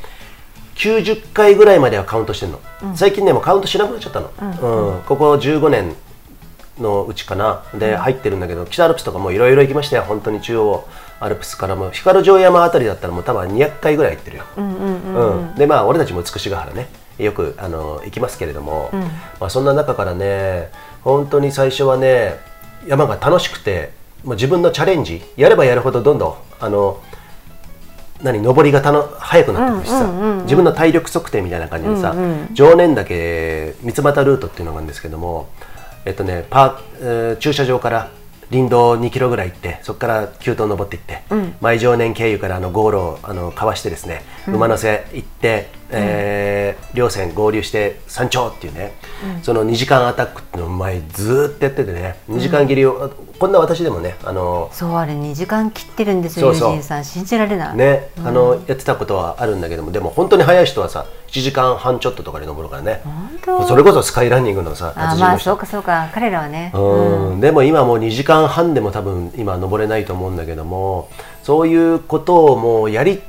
[0.77, 2.61] 90回ぐらいまではカウントしてるの、
[2.95, 5.03] 最近ねもうカウントしなくなっちゃったの、うん。
[5.03, 5.95] ここ15年
[6.79, 7.63] のうちかな。
[7.75, 10.03] で入ってるんだけど、北アルプスとかもいろいろ行きましたよ。
[10.05, 10.85] 本当に中央
[11.23, 16.89] アルプスからも光城山あたりだったらもう多分200回ぐらい行ってるよ、うんでまあ俺たちも美しが原ね。
[17.19, 18.91] よくあの行きますけれども、
[19.39, 20.71] まあ、そんな中からね
[21.03, 22.37] 本当に最初はね
[22.87, 23.93] 山が楽しくて
[24.25, 27.03] もう自分のチャレンジやればやるほどどんどんあの
[28.23, 32.15] 何登りがたの速くなってくるしさ、自分の体力測定みたいな感じでさ、
[32.53, 35.49] 常年岳三俣ルートっていうのがあるんですけども、
[36.05, 38.11] えっとね、パーえー駐車場から
[38.53, 41.23] 林道2キロぐらい行ってそこから急登登っていって、
[41.61, 48.93] 舞常年経由からあの道路をあのかわしてですね、馬乗せ行って、えー両線合流して山頂っていうね、
[49.43, 52.17] その2時間アタックっていうのを前ずーっとやっててね。
[52.29, 57.05] 2時間切りを、こんな私でもねあのそうあれ2時間切ってるんですよ友人さん。
[57.05, 63.01] 信じられない、ね、あのやってたことはあるんだけどもでも本当に速い人はさ1時間半ちょっととかで登るからね。
[63.43, 63.67] 当？
[63.67, 66.11] それこそスカイランニングのさあまあそうかそうか。
[66.13, 66.73] 彼らはね。
[66.75, 67.41] うん。
[67.41, 71.09] でも今もう2時間半でも多分今登れないと思うんだけども
[71.43, 73.21] そういうことをもうやり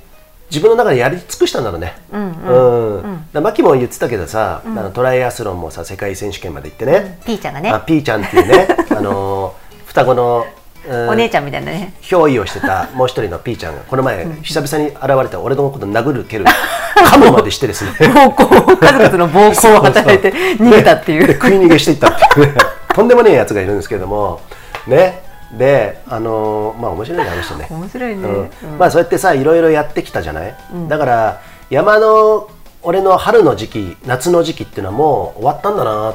[0.54, 1.96] 自分の中でやり尽くしたんだろうね。
[2.12, 7.72] うんだマキも言ってたけどさ、あのトライアスロンもさ世界選手権まで行ってね、ピーちゃんがね。
[7.72, 9.56] あピーちゃんっていうね あの
[9.88, 10.46] 双子の、
[10.88, 11.96] うんお姉ちゃんみたいなね。
[12.04, 17.92] 憑依をしてたもう一人のピーちゃんがこの前、久々に現れて俺のこと殴る蹴る噛むまでしてですね。
[18.14, 21.26] 暴行数々の暴行を与えて逃げたっていう。
[21.26, 22.54] で食い逃げしていったっていうね。
[22.94, 24.42] とんでもねえやつがいるんですけれども
[24.86, 25.24] ね
[25.58, 27.68] であのーまあ面白いねあの人ね。
[27.72, 28.28] 面白いね、
[28.64, 28.78] うん。
[28.78, 30.56] まあそうやってさいろいろやってきたじゃない、
[30.88, 32.50] だから山の
[32.82, 36.14] 俺の春の時期夏の時期っていうのはもう終わったんだなっ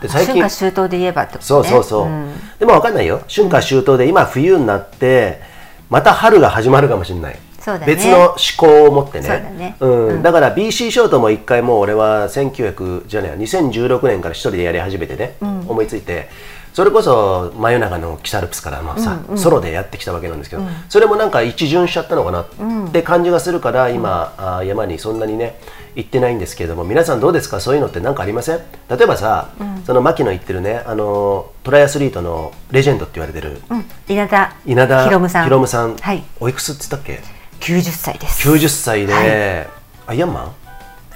[0.00, 0.34] て最近。
[0.34, 1.46] 春夏秋冬で言えばってことね。
[1.46, 2.32] そうそうそう、ん。
[2.58, 3.20] でも分かんないよ。
[3.28, 5.40] 春夏秋冬で今冬になって
[5.88, 7.38] また春が始まるかもしれない。
[7.60, 7.94] そうだね。
[7.94, 9.26] 別の思考を持ってね。
[9.26, 9.76] そうだね。
[9.78, 10.22] うん。
[10.22, 16.28] だから BC ショートも一回もう俺は1900じゃねえ2016年から一人でやり始めてね、思いついて
[16.72, 25.58] それこそ真夜中の北アルプスからのさ、ソロでやってきたわけなんですけど、それもなんか一巡しちゃったのかなって感じがするから今、あー山にそんなにね
[25.94, 27.60] 行ってないんですけれども皆さんどうですか？
[27.60, 28.60] そういうのって何かありません？
[28.88, 29.50] 例えばさ、
[29.84, 33.84] その牧野言ってるねあのトライアスリートのレジェンドって言われてるうん。
[34.08, 35.44] 稲田稲田ひろむさん。
[35.44, 35.96] ひろむさん。
[35.96, 36.24] はい。
[36.40, 37.22] おいくつって言ったっけ
[37.60, 38.48] ？90歳です。
[38.48, 39.68] 90歳で、はい。
[40.06, 40.52] アイアンマン？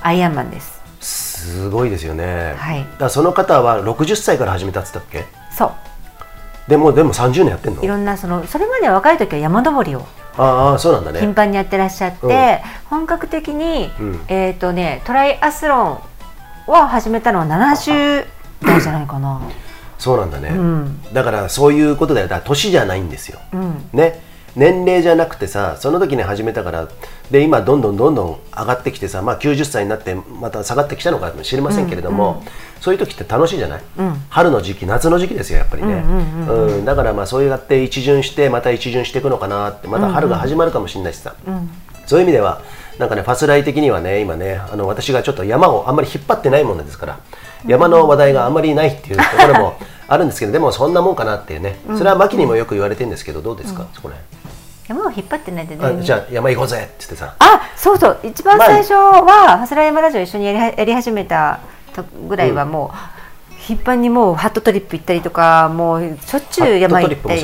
[0.03, 0.77] アイアンマンです。
[1.01, 2.85] すごいですよね、はい。
[2.99, 5.46] だその方は60歳から始めたって言ったっけ？
[5.57, 5.73] そう。
[6.69, 7.83] でもでも30年やってんの？
[7.83, 10.05] いろんなそのそれまでは若い時は山登りを
[10.37, 11.21] ああそうなんだね。
[11.21, 12.31] 頻繁にやってらっしゃって、うん。
[12.91, 14.21] 本格的に、うん。
[14.29, 16.01] えっ、とねトライアスロン
[16.71, 18.27] は始めたのは70
[18.63, 19.41] 代じゃないかな。
[19.99, 21.03] そうなんだね、うん。
[21.15, 22.29] だからそういうことだよ。
[22.29, 23.89] だから年じゃないんですよ、うん。
[23.93, 24.21] ね。
[24.57, 26.89] 年齢じゃなくてさその時に始めたから
[27.31, 32.43] で今どんどんどんどん上がってきてさ、まあ、90歳になってまた下がってきたのかもしれませんけれども、
[32.81, 33.83] そういう時って楽しいじゃない、
[34.29, 35.95] 春の時期夏の時期ですよやっぱりね、
[36.49, 41.35] うんだからまあそうやって一巡してまた一巡していくのかなってまた春が始まるかもしれないしさ、
[42.07, 42.63] そういう意味では
[42.99, 47.21] なんかねファスライ的にはね今ねあの私がちょっと山をあんまり引っ張ってないものですから
[47.67, 51.81] 山の話題があんまりないっていうところも あるんですけどでもそんなもんかなっていうね。
[51.97, 54.15] それは牧にもよく言われてるんですけどどうですか、そこら
[54.89, 57.35] 山を引っ張ってないって辺あじゃあ山行こうぜって言ってさ。
[57.41, 58.19] あそうそう。
[58.23, 61.59] 一番最初はファスライ山ラジオ一緒にやりやり始めた
[62.03, 63.17] ぐらいはもう、
[63.67, 67.43] 頻繁にもうハットトリップ行ったりとかもうしょっちゅう山行ったり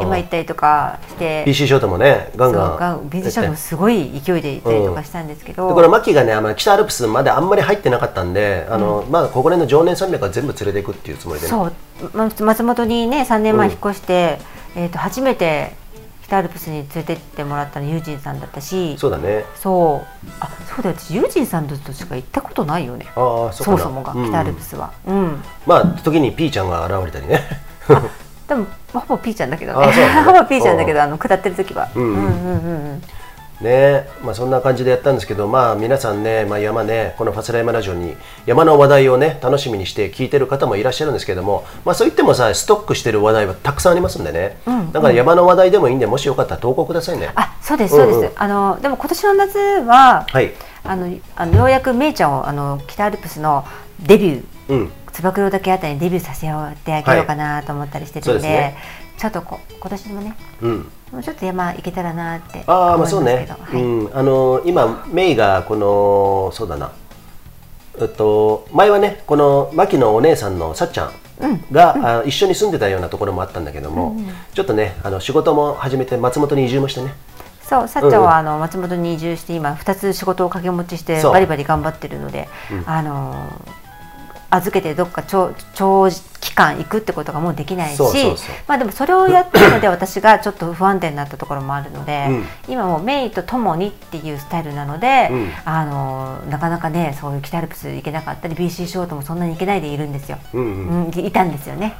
[0.00, 1.44] 山行ったりとかして。
[1.44, 11.72] BC ショートもねガンガン BC ショートもすごい勢いで行ったりとかしたんですけど、うん、これマキがねあの北アルプスまであんまり入ってなかったんで、あの、うん、まあここら辺の常年山脈は全部連れていくっていうつもりで、ね、そう。
[12.14, 14.40] 松本にね3年前引っ越して、
[14.74, 15.74] うん、えー、と初めて
[16.32, 18.96] 北アルプスに連れてってもらったのユージンさんだったし。
[18.96, 19.44] そうだね。
[19.54, 20.30] そう。
[20.40, 23.06] あそうだ私ユージンさんとしか行ったことないよね。
[23.14, 27.40] あそもそもが、北アルプスは、うん、まあ時にピーちゃんが現れたりね。
[28.48, 29.86] でもほぼピーちゃんだけどね。
[30.24, 31.88] ほぼピーちゃんだけどあの下ってる時は。
[31.94, 32.28] うんうんうんう
[32.94, 33.02] ん
[33.62, 34.08] ね。
[34.22, 47.30] まあ、そんな感じでやったんですけど、まあ、皆さんね、まあ、山ねこのファスラ山ラジオに山の話題をね楽しみにして聞いてる方もいらっしゃるんですけども、まあ、そう言ってもさストックしてる話題はたくさんありますんでね、うん、だから山の話題でもいいんでもしよかったら投稿くださいね。
[47.34, 50.52] あそうですそうです、うんうん、あのでも今年の夏は、はい、
[50.84, 53.64] あのあのようやくめいちゃんをあの北アルプスの
[54.00, 54.92] デビュー、うん。
[55.12, 56.40] つば九郎岳あたりにデビューさせ
[56.84, 58.76] てあげようかなと思ったりしてで、はいね、
[59.18, 66.90] ちょっとこ今年もね、うん、もうちょっと山行けたらなってああまあそうね、はい、うん、あの今メイがこのそうだな。
[68.00, 71.12] えっと前はねこの牧のお姉さんのさっちゃん
[71.70, 72.06] が、うん。
[72.06, 77.12] あ一緒に住んでたようなところもあったんだけども、うん、ちょっとねあの仕事も始めて松本に移住もしてね。
[77.62, 82.48] そうさっちゃんはあの松本に移住して今2つ仕事を掛け持ちしてバリバリ頑張ってるので、
[82.86, 83.50] あの
[84.54, 88.02] 預けてどっか長長期間行くってことがもうできないし
[88.66, 101.94] まあでもそれをやってるので私がちょっと不安定になったところもあるので、うん、今もメイとともにっていうスタイルなので、うん、あのなかなかねそういう北アルプス行けなかったり BC ショートもそんなに行けないでいるんですよ、うん、うん、いたんですよね。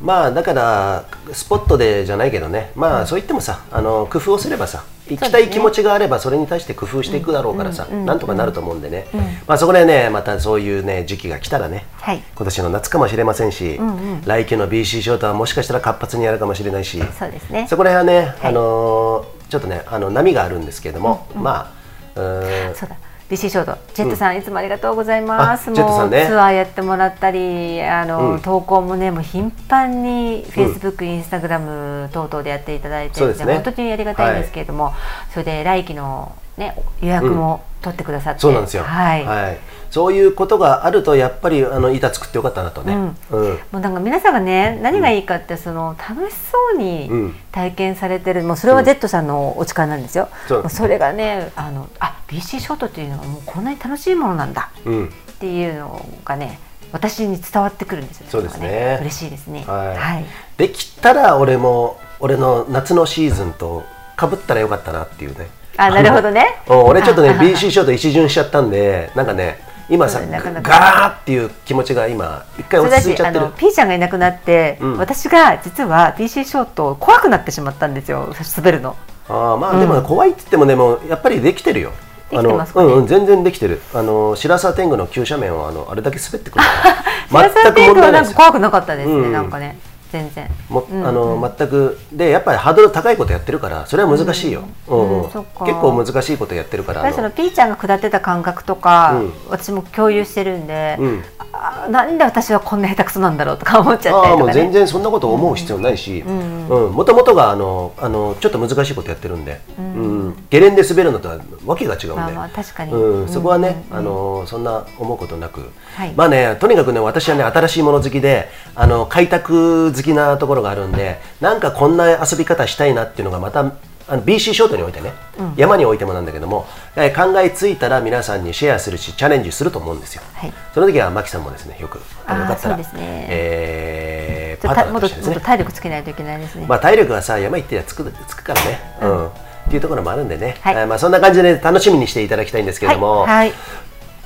[0.00, 2.70] まあだからスポットでじゃないけどね。
[2.76, 9.06] まあそう言ってもさあの工夫をすればさ行きたい気持ちがあればそれに対して工夫していくだろうからさ、なんとかなると思うんでね、
[9.46, 13.78] まあそこでねまたそういうね時期が来たらね、今年の夏かもしれませんし、
[14.24, 17.66] 来季の BC ショートはもしかしたら活発にやるかもしれないしそうですね。
[17.68, 21.72] そこら辺はね、あのちょっとねあの波があるんですけれども、ま
[22.16, 22.74] あうん。
[22.74, 22.96] そうだ
[23.28, 23.78] BC ショート。
[23.92, 25.70] ジェットさん、いつもありがとうございます。
[25.70, 34.94] もう、ね、ツアーやってもらったり、あの、うん、投稿もね、もう頻繁にフェイスブック、インスタグラム等々でやっていただいて、ね、本当にありがたいんですけれども、はい、
[35.32, 38.82] それで来期のね予約も取ってくださって、そうなんですよ。
[38.82, 39.24] はい。
[39.24, 39.58] はい。
[39.90, 42.94] そういうことがあるとやっぱりあの板作ってよかったなとね。
[42.94, 42.96] う
[43.36, 43.40] ん。
[43.40, 50.28] うん、もうなんか皆さんがね何がいいかってその楽しそうに体験されてる、もうそれは Z さんのお力なんですよ。
[50.50, 56.58] うん、それがねあのあ BC ショートっていうのはもうこんなに楽しいものなんだっていうのがね。
[56.92, 58.98] 私に伝わってくるんですよ、ね、そうですね。
[59.00, 59.64] 嬉しいですね。
[59.66, 59.96] はい。
[59.96, 60.24] はい、
[60.56, 63.84] できたら俺も俺の夏のシーズンと
[64.16, 65.48] かぶったらよかったなっていうね。
[65.76, 66.62] あなるほどね。
[66.68, 69.58] 俺ちょっとね BC ショート一巡しちゃったんでなんかね
[69.88, 73.46] 今さガーっていう気持ちが今一回落ち着いちゃってる。
[73.56, 78.96] ピーちゃんがいなくなって、うん、私が実は BC ショート怖くなってしまったんですよ滑るの。
[79.28, 81.92] あまあ、でも、怖いって言ってもでもやっぱりできてるよ。
[82.32, 83.80] あの、ね、うんうん全然できてる。
[83.94, 86.64] あの白沢天狗の急斜面をあのあれだけ滑ってくる
[87.30, 89.78] 白沢天狗はなんか怖くなかったですね、うん、なんかね
[90.12, 90.50] 全然。
[90.68, 106.22] も、あの全くでやっぱりハードル高いことやってるからそれは難しいよ、うん結構難しいことやってるからそのピーちゃんが下ってた感覚とか、私も共有してるんで、うん、あなんで私はこんな下手くそなんだろうとか思っちゃったりとか、ね、もう全然そんなこと思う必要ないし。
[106.22, 110.36] もともとがあのあのちょっと難しいことやってるんで、うん。
[110.50, 123.72] ゲレンデ滑るのとはわけが違うんで、まあ、まあ確かに、うん、そこはね、あのそんな思うことなく、はい、まあねとにかくね私はね新しいもの好きであの開拓好きなところがあるんでなんかこんな遊び方したいなっていうのがまた
[124.08, 132.86] あの BC ショートにおいてね、うん、山においてもなんだけども、え考えついたら皆さんにシェアするしチャレンジすると思うんですよ、はい、その時はマキさんもですねよくよかったら、ね。
[132.94, 139.30] えー、パターンとしてですね体力つけないといけないですね、まあ、体力はさ山行ってつくつくからね、うん、っ
[139.70, 143.52] ていうところもあるんでね、はい、まあ、そんな感じで楽しみにしていただきたいんですけども、はい、はい、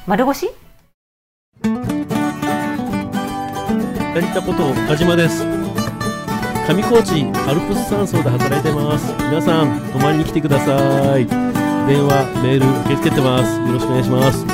[0.07, 0.51] 丸腰？
[4.15, 5.60] やりたこと岡島です
[6.69, 9.13] 上高地アルプス山荘で働いてます。
[9.19, 11.27] 皆さん泊まりに来てください。
[11.27, 13.59] 電話メール受け付けてます。
[13.61, 14.47] よろしくお願いします。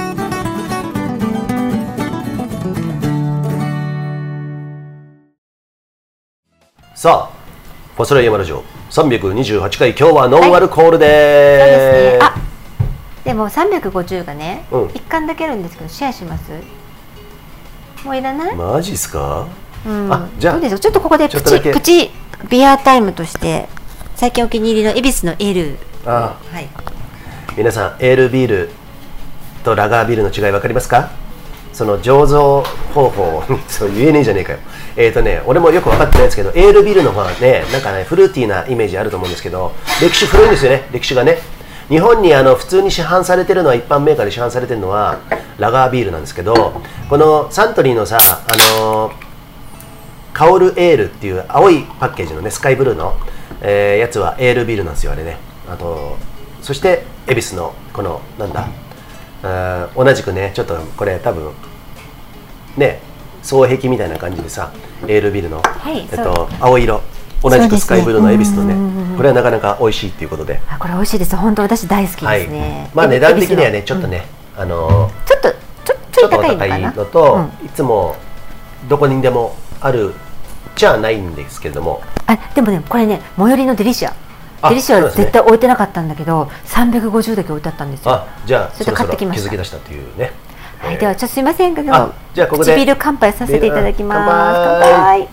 [6.94, 7.36] さあ
[7.96, 12.18] ポスライヤマラジオ328回今日はノンアルコールでそうですね。
[12.22, 12.34] あ
[13.24, 14.90] でも350がね、うん。
[14.94, 16.50] 一巻だけあるんですけどシェアします？
[18.04, 19.46] もういらない、マジっすか？
[19.86, 22.10] うん、あじゃあどうですかちょっとここでプチプチ
[22.48, 23.68] ビアタイムとして
[24.16, 25.78] 最近お気に入りの恵比寿のエール。
[26.04, 26.68] あはい。
[27.56, 28.70] 皆さんエールビール
[29.64, 31.10] とラガービールの違い分かりますか？
[31.72, 32.64] その醸造
[32.94, 34.58] 方法 そう言えねえじゃねえかよ。
[34.96, 41.38] えっ、ー、とね俺もよく分かってないですけどエールビールの方がねなんかねフルーティーなイメージあると思うんですけど歴史古いんですよね歴史がね。
[41.88, 45.18] 日本にあの普通に市販されてるのは一般メーカーで市販されてるのは
[45.58, 49.25] ラガービールなんですけどこのサントリーのさあのー
[50.36, 53.16] カオルエールっていう青いパッケージのねスカイブルーの、
[53.62, 55.38] えーやつはエールビールなんですよあれね。
[55.66, 56.18] あと
[56.60, 58.68] そして恵比寿のこのなんだ
[59.42, 61.52] あー同じくねちょっとこれ多分
[62.76, 63.00] ね
[63.42, 64.72] 双璧みたいな感じでさ
[65.08, 67.00] エールビールの、はいえっと青色
[67.42, 68.80] 同じくスカイブルーの恵比寿のねねうん。
[68.80, 71.34] うんうんこれはなかなか美味しいっていうことで、あこれ美味しいです。
[71.36, 72.40] 本当私大好きはい。
[72.40, 76.76] ですね、まあ値段的にはねちょっとね、あのーちょっとちょちょっとお高高いのかな？
[76.76, 77.66] いのと、うん。
[77.66, 78.14] いつも
[78.90, 80.12] どこにでもある
[80.76, 82.02] じゃないんですけれども。
[82.26, 84.14] あでもねこれね最寄りのデリシア。
[84.62, 88.12] あデリシアは絶対置いてなかったんだけど、350だけ置いてあったんですよ。
[88.12, 89.50] あじゃあそれで買ってきました。
[89.50, 90.32] 気づき出したというね。
[90.78, 91.00] はい、えー。
[91.00, 92.72] ではちょっとすいませんけどあじゃあここで。
[92.72, 94.30] 唇乾杯させていただきます。
[94.82, 95.28] 乾杯。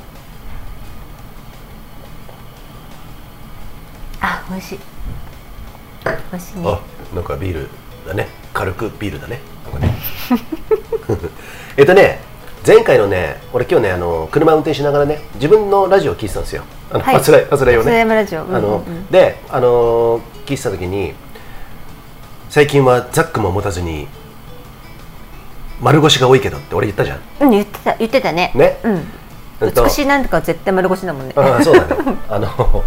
[4.21, 4.79] あ美味しい。
[6.05, 6.63] 美味しいね。
[6.69, 6.79] あ
[7.15, 7.69] なんかビール
[8.07, 8.27] だね。
[8.53, 9.41] 軽くビールだね。
[9.65, 9.93] なんかね。
[11.75, 12.19] えっとね
[12.65, 16.64] 前回のね俺今日ねあの車運転しながらね自分のラジオを聞いてたんですよ。
[16.91, 17.15] あの、はい。
[17.15, 18.44] ファスライファスラねイラジオ。
[18.44, 18.57] うんうんうん。
[18.57, 21.14] あのであの聞いてた時に
[22.49, 24.07] 最近はザックも持たずに
[25.81, 27.19] 丸腰が多いけどって俺言ったじゃん。
[27.41, 28.53] うん言ってた言ってたね。
[28.56, 28.80] ね。
[28.84, 29.07] うん。
[29.61, 31.34] えっと美しいなんとかは絶対丸腰だもんね。
[31.35, 31.95] ああそうだね
[32.30, 32.84] あの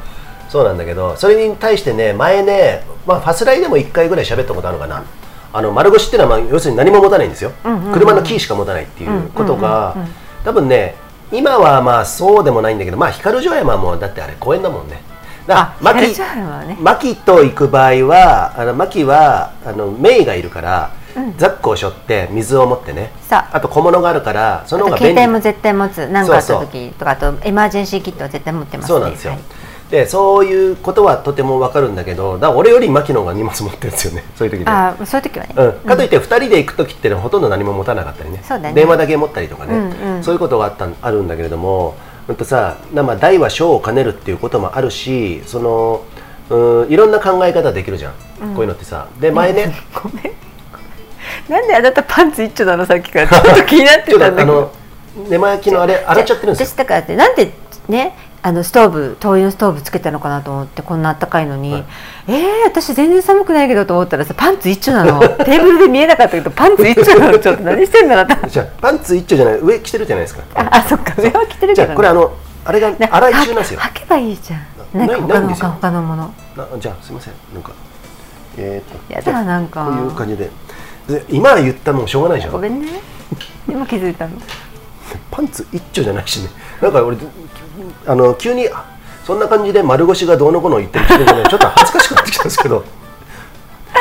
[0.49, 5.05] そうなんだけどそれに対してね前ね、まあ、ファスライでも1回ぐらい喋ったことあるのかな
[5.57, 10.07] あの丸腰っていうのは、まあ、要するに何も持たないんですよ、うんうんうん車のキーしか持たないっていうことが、うんうん。
[10.07, 10.95] うんうん多分ね
[11.33, 15.01] 今はまあそうでもないんだけどまあ光城山もだってあれ公園だもんね。
[15.45, 16.77] だあから光城山はね。
[16.81, 21.37] 牧と行く場合はあの牧はあのメイがいるから、うん。
[21.37, 23.11] ザックを背負って水を持ってね。
[23.23, 23.57] さあ。
[23.57, 25.23] あと小物があるからその方が便利。
[25.23, 26.07] 帯も絶対持つ。
[26.07, 28.89] 何かあった時とかあとエマージェンシーキットは絶対持ってますね。
[28.89, 29.41] そうなんですよ、はい
[29.91, 38.43] でそういうことはとてもわかるんだけどだ俺より牧野が荷物持ってるんですよね そういう時で、あそういう時はね、うん、かといって2人で行く時ってのはほとんど何も持たなかったりね。
[38.43, 38.75] そうだね。
[38.75, 40.25] 電話だけ持ったりとかね、うんうん。
[40.25, 41.95] そういうことがあったあるんだけれども
[42.37, 46.03] とさなまあ大は小を兼ねるっていうこともあるしその
[46.51, 48.13] うんいろんな考え方できるじゃん、
[48.55, 49.07] こういうのってさ。
[49.21, 50.33] で前ね、 ごめん。
[51.49, 52.87] なんであなたパンツ一丁なの？
[52.87, 54.37] さっきからちょっと気になってたんだけど。
[54.37, 54.71] とあの
[55.29, 56.75] 寝巻きのあれ洗っちゃってるんですよ。
[56.75, 57.53] 私だからってなんで
[57.89, 58.15] ね
[58.47, 61.85] あのストーブ灯油のストーブつけたのかなと思ってこんな暖かいのに、はい。
[62.29, 65.19] えー、私全然寒くないけどと思ったらさパンツ一丁なの。
[65.45, 67.39] テーブルで見えなかったけどパンツ一丁なの。
[67.41, 69.59] ちょっと何してんだろうなじゃあパンツ一丁じゃない。
[69.59, 70.43] 上着てるじゃないですか。
[70.55, 72.31] ああそっか上は着てるじけど、ね、これあの
[72.65, 73.81] あれがな洗い中なんですよ。
[73.81, 74.61] は履けばいいじゃん。
[74.97, 76.35] なんか他の他他のもの。
[76.57, 77.35] なじゃあすいません。
[77.53, 77.73] なんか
[78.57, 79.87] えー、っとやだなんか。
[79.87, 80.49] こういう感じで。
[81.09, 83.01] で今言ったもんしょうがないじゃんごめんね。
[83.69, 84.37] 今気づいたの。
[85.33, 86.49] パンツ一丁じゃないしね。
[86.81, 87.17] なんか俺
[88.07, 88.85] あの急にあ
[89.25, 92.85] そんな感じで丸腰がどうのこうの言ってる人がね ちょっと恥ずかしくなってきたんですけど。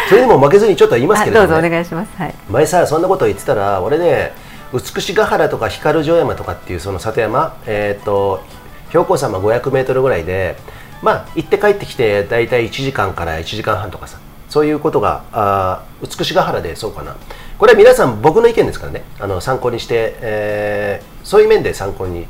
[0.07, 2.11] それでも負けずにちょっと言いますあけれども、ね、どうぞお願いします。
[2.17, 2.35] はい。
[2.49, 4.33] 前さそんなこと言ってたら俺ね
[4.71, 8.43] 美しが原とか光城山とかっていうその里山えっ、と
[8.89, 10.57] 標高差ま500メートルぐらいで
[11.01, 14.17] まあ行って帰ってきて大体1時間から1時間半とかさ
[14.47, 17.15] そういうことがあー美しが原でそうかな。
[17.57, 19.03] これは皆さん僕の意見ですからね。
[19.19, 22.27] あの参考にして、えーそういう面で参考に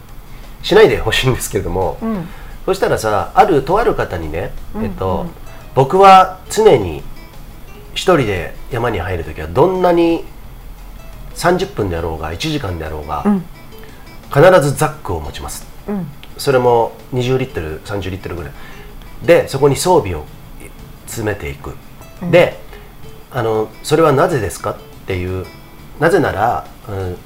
[0.66, 2.28] しないでほしいんですけれども、ん。
[2.66, 4.52] そしたらさあるとある方にね、
[4.82, 5.28] えっと
[5.76, 7.04] 僕は常に
[7.94, 10.26] 一人で山に入るときはどんなに
[11.36, 13.46] 30分であろうが1時間であろうが、ん。
[14.34, 16.08] 必ずザックを持ちます、うん。
[16.38, 18.52] それも20リットル30リットルぐらい。
[19.24, 20.26] でそこに装備を
[21.06, 21.76] 詰めていく、
[22.32, 22.60] で
[23.32, 25.46] あのそれはなぜですかっていう
[26.00, 27.18] なぜなら、うん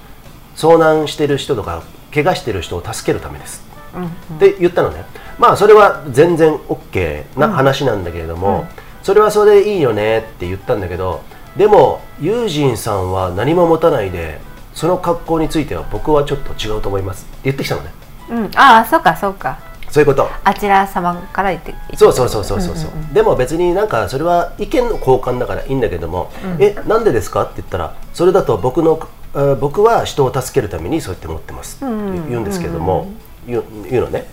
[0.56, 1.84] 遭難してる人とか
[2.14, 3.64] 怪我してる人を助けるためです、
[4.36, 5.06] って言ったのね。
[5.38, 8.68] まあそれは全然 OK な話なんだけれども、
[9.04, 11.22] それはそれでいいよねって言ったんだけど
[11.56, 14.40] でもユージンさんは何も持たないで
[14.74, 17.26] その格好については僕はちょっと違うと思います。
[17.26, 17.92] って言ってきたのね。
[18.30, 18.52] うん。
[18.56, 19.60] ああそうかそうか。
[19.90, 20.30] そういうこと。
[20.44, 22.76] あちら様から言ってそうそうそうそうそう。
[22.76, 27.44] そう、でも別になんかそれは意見の交換だからいいんだけども、えなんでですか？
[27.44, 29.19] って言ったらそれだと僕のえー
[29.60, 31.78] 僕は人を助けるためにそうやって思ってます。
[31.78, 33.12] って言うんですけども、
[33.48, 34.26] 言う言うのね、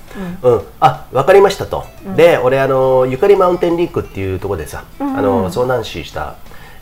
[0.43, 0.63] うん。
[0.81, 1.85] あ分かりましたと、
[2.17, 6.37] で俺あのゆかりマウンテンリンクっていうところでさ、あの遭難死した、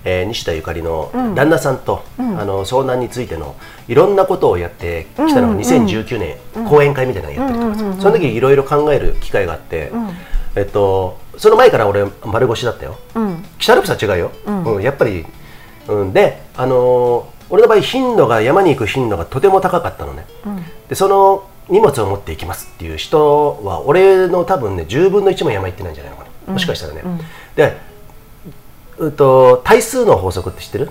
[0.05, 3.57] えー西田ゆかりの旦那さんと、あの遭難についての
[3.89, 6.36] いろんなことをやってきたのが2019年、
[6.69, 9.91] 講演会みたいなのやってるとかさ、その時いろいろ考える機会があって、
[10.57, 12.97] えっと、その前から俺丸腰だったよ、
[13.59, 14.82] 北アルプスは違うよ、うん。
[14.82, 15.27] やっぱり、
[15.89, 20.27] うん、で、あのー俺の場合頻度が山に行く頻度がとても高かったのね、
[20.89, 22.71] でその荷物を持っていきます。
[22.75, 27.03] っていう人は俺の多分ね10分の1も山行ってないんじゃないのかな、もしかしたらね、
[27.57, 27.77] で、
[28.99, 30.91] うっと対数の法則って知ってる？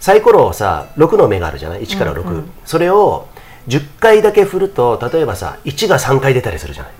[0.00, 3.28] サイコロをさ6の目があるじゃない？1から6、それを
[3.68, 6.92] 10回だけ振ると例えばさ1が3回出たりするじゃない、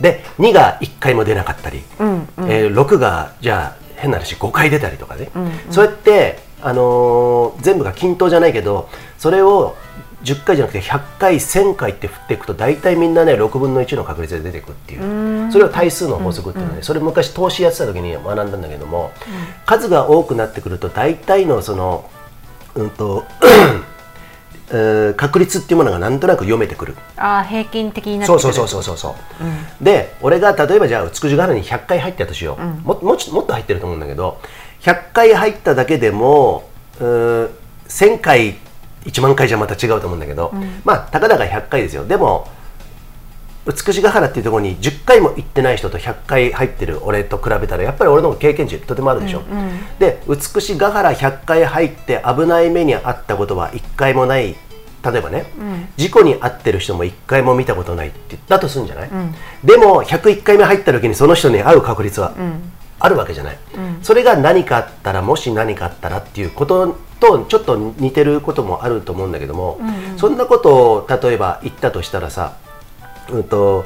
[0.00, 5.30] で2が1回も出なかったり、えー6がじゃあ変な話5回出たりとかね、
[5.70, 9.76] そうやって、あのー全部が均等じゃないけどそれを
[10.24, 15.50] 10回じゃなくて100回1000回って振っていくと大体みんなね6分の1の確率で出てくっていう。
[15.52, 19.10] それを対数の法則っていうのはね、それ昔投資やってた時に学んだんだけども、
[19.66, 22.08] 数が多くなってくると大体のその
[22.76, 23.24] うんと
[24.70, 26.96] えー確率っていうものがなんとなく読めてくる。
[27.16, 28.40] ああ平均的になってくる。
[28.40, 29.16] そうそうそうそうそうそ
[29.82, 34.38] う、で俺が例えばじゃあ美しが原に100回入ったとしよう、ももちもっと入ってると思うんだけど
[34.82, 36.68] 100回入っただけでも
[37.00, 37.50] うー
[37.88, 38.56] 1000回
[39.04, 40.52] 1万回じゃまた違うと思うんだけど、
[40.84, 42.06] まあたかだか100回ですよ。
[42.06, 42.48] でも
[43.64, 49.42] 美しが原っていうところに10回も行ってない人と100回入ってる俺と比べたらやっぱり俺の経験値とてもあるでしょ、
[50.00, 54.56] で美しが原100回入って危ない目に遭ったことは1回もない。
[55.04, 55.46] 例えばね、
[55.96, 59.10] 事故に遭ってる人も1回も見たことないって言ったとするんじゃない、
[59.64, 62.34] でも101回目入った時にその人に会う確率は
[63.04, 63.58] あるわけじゃない、
[64.02, 69.80] それが何かあったらもし何かあったらっていうこととちょっと似てることもあると思うんだけども、
[70.16, 72.56] そんなことを例えば言ったとしたらさ
[73.30, 73.84] うんと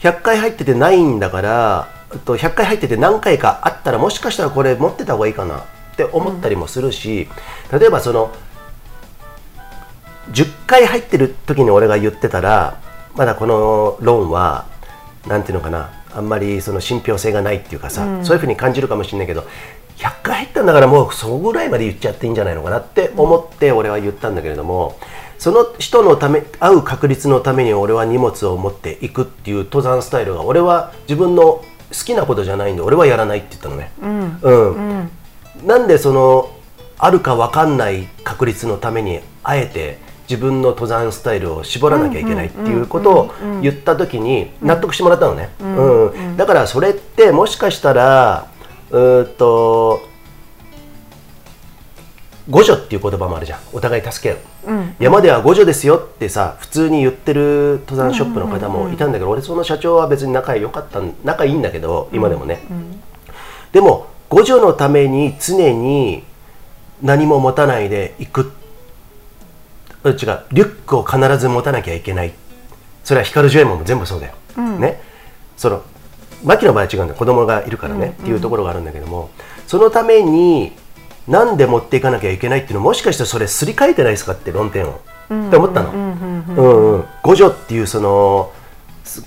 [0.00, 7.28] 100回入っててないんだから、うんと100回入ってて何回かあったらもしかしたらこれ持ってた方がいいかなって思ったりもするし、
[7.72, 8.32] 例えばその
[10.30, 12.80] 10回入ってる時に俺が言ってたら
[13.16, 14.66] まだこの論は
[15.26, 19.44] なんていうのかなあんまりその信憑性がないっていうかさ、そういうふうに感じるかもしれないけど
[19.96, 24.98] 100回入ったんだからもうそのぐらいまで言っちゃっていいんじゃないのかなって思って俺は言ったんだけれども、
[25.38, 31.64] その人のため会う確率のために俺は荷物を持っていくっていう登山スタイルが俺は自分の好
[32.04, 33.92] きなことじゃないんで俺はやらないって言ったのね。
[34.00, 35.10] うん。
[35.66, 36.50] なんでその
[36.98, 39.98] あるか分かんない確率のためにあえて
[40.28, 48.48] 自分の登山スタイルを絞らなきゃいけないっていうことを言った時に納得してもらったのね、うんだからそれってもしかしたら
[48.90, 50.00] うーっと
[52.46, 53.60] 互助っていう言葉もあるじゃん。
[53.72, 54.34] お互い助け
[54.68, 62.60] 合う、山では互助ですよってさ普通に言ってる登山ショップの方もいたんだけど、俺その社長は別に仲良かったん仲いいんだけど今でもね、
[63.72, 66.24] でも互助のために常に
[67.02, 68.52] 何も持たないで行くうん
[70.10, 70.16] 違う。
[70.52, 72.32] リュックを必ず持たなきゃいけない。
[73.02, 74.34] それは光ジョエモンも全部そうだよ、
[74.78, 75.00] ね。
[75.56, 75.82] その
[76.42, 77.18] 牧の場合は違うんだよ。
[77.18, 79.30] 子供がいるからね、っていうところがあるんだけども。
[79.66, 80.72] そのために
[81.26, 85.90] なんで持っていかなきゃいけないっていうのもしかしたらそれすり替えてないですかって論点を、って思ったの。
[85.90, 88.52] うんうん互助っていうその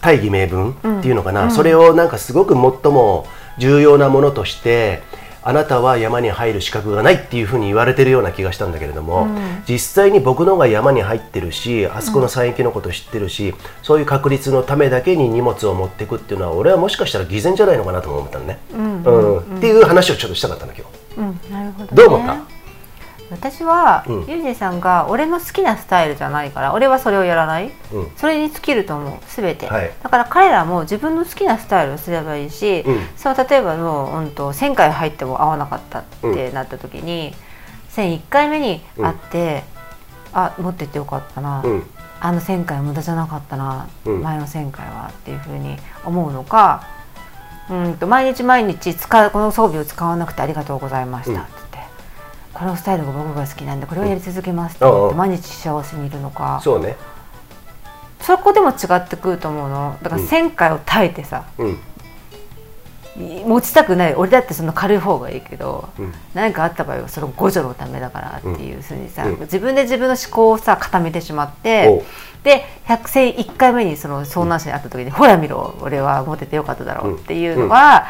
[0.01, 3.25] 大義名分っていうのかな、それをなんかすごく最も
[3.57, 5.01] 重要なものとして
[5.48, 9.30] あなたは山に入る資格がないっていうふうに言われてるような気がしたんだけれども、
[9.65, 19.57] 実際に僕の方が山に入ってるしあそこの山域のこと知ってるし、そういう確率のためだけに荷物を持っていくっていうのは俺はもしかしたら偽善じゃないのかなとも思ったのね、うん。
[19.57, 21.18] っていう話をちょっとしたかったの今日。
[21.18, 22.56] うん、なるほど、ね、どう思った？
[23.29, 24.25] 私は、うん。
[24.27, 28.11] ゆうじさんが俺の好きなスタイルじゃないから俺はそれをやらない、うん。
[28.15, 29.19] それに尽きると思う。
[29.27, 29.91] 全て、はい。
[30.01, 33.07] だから彼らも自分の好きなスタイルをすればいいし、うん。
[33.15, 37.33] そう例えばの、うん、と1000回入っても合わなかったってなった時に、
[37.91, 39.63] 1001回目に会って、
[40.33, 41.83] あ持ってってよかったな、うん。
[42.19, 44.21] あの1000回は無駄じゃなかったな、うん。
[44.21, 46.87] 前の1000回はっていうふうに思うのか
[47.69, 51.66] うんと毎日毎日使うこの装備を使わなくてありがとうございましたって言って、
[52.57, 56.59] このスタイルが僕が好きなんでこれをやり続けますって言って、毎日幸せにいるのか。
[56.63, 56.95] そうね、
[58.19, 59.97] そこでも違ってくると思うの。
[60.01, 60.27] だからうん。
[60.27, 61.79] 1000回を耐えてさ、うん。
[63.45, 64.15] 持ちたくない。
[64.15, 66.13] 俺だってその軽い方がいいけどうん。
[66.34, 69.39] 何、かあった場合はその互助のためだからっていうふうにさ、うん。
[69.41, 72.03] 自分で自分の思考をさ固めてしまっおて
[72.41, 78.07] うで100戦1回目にその遭難者に会った時に、ほら見ろ俺は持っててよかっただろうっていうのは、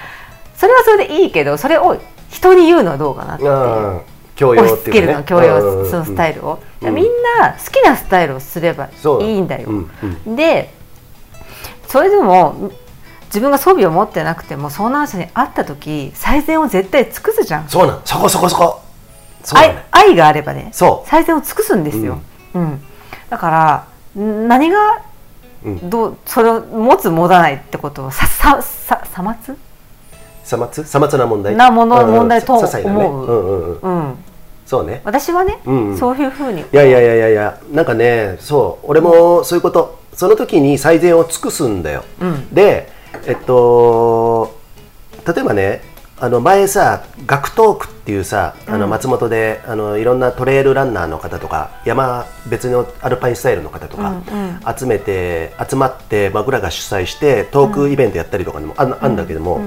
[0.55, 1.97] それはそれでいいけどそれを
[2.29, 4.16] 人に言うのはどうかなっていう。
[4.37, 4.83] 教養っていうかね。
[4.85, 5.89] 付けるの強要うん。
[5.89, 6.95] そのスタイルを、うん。
[6.95, 7.05] みん
[7.39, 9.89] な好きなスタイルをすればいいんだよ、うん
[10.25, 10.73] うんで
[11.87, 12.71] それでも
[13.27, 18.01] 自分が装備を持ってなくても遭難者に会った時最善を絶対尽くすじゃん、そうなん。
[18.03, 18.81] そこそこそこ。
[19.53, 19.85] 愛ね。
[19.91, 20.69] 愛があればね。
[20.73, 21.09] そう。
[21.09, 22.19] 最善を尽くすんですよ、
[22.53, 22.81] うん。
[23.29, 25.01] だからん何が
[25.63, 25.89] うん。
[25.89, 29.57] どうそれを持つ持たないってことをささささまつ？
[30.43, 30.83] さまつ？
[30.83, 31.55] さまつな問題？
[31.55, 33.25] なものうん問題と思う。
[33.25, 34.07] うんうんうん。
[34.09, 34.17] うん
[34.67, 35.01] そうね。
[35.05, 35.97] 私はね、うんうん。
[35.97, 36.61] そういうふうに。
[36.61, 42.53] いやいやいやいやいやなんかねそう俺もそういうことその時に最善を尽くすんだよ、うん。
[42.53, 42.91] で
[43.25, 44.59] えっと
[45.25, 45.81] 例えばね
[46.19, 54.21] あの前さ学トークっていうさあの松本で、あのいろんなトレイルランナーの方とか山別のアルパインスタイルの方とか、
[54.75, 59.61] 集めて集まって僕らが主催してトークイベントやったりとかにもあんあんだけども、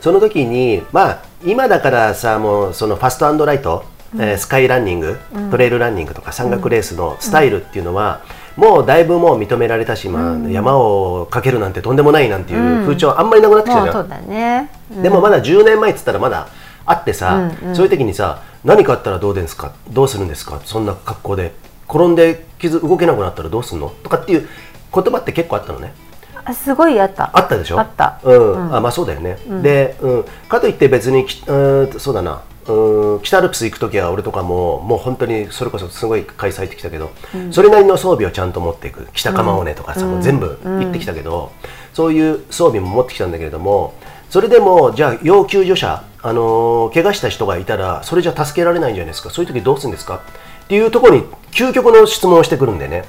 [0.00, 3.84] その時にまあ今だからさもうそのファストライト、
[4.14, 5.18] えースカイランニング、
[5.50, 8.20] トレイルランニングとか山岳レースのスタイルっていうのは、
[8.56, 15.02] もうだいぶもう認められたし、まあ、山をかけるなんてとんでもないなんていう風潮あんまりなくなってきたじゃん、そうだね、うん。
[15.02, 16.48] でもまだ10年前っつったらまだ
[16.84, 19.72] あってさ、そういう時にさ何かあったらどうですか？
[19.90, 20.60] どうするんですか？
[20.64, 21.52] そんな格好で。
[21.88, 23.88] 転んで傷動けなくなったらどうすんの？
[24.02, 24.48] とかっていう
[24.94, 25.92] 言葉って結構あったのね。
[25.92, 26.09] あ
[26.54, 27.30] すごいあった。
[27.32, 27.78] あったでしょ？
[27.78, 28.20] あった。
[28.22, 28.74] うん。
[28.74, 32.42] あまあそうだよね、で、うん、かといって別にきうーんそうだな。
[32.66, 33.20] うん。
[33.22, 37.10] 北アルプス行く時は俺とかももう本当にそれこそすごい開催ってきたけど、
[37.50, 39.08] それなりの装備をちゃんと持っていく。
[39.12, 41.52] 北釜尾根とかさ、もう全部行ってきたけど、
[41.92, 43.94] そういう装備も持ってきたんだけれども
[44.30, 49.30] それでもじゃあ要救助者、あのー怪我した人がいたらそれじゃ助けられないんじゃないですか？
[49.30, 50.22] そういう時どうするんですか？
[50.64, 53.04] っていうところに究極の質問をしてくるんでね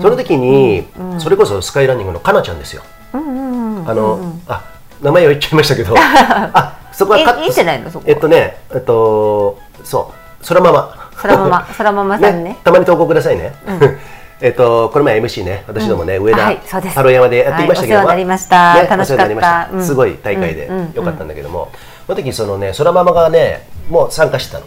[0.00, 0.86] その時に、
[1.18, 2.82] それこそスカイランニングのかなちゃんですよ。
[3.12, 4.64] あの、あ
[5.02, 5.94] 名前を言っちゃいましたけど。
[5.98, 7.90] あそこはカットいいじゃないの？
[7.90, 10.44] そこえっとねえっとそう。
[10.44, 11.10] そらまま。
[11.20, 11.68] そらまま。
[11.76, 12.56] そらままさんね。
[12.64, 13.52] たまに投稿くださいね、
[14.40, 16.90] えっとこの前 MC ね私どもね、上田はいそうです。
[16.92, 18.74] 太郎山でやっていましたけど、はりました。
[18.74, 19.68] ね楽しかった。
[19.82, 21.68] すごい大会でよかったんだけども、
[22.06, 24.60] その時そのねそらままがねもう参加してた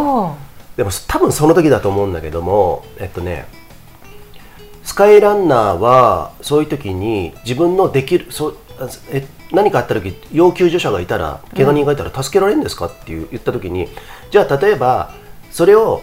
[0.00, 0.36] の。
[0.76, 3.44] でも多分その時だと思うんだけどもえっとね
[4.82, 8.56] スカイランナーはそういう時に自分のできるそ
[9.10, 13.88] え何かあった時要救助者がいたら怪我人がいたら助けられるんですかっていう言った時に
[14.30, 15.14] じゃあ例えば
[15.50, 16.02] それを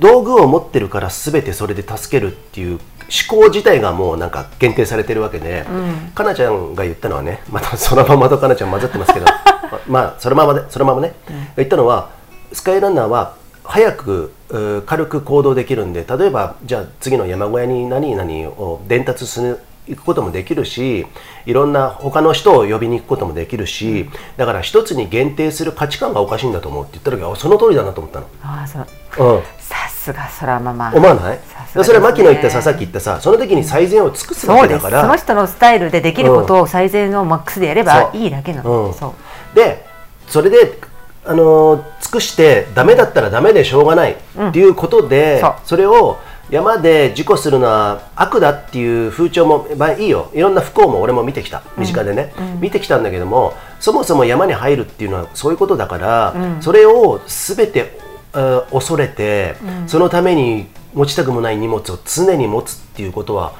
[0.00, 2.78] 道具を持ってるから全てそれで助けるっていう
[3.08, 5.64] 思考自体がもうなんか限定されてるわけで、
[6.14, 11.14] かなちゃんが言ったのはねまたそのままとかなちゃん混ざってますけどま まあそのままでそのままね、
[11.56, 12.10] 言ったのは
[12.52, 13.34] スカイランナーは
[13.70, 14.32] 早く
[14.86, 21.06] 軽く行動できるんで例えばじゃあ次の山小屋に何々を伝達する行くこともできるし
[21.44, 24.08] いろんな他の人を呼びに行くこともできるし
[24.38, 28.26] だから一つに限定する価値観がおかしいんだと思うって言った時はその通りだなと思ったの。
[28.42, 29.36] ああそう。
[29.36, 29.42] うん。
[29.58, 31.36] さすがそらまま思わない？
[31.36, 31.40] ね。
[31.84, 35.02] それは牧野言ったささっき言ったさその時に最善を尽くすわけだから。
[35.02, 38.94] その人のスタイルでできることを最善のマックスでやればいいだけなの、うん。
[38.94, 39.14] そ
[39.52, 39.56] う。
[39.56, 39.86] で
[40.26, 40.78] それで、
[41.28, 44.16] あのー尽くしてダメだったらダメでしょうがないっ
[44.52, 45.54] ていうことで、そう。
[45.66, 46.16] それを
[46.48, 50.30] 山で事故するのは悪だっていう風潮も、まあ、いいよ。
[50.32, 51.62] いろんな不幸も俺も見てきた。
[51.76, 57.98] 身近でね、見てきたんだけどもそもそも山に入るっていうのはそういうことだから、それを全て、
[58.32, 59.56] えー恐れて、
[59.86, 63.52] そのために持ちたくもない荷物を常に持つっていうことは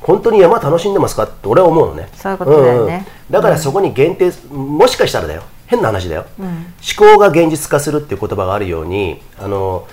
[0.00, 2.08] 本当に山楽しんでますかって俺は思うのね。
[2.14, 2.98] そういうことだよね。
[2.98, 3.06] んん。
[3.28, 6.50] だからそこに限定もしかしたらだよ変な話だよ、思
[6.96, 9.86] 考が現実化するっていう言葉があるようにあの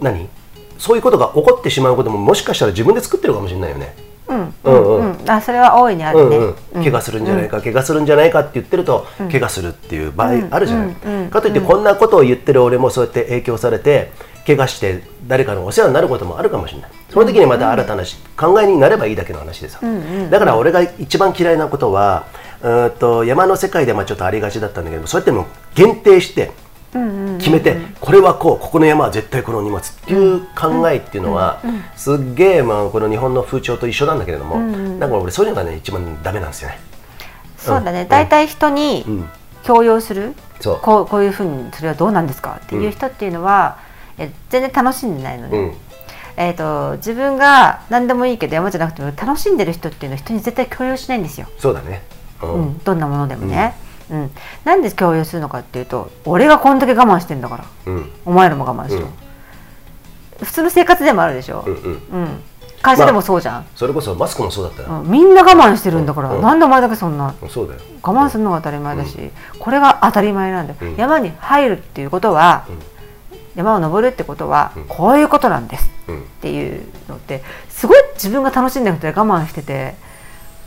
[0.00, 0.28] 何？
[0.78, 3.94] そういうことが起こってしまうことももしかしたら自分で作ってるかもしれないよね。
[4.28, 5.20] うんうんうん。
[5.22, 14.12] うんあそれは大いにあるね、うんうん、怪我するんじゃないか、怪我するんじゃないかって言ってると、怪我するっていう場合あるじゃない、うんうんかといってこんなことを言ってる俺もそうやって影響されて
[14.46, 16.90] 怪我して誰かのお世話になることもあるかもしれない。
[17.10, 19.80] その時にまた新たなし考えになればいいだけの話でさ、
[20.30, 22.26] だから俺が一番嫌いなことは
[22.62, 25.44] うーんと山の世界でまあちょっとありがちだったんだけどそうやってもう
[25.74, 26.52] 限定して
[27.38, 31.60] 決めて、これはこうここの山は絶対この荷物っていう考えっていうのは、
[31.96, 36.80] すっげえまあこの日本の風潮と一緒なんだけれども、なんか俺そういうのがね一番ダメなんですよね。
[37.58, 38.06] そうだね。
[38.08, 39.28] 大体人にうん。
[39.64, 40.78] 強要する、そう。
[40.80, 43.78] こうこういうふうにそれはどうなんですかっていう人っていうのは、
[44.16, 45.74] え全然楽しんでないのね、うん。
[46.38, 51.48] えー、と自分が何でもいいけど山じゃなくても楽しんでる人っていうのは人に絶対強要しないんですよ。
[51.58, 52.02] そうだね。
[52.42, 52.54] うん。
[52.54, 53.74] うん、どんなものでもね、
[54.10, 54.30] うん。
[54.64, 57.64] なんで共有するのかっていうと俺がこんだけ我慢してんだから。
[57.86, 58.10] うん。
[58.24, 60.44] お前らも我慢しろ、うん。
[60.44, 61.82] 普通の生活でもあるでしょ、うんうん。
[61.82, 62.42] うん。
[62.80, 64.82] 会社でもそうじゃん、それこそマスクもそうだった。
[64.82, 65.10] よ、うん。
[65.10, 66.42] みんな我慢してるんだから、うん。
[66.42, 67.80] なんでお前だけそんなそうだよ。
[68.02, 69.18] 我慢するのが当たり前だし、
[69.58, 70.96] これが当たり前なんだよ、うん。
[70.96, 72.78] 山に入るっていうことは、うん。
[73.56, 74.84] 山を登るってことは、うん。
[74.84, 80.07] こういうことなんですうんっていうのってすごい自分が楽しんでなくて我慢してて、うん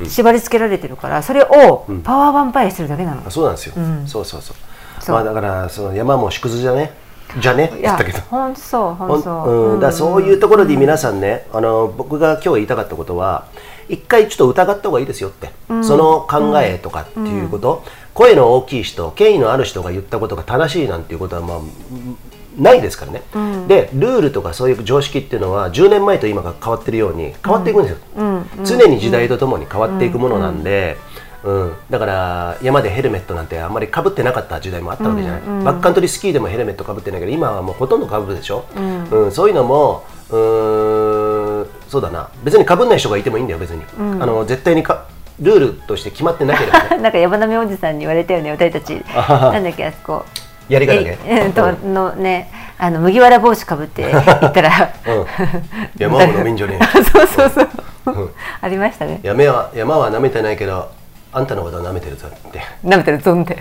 [0.09, 2.01] 縛り付けられてるからそれをうん。
[2.01, 4.07] パワーバンパイアしてるだけなの、あそうなんですよ、うん。
[4.07, 5.11] そうそうそう。
[5.11, 6.93] まあだからその山も縮図じゃね？
[7.39, 7.65] じゃね？
[7.65, 8.19] っったけど。
[8.19, 13.45] ほんとそうほほんんとそう、うん、だそういうところで皆さんね、あの僕が今日言いたかったことは
[13.89, 15.49] 一回ちょっと疑った方がいいですよって、
[15.83, 17.83] その考えとかっていうこと、
[18.13, 22.17] 声の大きい人権威のある人が言ったことが正しいなんていうことはまあうん
[22.57, 23.21] ないですからね、
[23.67, 28.45] でルールとかそういう常識っていうのは10年前と今が変わってるように変わっていくんですよ、うん。
[28.65, 30.97] 常に時代とともに変わっていくものなんで、
[31.43, 31.73] うん。
[31.89, 38.65] だから山でヘルメットなんてあんまりかぶってなかった時代もあったわけじゃない、バックカントリースキーでもヘルメットかぶってないけど今はもうほとんどかぶるでしょ、
[39.11, 39.31] うん。
[39.31, 42.29] そういうのもうーんそうだな。
[42.43, 45.07] 別にかぶんない人がいてもいいんだよ別に、あの絶対にか
[45.39, 46.97] ルールとして決まってなければね。
[47.01, 49.03] なんか山並おじさんに言われたよね私たち。
[49.13, 50.25] なんだっけあそこ
[50.71, 51.17] やり方ね。
[51.25, 55.25] えうんとのねあの麦わら帽子かぶって行ったら、うん。
[55.99, 56.79] 山を飲みんじゃね
[57.13, 58.29] そうそうそう、ん。
[58.61, 59.19] ありましたね。
[59.21, 60.89] え山は山は舐めてないけど
[61.33, 62.61] あんたのことは舐めてるぞって。
[62.85, 63.57] 舐めてるゾンって。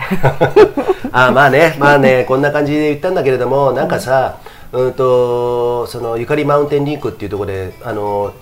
[1.13, 4.37] あーまあねまあねこんな感じで言ったんだけれどもなんかさ、
[4.73, 8.33] うん、とそのゆかりマウンテンリンクっていうところであの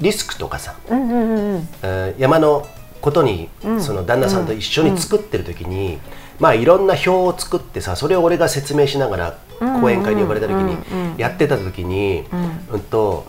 [0.00, 1.68] リスクとかさ、うんうんうん
[2.18, 2.66] 山の
[3.00, 5.98] ことに、その旦那さんと一緒に作ってる時に、
[6.38, 9.38] まあいろんな表を作ってさそれを俺が説明しながら
[9.80, 12.24] 講演会に呼ばれた時にやってた時に、
[12.70, 12.80] うん。
[12.80, 13.26] と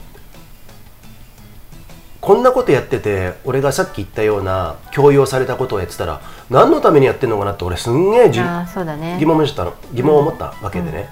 [2.21, 9.17] こんなことやってて俺がさっき言ったような強要されたことをやってたら何のためにやってんのかなって俺すんげえじああそうだね。
[9.19, 9.73] 疑問を持ったの。
[9.93, 11.09] 疑問を持ったわけでね、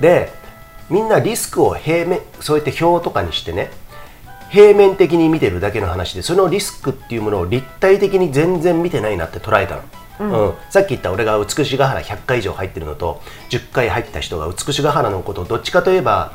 [0.00, 0.32] で
[0.88, 3.70] みんなリスクを平面そうやって表とかにしてね
[4.50, 9.82] 平面的に見てるだけの話でそのリスクっていうものを立体的に全然見てないなって捉えたの、
[10.20, 10.54] うん。
[10.70, 13.20] さっき言った俺が美しが原100回以上入ってるのと
[13.50, 16.32] 10回入った人が美しが原のことをどっちかといえば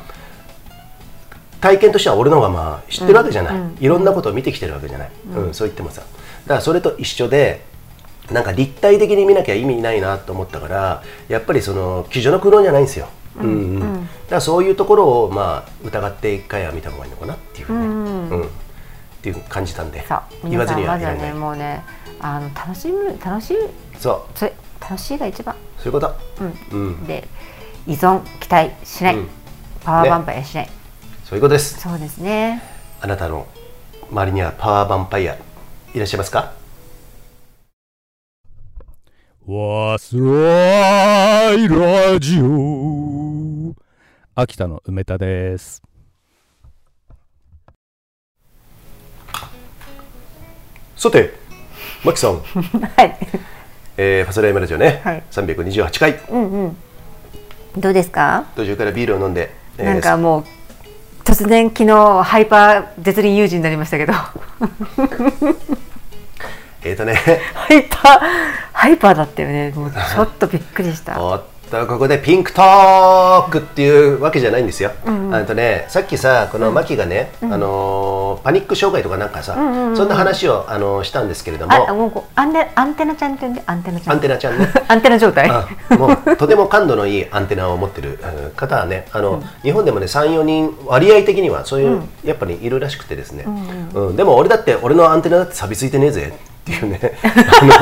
[1.60, 5.54] 体験としては俺の方がまあ知ってるわけじゃない、いろんなことを見てきてるわけじゃない、うん。
[5.54, 6.00] そう言ってもさ。
[6.00, 7.64] だからそれと一緒で
[8.30, 13.46] なんか立体的に見なきゃ意味ないなと思ったからやっぱりその基準の苦労じゃないんですよ、うん。
[13.46, 14.06] うんだか
[14.36, 18.42] らそういうところをまあ疑って一回は見た方がいいのかなっていうふうにね、うん。
[18.42, 18.48] っ
[19.22, 20.04] ていう感じたんで。
[20.44, 21.32] 言わずにはいられない。
[21.32, 21.84] ねもうね
[22.22, 23.56] あの楽しむ楽しい
[23.98, 24.38] そう。
[24.38, 26.14] それ楽しいが一番、そういうこと。
[26.72, 26.88] うん。
[26.88, 27.06] うん。
[27.06, 27.26] で
[27.86, 29.28] 依存期待しない、うん。
[29.82, 30.70] パワーバンパイアしない、
[31.24, 31.80] そういうことです。
[31.80, 32.62] そうですね。
[33.00, 33.46] あなたの
[34.10, 36.52] 周りにはパワーバンパイアいらっしゃいますか？
[39.44, 43.74] わすらいラジオ。
[44.36, 45.82] 秋田の梅田です。
[50.96, 51.41] さて
[52.04, 53.16] マキさん、 はい。
[53.96, 55.22] えー、ファスライマラジオね、はい。
[55.30, 56.18] 328回。
[56.30, 56.76] うんうん。
[57.78, 58.44] どうですか？
[58.56, 60.44] 途中からビールを飲んで、えーなんかもう
[61.24, 64.12] 突然昨日ハイパー絶倫友人になりましたけど。
[64.12, 64.32] ハ
[66.84, 67.14] えーとね。
[67.70, 68.18] イパー
[68.72, 69.72] ハイパーだったよね。
[69.76, 71.12] もうちょっとびっくりした
[71.72, 74.90] とここでピンクトークっていうわけじゃないんですよ。
[75.32, 79.54] あとねさっきさこのマキがね、あのーパニック障害とかなんかさ、
[79.94, 81.72] そんな話をあのーしたんですけれども、
[82.34, 84.12] アンテアンテナちゃんって言うんでアンテナちゃん。
[84.12, 84.68] アンテナちゃんね。
[84.88, 85.48] アンテナ状態？
[85.50, 85.66] あ
[85.98, 93.44] もうとても感度のいいアンテナを持ってるうん方はねあの、日本でもね34人割合的にはそういう、やっぱりいるらしくてですね、
[93.94, 94.16] うん。
[94.16, 96.32] でも俺だって俺のアンテナだって錆びついてねえぜ
[96.62, 97.00] っていうね。
[97.22, 97.72] あの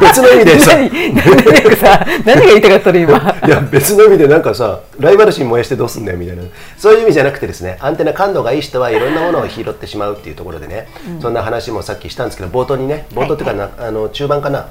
[0.00, 2.06] 別の意味でさ。
[2.24, 3.18] 何が言いたかったの今。
[3.46, 6.42] いや別の意味でなんかさライバル心燃やしてどうすんだよみたいな。
[6.78, 10.88] そういう意味じゃなくてですねアンテナ感度がいい人はいろんなものを拾ってしまうっていうところでね、
[11.20, 14.66] そんな話もさっきしたんですけど冒頭にね冒頭っていうかな、あの中盤かな、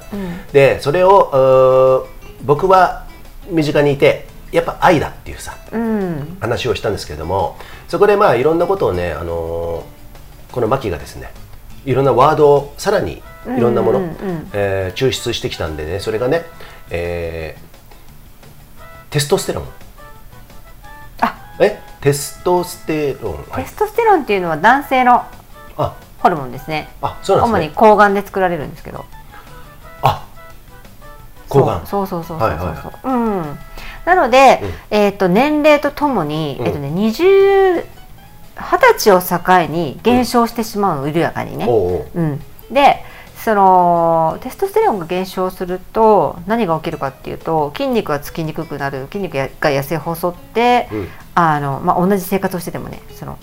[0.52, 2.06] でそれを
[2.42, 3.04] 僕は
[3.48, 6.36] 身近にいてやっぱ愛だっていうさ、うん。
[6.40, 7.56] 話をしたんですけれども
[7.88, 9.94] そこでまあいろんなことをね、あのー
[10.54, 11.30] このマキがですね
[11.84, 14.50] いろんなワードをさらにいろんなもの、うんうんうん。
[14.52, 16.44] えー抽出してきたんでねそれがね、
[16.90, 17.74] えー
[19.10, 19.64] テストステロン。
[21.20, 21.54] あ。
[21.60, 21.80] え？
[22.00, 23.62] テストステロン、はい。
[23.62, 25.22] テストステロンっていうのは男性の
[25.76, 25.94] あ。
[26.18, 26.88] ホルモンですね。
[27.00, 27.88] あそうなん主にですね。
[27.88, 29.04] 睾丸で作られるんですけど。
[30.02, 30.26] あ。
[31.48, 31.86] 睾丸。
[31.86, 32.06] そう。
[32.06, 33.58] そうそうそうそうそう、はいはいうん。
[34.04, 36.66] なので、えっ、と年齢とともに、うん。
[36.66, 37.84] えっ、とね20
[38.56, 39.20] 20歳を
[39.66, 42.06] 境に減少してしまうの緩やかにね、おうおう。
[42.14, 42.40] うん、
[42.70, 43.04] で
[43.44, 51.08] そのテストステロンが減少すると何が起きるかっていうと筋肉がつきにくくなる筋肉が痩せ細って、うん。
[51.34, 53.38] あのまあ、同じ生活をしててもねその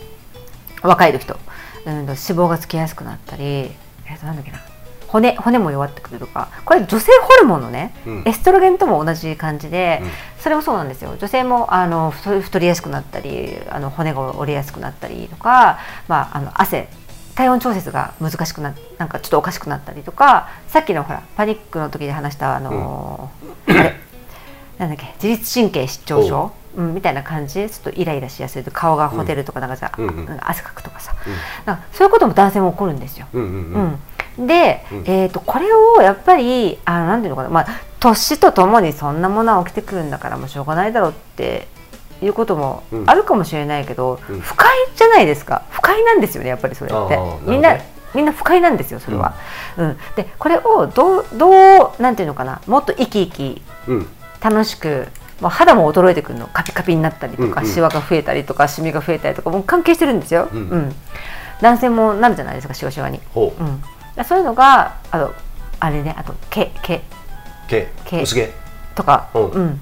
[0.82, 1.38] 若い人、
[1.86, 3.70] うん、脂肪がつきやすくなったり、え
[4.16, 4.60] っとなんだっけな
[5.08, 8.24] 骨骨も弱ってくるとかこれ女性ホルモンのね、うん。
[8.26, 10.10] エストロゲンとも同じ感じで、うん。
[10.40, 11.16] それもそうなんですよ。
[11.20, 16.88] 女性もあの太太りやすくなったりあの骨が折れやすくなったりとか、まあ、あの汗
[17.36, 23.96] 体温調節が難しくななんかちょっとおかしくなったりとかさっきのほらパニックの時で話したあのーあれ
[24.78, 26.82] なんだっけ自律神経失調症、う。
[26.82, 27.60] ん、みたいな感じ？
[27.60, 30.08] でちょっとイライラしやすいと顔がほてるとかなんかじゃ、うん。
[30.08, 31.14] うんなんか汗かくとかさ、
[31.66, 33.28] なんかそういうことも男性も起こるんですよ。
[33.32, 34.00] うんうんうん。
[34.40, 35.04] うん、で、うん。
[35.06, 37.68] えー、とこれをやっぱりあのなんていうのかな、まあ、
[38.00, 41.68] 年とともにそんなものは起きてくるんだからもうしょうがないだろうって
[42.22, 43.10] いうこともうん。
[43.10, 44.40] あるかもしれないけど、うん。
[44.40, 45.64] 不快じゃないですか。
[45.70, 47.20] 不快なんですよねやっぱりそれって。
[47.46, 47.78] みんな
[48.14, 49.34] みんな不快なんですよそれは。
[49.78, 49.98] うん。
[50.16, 52.62] でこれをどうどうなんていうのかな。
[52.68, 54.08] もっと生き生きうん。
[54.42, 55.08] 楽しく、
[55.40, 56.48] まあ、肌も衰えてくるの。
[56.48, 57.72] カピカピになったりとか、うんうん。
[57.72, 60.64] シワが増えたりとかシミが増えたりとかもう関係してるんですよ、ううん。
[60.90, 60.96] ん
[61.62, 63.20] 男性もなるじゃないですかシワシワに。
[63.34, 63.64] ほう。
[63.64, 65.34] うん、そういうのがあと
[65.80, 67.02] あれねあと毛毛。
[67.68, 67.88] 毛。
[68.06, 68.22] 毛。
[68.22, 68.50] 薄毛。
[68.96, 69.50] とか、うん。
[69.50, 69.82] うん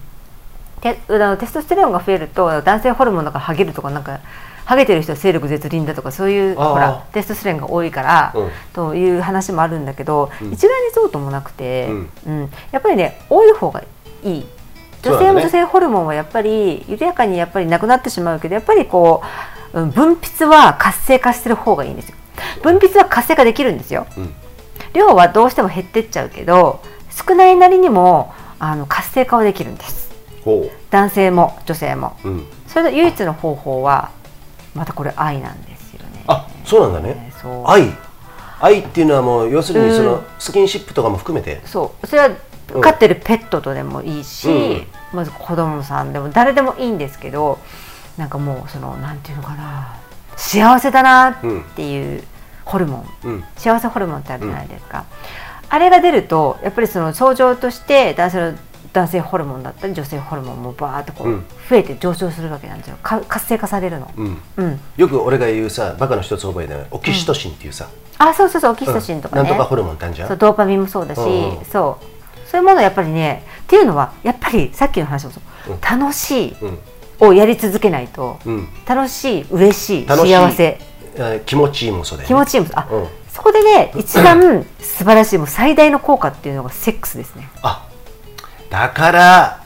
[0.82, 4.20] であのテストステロンが増えると男性ホルモンがハゲるとかなんか
[4.66, 8.50] ハゲてる人は勢力絶倫だとかそういうほらテストステロンが多いから、うん。
[8.72, 10.54] という話もあるんだけど、うん。
[10.54, 12.10] 一概にそうともなくて、うん。
[12.28, 12.52] うん。
[12.72, 13.84] やっぱりね多い方が
[14.24, 14.46] いい。
[15.02, 19.24] 女性も女性ホルモンはやっぱり緩やかにやっぱりなくなってしまうけどやっぱりこ
[19.74, 22.16] う、うん分泌は活性化してる方がいいんですよ。
[22.62, 24.34] 分泌は活性化できるんですよ、うん。
[24.94, 26.82] 量はどうしても減ってっちゃうけど
[27.28, 30.09] 少ないなりにもあの活性化はできるんです。
[30.09, 30.09] ほ
[30.90, 32.18] 男性も女性も。
[32.24, 32.46] ううん。
[32.68, 34.12] それの唯一の方法は
[34.76, 36.24] またこれ愛なんですよね。
[36.28, 37.32] あそうなんだね。
[37.42, 37.68] そう。
[37.68, 37.94] 愛。
[38.62, 41.62] 愛っていうのはもう要するにそのうんスキンシップとかも含めて。
[41.66, 42.08] そう。
[42.08, 42.30] それは
[42.74, 42.82] うん。
[42.82, 44.88] 飼ってるペットとでもいいし、うん。
[45.14, 47.60] まず子供さんでも誰でもいいんですけど
[48.18, 49.96] なんかもうそのなんていうのかな。
[50.36, 51.36] 幸せだなっ
[51.76, 52.24] ていう
[52.64, 53.44] ホルモン、うん。
[53.58, 55.04] 幸せホルモンってあるじゃないですか、
[55.68, 58.58] あれが出るとやっぱりその症状として男性の
[58.92, 61.46] 男性ホルモンだったり女性ホルモンもバーッとこううん。
[61.70, 62.98] 増えて上昇するわけなんですよ。
[63.04, 64.38] か活性化されるの、うん。
[64.58, 67.88] うん、よく俺が言うさバカの一つ覚えでオキシトシンっていうさ。
[68.18, 71.58] あそうそうそうオキシトシンとかね、なんとかホルモンってあるじゃそうんドーパミンもそうだし、うん。
[71.60, 72.06] うんそう。
[72.50, 75.40] そういうものはやっぱりねっていうのはやっぱりさっきの話もそ
[75.70, 75.82] う、うん。
[75.82, 76.78] 楽しいうん。
[77.28, 78.68] をやり続けないと、うん。
[78.88, 80.34] 楽しい嬉しい楽しい。
[80.34, 80.80] 幸せ。
[81.16, 82.70] えー気持ちいいもそうだよね気持ちいいもん。
[82.76, 83.08] あ、うん。
[83.30, 87.50] そこでね一番素晴らしいもう最大の効果っていうのがセックスですね。
[87.62, 87.86] あ
[88.70, 89.64] だから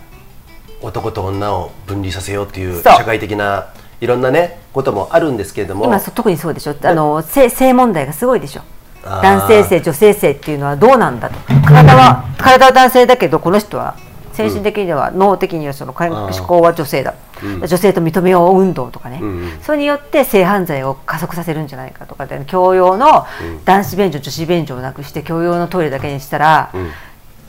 [0.81, 3.67] 男と女を分離させようっていう社会的な
[4.01, 5.85] いろんなねこともあるんですけれども。
[5.85, 6.75] 今特にそうでしょ。
[6.83, 8.61] あの性性問題がすごいでしょ。
[9.03, 11.35] 男性性女性性っていうのはどうなんだと。
[11.65, 13.95] 体は体は男性だけどこの人は
[14.33, 17.13] 精神的には、脳的にはその思考は女性だ、
[17.43, 17.67] うん。
[17.67, 19.59] 女性と認めよう運動とかね、うんうん。
[19.61, 23.63] それによって性犯罪を加速させるんじゃないかとかで共用のうん。
[23.63, 26.91] 男子便所女子便所をなくして共用のトイレだけにしたら、うん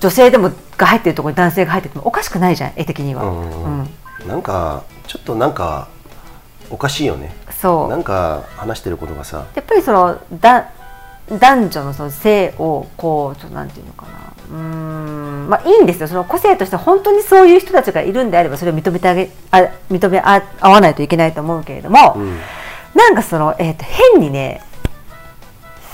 [0.00, 3.34] 女性でもが入ってるところに男性が入っててもおかしくないじゃん絵的には、う
[3.68, 3.88] ん
[4.26, 5.88] なんかちょっとなんか
[6.70, 7.34] おかしいよね。
[7.50, 7.88] そう。
[7.90, 9.46] なんか話してることがさ。
[9.54, 10.70] やっぱりそのだ
[11.28, 14.12] 男女のその性をこうちょっとなんていうのかな。
[14.50, 15.48] うーん。
[15.48, 16.08] まあいいんですよ。
[16.08, 19.58] その個性として本当にそういう人たちがいるんであればそれを認めてあげあ
[19.90, 22.38] 認めあ合わないといけないと思うけれども、うん。
[22.94, 24.62] なんかその、えー、と変にね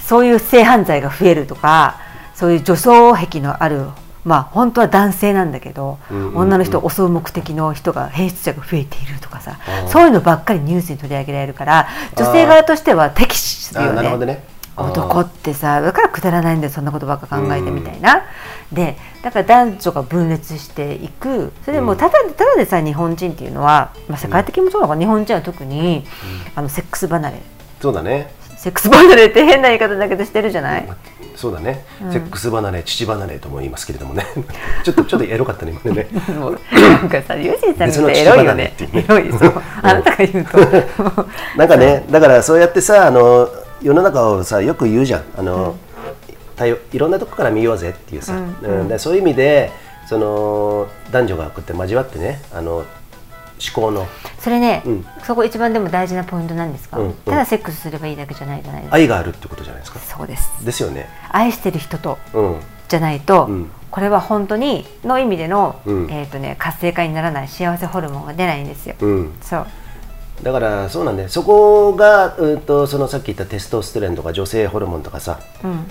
[0.06, 1.98] そういう性犯罪が増えるとか
[2.40, 3.84] そういう女装癖のある
[4.24, 6.36] まあ本当は男性なんだけど、うんうんうん。
[6.38, 9.58] 女の人を襲う目的の人が変質者が増えているとかさ
[9.88, 14.26] そういうのばっかりニュースに取り上げられるから女性側としては敵視するあよね。
[14.26, 14.44] ね
[14.76, 18.22] 男ってさだからくだらないんだよそんなことばっか考えてみたいな、
[18.72, 21.52] でだから男女が分裂していく。
[21.66, 25.00] それでもうただでただでさえ日本人っていうのは、まあ、世界的にもそうなのかな。
[25.02, 26.06] 日本人は特に、
[26.54, 27.42] あのセックス離れ。
[27.82, 30.88] そうだねセックス離れって変な言い方だけどしてるじゃない、
[31.34, 31.82] そうだね、
[32.12, 34.26] セックス離れ父離れとも言いますけれどもね。
[34.84, 36.06] ちょっとちょっとエロかったね今ね。
[36.70, 38.74] なんかさユージンさんってエロいよね。
[38.92, 40.58] エロいそうあなたが言うと。
[41.56, 43.48] なんかねだからそうやってさあの
[43.80, 45.22] 世の中をさよく言うじゃん。
[45.38, 45.76] あの、
[46.54, 48.80] 多様いろんなとこから見ようぜっていうさ、うん。
[48.80, 48.88] うん。
[48.88, 49.72] でそういう意味で
[50.06, 52.84] その男女がこうやって交わってねあの思
[53.68, 54.06] 考の。
[54.38, 55.06] それね、うん。
[55.22, 57.14] そこ一番でも大事なポイントなんですが、うんうん。
[57.26, 58.96] ただセックスすればいいだけじゃないじゃないですか。
[58.96, 59.98] 愛があるってことじゃないですか？
[59.98, 60.64] そうです。
[60.64, 61.08] ですよね。
[61.30, 62.60] 愛してる人とうん。
[62.88, 63.70] じゃないと、うん。
[63.90, 66.10] これは本当にの意味での、うん。
[66.10, 68.94] えーとね、活性化にならない幸せホルモンが出ないんですよ。
[69.00, 69.32] うん。
[69.42, 69.66] そう
[70.42, 71.28] だからそうなんだよ。
[71.28, 75.40] そこが、うん、とそのさっき言ったテストステロンとか女性ホルモンとかさ、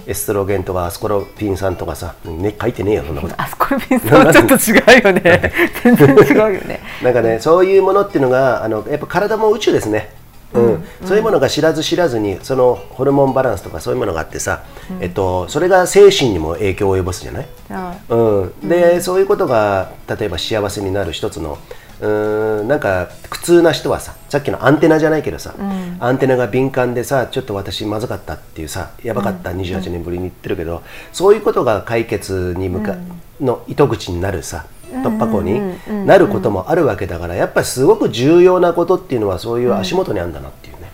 [0.08, 3.36] エストロゲンとかアスコロピン酸とかさ、ね、書いてねえよそんなこと。
[3.38, 5.54] あそこのピンさんはちょっと違うよね。
[5.84, 6.82] 全然違うよね。
[7.04, 10.14] なんかねそういうものっていうのがあのやっぱ体も宇宙ですね、
[10.54, 10.84] うん。
[11.06, 14.64] そういうものが知らず知らずにそのホルモンバランスとかそういうものがあってさ、
[15.00, 21.60] えっと、それが精神にも影響を及ぼすじゃない、あうん、で、そういうことが例えば幸せになる一つの
[22.02, 25.54] うーんなんか苦痛な人はささっきのアンテナじゃないけどさ、
[26.00, 30.82] アンテナが敏感でさちょっと私まずかったっていうさやばかった28年ぶりに言ってるけど、
[31.12, 32.96] そういうことが解決に向か、
[33.42, 35.62] の糸口になるさ突破口に
[36.06, 40.92] なることもあるわけだからやっぱりすごく重要なことっていうのはそういう足元にあるんだなっていうね。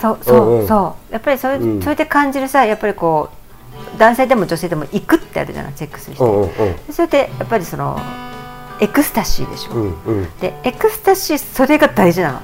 [0.00, 0.66] そうそう、うんうん。
[0.68, 1.12] そう。
[1.12, 1.80] やっぱりそういう、うん。
[1.80, 3.30] そうやって感じるさやっぱりこ
[3.94, 6.48] う男性でも女性でも行くってあるじゃないセックスして、うんうんうん。
[6.92, 7.98] それってやっぱりその
[8.80, 12.40] エクスタシーでしょ、うんうん、でエクスタシーそれが大事なの。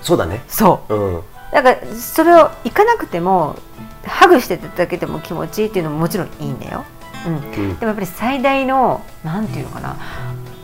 [0.00, 0.94] そうだね、そう。
[0.94, 1.22] うん、
[1.52, 3.56] だからそれを行かなくても
[4.04, 6.84] ハグしてただけでも気持ちいいっていうのももちろんいいんだよ、
[7.26, 7.36] うん。
[7.36, 7.50] うん。
[7.52, 9.96] でもやっぱり最大のなんていうのかな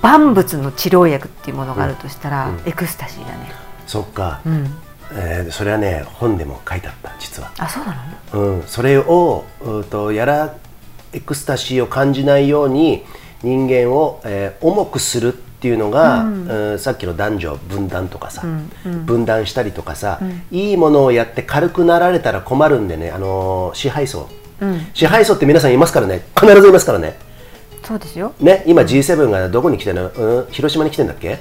[0.02, 2.62] 万物の治療薬っていうものがあるとしたら、うん。
[2.66, 3.52] エクスタシーだね、
[3.86, 4.66] そっか、うん、
[5.12, 7.52] えーそれはね本でも書いてあった実は。
[7.58, 7.94] あそうな
[8.32, 8.56] の？
[8.56, 10.56] うん、それをうんとやら
[11.12, 13.04] エクスタシーを感じないように
[13.42, 16.78] 人間を、えー重くするっていうのが、うん。
[16.78, 18.44] さっきの男女分断とかさ、
[19.06, 20.20] 分断したりとかさ、
[20.50, 24.28] いいものをやって軽くなられたら困るんでね、あのー支配層、
[24.94, 26.22] 支配層って皆さんいますからね。
[26.38, 27.18] 必ずいますからね。
[27.84, 28.34] そうですよ。
[28.40, 31.38] ね今 G7 がどこに来てるの、うん、広島に来てんだっけ？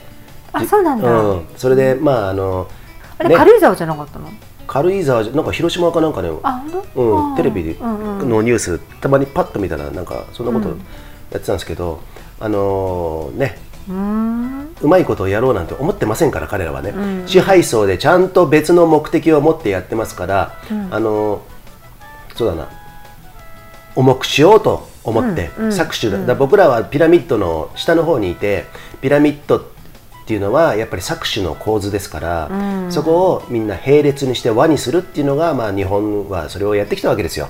[0.53, 2.67] あそうなんだ、うん、それでまああの
[3.17, 3.35] あれ、ね。
[3.35, 4.29] 軽井沢じゃなかったの？
[4.65, 6.29] 軽井沢じゃなんか広島かなんかね。
[6.29, 8.29] うん、テレビうんうん。
[8.29, 10.75] のニュース、たまにパッと見たらなんかそんなこと
[11.31, 11.99] やってたんですけど、
[12.39, 13.57] あのーね。
[14.81, 16.93] うまいことをやろうなんて思ってませんから彼らはね、
[17.25, 20.59] 支配層でちゃんと別の目的を持ってやってますから、
[20.91, 22.69] あのーそうだな。
[23.95, 26.19] 重くしようと思って、搾取だ。
[26.19, 28.65] だから僕らはピラミッドの下の方にいて
[29.01, 29.61] ピラミッドっ
[30.27, 32.51] ていうのはやっぱり搾取の構図ですから、
[32.91, 37.47] そこをみんな並列にして輪にするっていうのが、まあ、日本はそれをやってきたわけですよ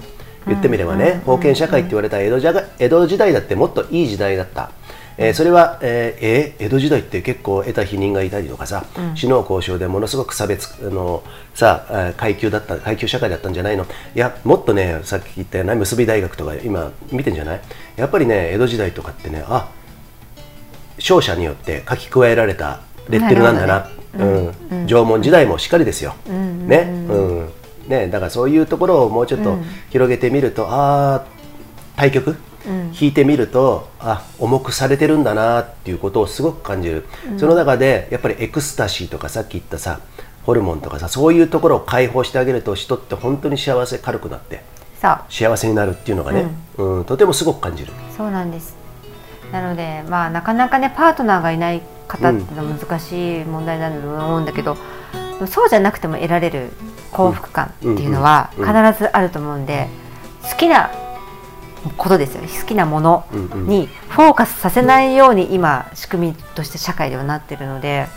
[0.48, 4.72] 言ってみればね、封建社会って言われた江戸じゃが江戸時代だってもっといい時代だった。
[5.20, 11.24] えーそれは、えーえー江戸時代って結構得た否認がいたりとかさ、死の交渉でものすごく差別あの
[11.56, 13.86] さ階級だった階級社会だったんじゃないの。
[14.16, 17.62] いやもっとねさっき言ったような結び大学とか今見てんじゃない？
[17.96, 19.70] やっぱりね江戸時代とかってねあ
[20.98, 24.88] 勝者によって書き加えられたレッテルなんだな、うん。
[24.88, 27.50] 縄文時代もしっかりですよ、ね,、うん、
[27.88, 29.58] ねだからそういうところをもうちょっと
[29.90, 31.26] 広げてみると、ああ
[31.96, 32.38] 対局、
[33.00, 37.06] 引いてみるとあ重くされてるんだなっていうことをすごく感じる、
[37.38, 40.02] その中でやっぱりエクスタシーとかさっき言ったさ
[40.44, 44.62] ホルモンとかさそういうところを解放してあげると人って本当に幸せ軽くなって
[45.30, 46.48] 幸せになるっていうのがね、
[46.78, 47.94] うんとてもすごく感じる。
[48.16, 48.76] そうなんです。
[49.52, 54.78] なのでまあなかなかねパートナーがいない方っていうのは難しい問題だと思うんだけど、
[55.48, 56.72] そうじゃなくても得られる
[57.12, 59.88] 幸福感っていうのはうん必ずあると思うんで、
[60.44, 60.92] 好きな
[61.96, 62.48] ことですよね。
[62.48, 68.08] 好きなものにフォーカスさせないように今仕組みとして社会ではなってるので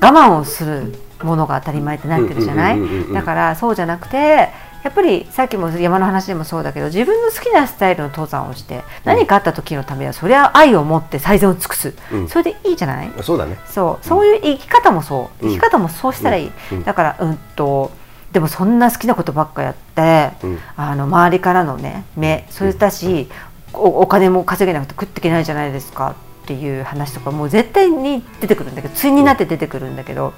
[0.00, 2.78] 我慢をするものが当たり前ってなってるじゃない？
[3.12, 4.50] だからそうじゃなくて
[4.84, 12.28] やっぱりさっきも山の話でもそうだけど自分の好きなスタイルの登山をして何かあった時のためにはそれは愛を持って最善を尽くす、うん。
[12.28, 13.10] それでいいじゃない？
[13.22, 13.58] そうだね。
[13.66, 14.06] そう。
[14.06, 15.46] そういう生き方もそう。
[15.46, 15.52] うん。
[15.54, 16.52] 生き方もそうしたらいい、
[16.84, 17.90] だからうんと
[18.38, 20.58] でもそんな好きなことばっかやって、うん。
[20.76, 23.28] あの周りからのね目それだし、
[23.72, 30.34] おお金も稼げなくて食っていけないじゃないですかっていう話とかもう絶対に出てくるんだけど対になって出てくるんだけど、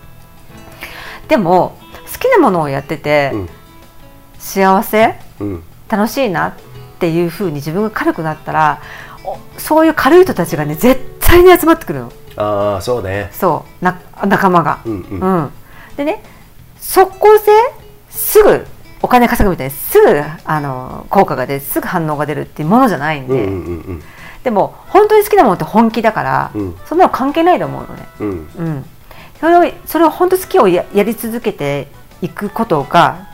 [1.29, 1.77] でも
[2.11, 3.49] 好きなものをやってて、うん。
[4.39, 5.15] 幸せ？
[5.39, 5.63] うん。
[5.91, 6.47] 楽しいな？
[6.49, 6.55] っ
[7.01, 8.81] ていうふうに自分が軽くなったら
[9.27, 12.13] おそういう軽い人たちがね絶対に集まってくるの。
[12.37, 13.29] ああそうね。
[13.33, 14.81] そうな仲間が。
[14.87, 15.21] うんうん。
[15.21, 15.51] うん、
[15.99, 16.23] でね
[16.79, 17.51] 即効性？
[18.31, 18.65] すぐ
[19.03, 20.07] お金稼ぐみたいにすぐ
[20.45, 24.03] あの効果が出てすぐ反応が出るっていうものじゃないんで、うんうんうん。
[24.45, 26.77] でも本当に好きなものって本気だから、うん。
[26.87, 28.07] そんなの関係ないと思うのね。
[28.21, 28.29] うん。
[28.29, 28.85] うん、
[29.41, 31.89] それをそれを本当好きをややり続けて
[32.23, 33.27] いくことが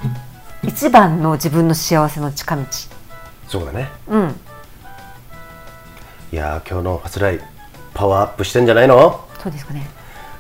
[0.62, 2.62] 一番の自分の幸せの近道。
[3.46, 3.90] そうだね。
[4.08, 4.34] うん、
[6.32, 7.40] いやー今日のファスライ
[7.92, 9.28] パワーアップしてんじゃないの？
[9.42, 9.86] そうですかね。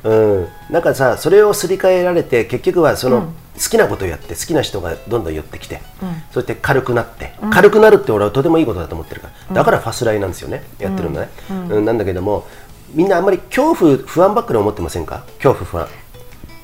[0.02, 6.08] うん、なんかさそれをすり替えられて結局はその、うん好きなことをやって好きな人がどんどん寄ってきて、うん。
[6.30, 9.54] そうやって軽くなって、軽くなるって俺はとてもいいことだと思ってるから。
[9.54, 11.84] だからファスライなんですよねやってるのね、うん。
[11.84, 12.46] なんだけども
[12.92, 15.24] みんなあんまり恐怖不安ばっかり思ってませんか？
[15.42, 15.88] 恐怖不安。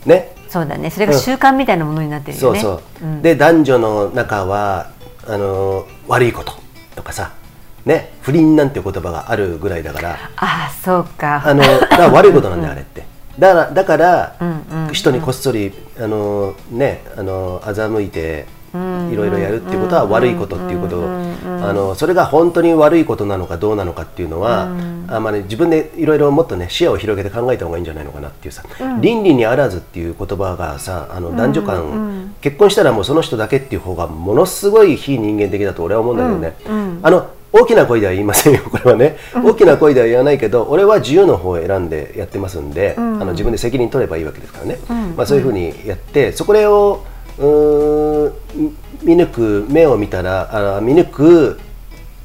[0.06, 0.34] ね？
[0.48, 0.90] そうだね。
[0.90, 4.90] それが習慣みたいなものになってるよね、そうそう、で男女の中は
[5.26, 6.52] あの悪いこと
[6.94, 7.32] とかさ
[7.86, 8.12] ね？
[8.20, 10.18] 不倫なんていう言葉があるぐらいだから。
[10.36, 11.42] ああそうか。
[11.44, 13.04] あのだから悪いことなんだよ、あれって
[13.42, 14.94] だからだから、うんうんうん。
[14.94, 21.00] 人にこっそりあのねあの欺いていろいろやるっていうことは悪いことっていうこと。
[21.00, 21.32] を
[21.62, 24.62] あのそれが本当に悪いことなのかどうなのかっていうのは、
[25.08, 28.64] あまあね、自分でいろいろもっとね視野を広げて考えた方がいいんじゃないのかなっていうさ、
[29.00, 42.70] 倫理にあらずっていう言葉がさあの男女間、結婚したらもうその人だけっていう方がものすごい非人間的だと俺は思うんだけどね、あの大きな声では言いませんよ、 これはね、大きな声では言わないけど、俺は自由の方を選んでやってますん。
[42.70, 44.78] で、あの自分で責任取ればいいわけですからね、
[45.16, 47.00] まあ、そういうふうにやって、そこれを
[47.38, 48.32] うーん
[49.02, 51.58] 見抜く目を見たら、あ見抜く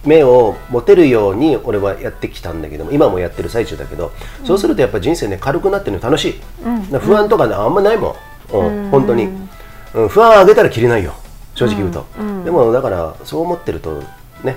[0.05, 4.11] 目を持てるように俺はやってきたんだけども今もやってる最中だけど、
[4.45, 6.35] そうするとやっぱ人生ね軽くなってるの楽しい、
[6.99, 8.15] 不安とかねあんまないも
[8.53, 9.27] ん、うん本当に、
[9.93, 11.13] うん、不安あげたらきりないよ。
[11.53, 12.05] 正直言うと、
[12.45, 14.03] でもだからそう思ってると
[14.43, 14.55] ね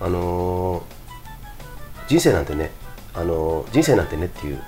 [0.00, 0.82] あのー
[2.08, 2.70] 人生なんてね、
[3.14, 4.62] あのー人生なんてねっていう、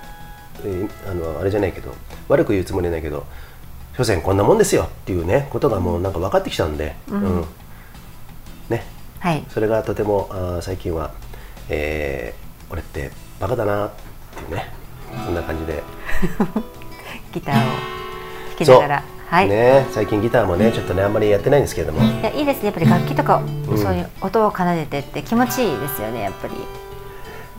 [0.63, 1.93] えーあのあれじゃないけど
[2.29, 3.25] 悪く言うつもりはないけど
[3.97, 7.45] 所詮こんなもんですよっていうねことがもうなんか分かってきたんで、うん。
[8.69, 8.83] ね。
[9.19, 9.43] はい。
[9.49, 11.13] それがとてもあー最近は、
[11.69, 13.91] えー俺ってバカだなっ
[14.35, 14.65] ていうね。
[15.25, 15.83] そんな感じで。
[17.33, 19.03] ギターを弾きながら
[19.33, 22.03] はい、ね、最近ギターもねちょっとねあんまりやってないんですけれども。
[22.03, 22.65] いやいいですね。
[22.65, 23.41] やっぱり楽器とか、
[23.75, 26.53] そういう音を奏でてって気持ちいいですよねやっぱり。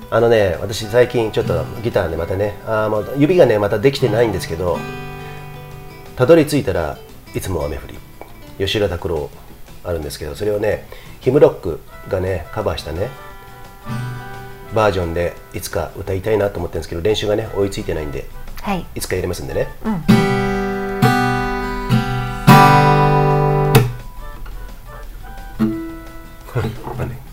[0.08, 4.78] あのね私最近ちょっとギターでまたねあーもう指がねまたできてないんですけど
[6.14, 6.96] たどり着いたら
[7.34, 7.98] いつも雨降り。
[8.64, 9.28] 吉田拓郎
[9.82, 10.86] あるんですけどそれをね
[11.22, 13.08] ヒムロックがねカバーしたね
[14.72, 18.26] バージョンでいつか歌いたいなと思ってるんですけど練習がね追いついてないんで
[18.62, 18.86] はい。
[18.94, 20.43] いつかやりますんでね、まあ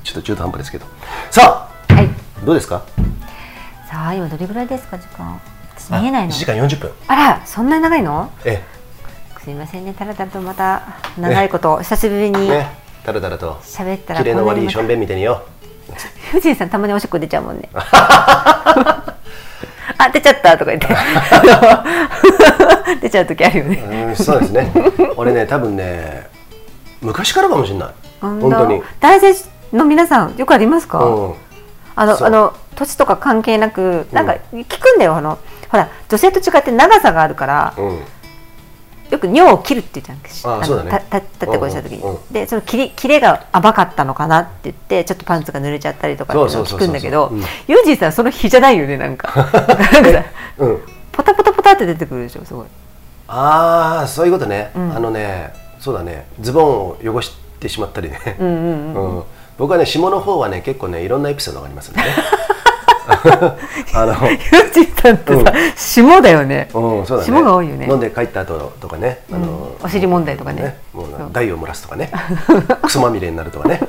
[0.03, 0.85] ちょっと中途半端ですけど。
[1.29, 2.05] さはい。
[2.41, 2.83] あどうですか？
[3.89, 4.97] さあ今どれぐらいですか？
[4.97, 5.39] 時間。
[5.77, 6.91] 私見えない1の時間40分。
[7.07, 8.31] あらそんなに長いの？
[8.45, 8.61] え
[9.43, 9.93] すいませんね。
[9.93, 10.83] たらたらとまた
[11.17, 12.67] 長いこと、久しぶりにえね。
[13.03, 13.55] たらたらと。
[13.63, 15.43] 喋ったら綺麗の悪いしょんべんみたいによ。
[16.31, 17.67] 藤井さんたまにおしっこ出ちゃうもんね。
[19.97, 20.87] あ出ちゃったとか言って。
[23.01, 24.05] 出ちゃう時あるよね。
[24.07, 24.71] うんそうですね。
[25.17, 26.29] 俺ね多分ね
[27.01, 27.89] 昔からかもしれない。
[28.21, 28.65] 本当。
[28.67, 28.81] に。
[28.99, 29.33] 男性
[29.73, 31.33] の皆さんよくありますか、うん。
[31.95, 35.39] あのあの年とか関係なくなんか聞くんだよ、あの。
[35.69, 37.99] ほら女性と違って長さがあるから、うん。
[39.11, 40.55] よく尿を切るって言うじゃん。
[40.55, 40.91] のあそうだね。
[40.91, 42.15] 立ってこいした時に、うんうん。
[42.15, 47.31] うんでその切り切れが甘かったのかなって言ってちょっとパンツが濡れちゃったりとかっていうのを聞くんだけど
[47.67, 49.33] ユージーさんその日じゃないよねなんか。
[49.35, 50.23] なんかさ
[50.59, 50.81] うん。
[51.11, 52.65] ポタポタポタって出てくるでしょすごい。
[53.27, 54.95] ああそういうことね、ん。
[54.95, 56.25] あのねそうだね。
[56.39, 59.17] ズボンを汚してしまったりね、うんうんうん。
[59.17, 59.23] うん
[59.61, 62.07] 僕はね下の方はね結構ねいろんなエピソードがありますんでね。
[63.93, 67.25] あのユージーさんってさ、霜だよね、うん、そうだね。
[67.25, 67.87] 霜が多いよね。
[67.87, 70.77] 飲んで帰った後とかね、あの、お尻問題とかね。
[70.93, 71.29] もうそう。
[71.31, 72.11] 台を漏らすとかね、
[72.81, 73.81] クソまみれになるとかね。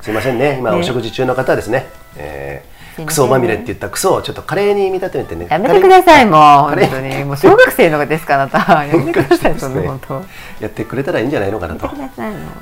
[0.00, 0.78] すいませんね、 今ね。
[0.78, 5.46] お食事中の方はですね、えー、クソまみれって言ったクソをちょっとカレーに見立ててね。
[5.50, 6.40] やめてくださいもう
[6.76, 7.24] 本当に。
[7.24, 10.20] もう小学生のがですかあなたやめてくださいそんなね本当や
[10.60, 11.90] やってくれたらいいんじゃないのかなと。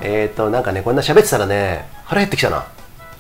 [0.03, 2.65] えっと、なんかね、こんな喋ってたらね、腹減ってきたな。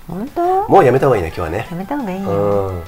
[0.08, 0.68] 本当？
[0.68, 1.76] もうやめた方がいいね、今日はねや。
[1.76, 2.82] めた方がいいよ、うん。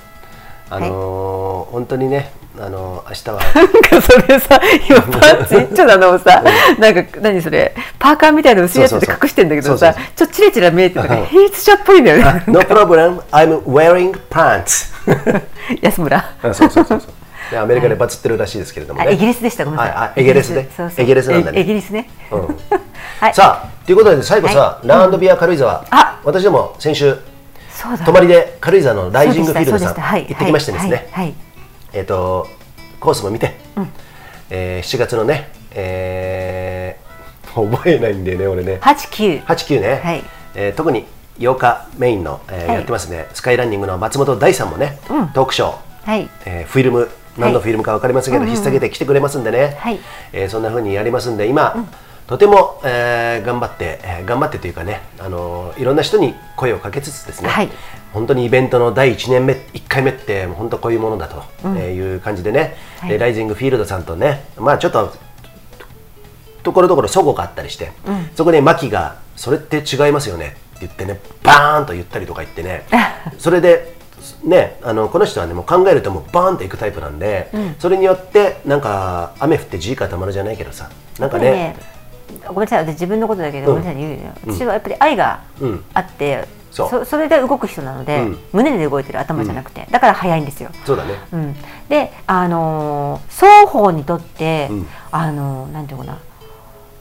[0.71, 3.53] あのー本当にね、あのー明日は。
[3.55, 6.43] なんかそれさ今 パンツ一丁なのをさ
[6.79, 7.75] なんか何それ？
[7.99, 14.91] パーカーみたいな薄いやつで隠してんだけどさちょっとチラチラ見えてるうん平日者っぽいんだよね No problem, I'm wearing pants.
[15.83, 17.13] 安村あそうそうそうそう。
[17.51, 19.07] でアメリカでバズってるらしいですけれどもね。
[19.09, 19.65] あイギリスでした。
[19.65, 20.21] ごめんなさい。
[20.21, 20.51] イギリス。
[20.51, 20.69] ね
[20.99, 21.59] イギリスなんだね。
[21.59, 22.09] えイギリスね。
[22.31, 22.41] うん。
[23.21, 23.35] はい。
[23.35, 27.17] さあということで最後さ、はランドビア軽井沢、あ私ども先週
[28.05, 31.35] 泊まりで軽井沢のライジングフィールドさんはい行ってきましてですね、はいはい。
[31.93, 32.47] えっ、と
[33.01, 33.57] コースも見て、
[34.51, 37.11] えー7月のね、えー
[37.73, 38.79] 覚えないんだよね俺ね。
[38.81, 39.39] 八九。
[39.39, 40.25] 89ね、はい。
[40.55, 41.07] えー特に
[41.39, 42.75] 8日メインの、えーはい。
[42.77, 43.27] やってますね。
[43.35, 45.29] スカイランニングの松本大さんもね、うん。
[45.29, 45.75] トークショー
[46.05, 46.29] はい。
[46.45, 47.11] えーフィルム
[47.41, 49.99] 何のフィルムか分かりませんけど、引っ提げて来てくれますんでね、はい。
[50.33, 51.87] えーそんな風にやりますんで今、
[52.27, 57.69] とても、えー頑張って、えー頑張ってというかね、あのーいろんな人に声をかけつつですね、はい。
[58.13, 63.11] 本当にイベントの第1年目1回目ってもう本当こういうものだと、えーいう感じでね、はい。
[63.11, 65.13] でライジングフィールドさんとねまあちょっと
[66.63, 67.91] ところどころ齟齬があったりして、
[68.37, 72.85] そこでマキが「それって違いますよね」って言ってねバーンと言ったりとか言ってね
[73.39, 73.95] それで
[74.45, 81.77] ね、あのこの人はねもう考えるともうバーンといくタイプなんで、それによってなんか雨降って地固まるじゃないけどさなんかねね
[82.47, 83.83] ごめんなさい私自分のことだけど、うん。
[83.83, 85.85] ごめんなさい言うよ私はやっぱり愛がうん。
[85.95, 86.89] あって、そう。
[86.89, 88.39] そそれで動く人なので、うん。
[88.53, 90.71] 胸で動いてる頭じゃなくて、だから早いんですよ。
[90.85, 91.15] そうだね。
[91.33, 91.57] うん、
[91.89, 94.87] で、あのー双方にとって、うん。
[95.11, 96.19] あのーなんていうのかな。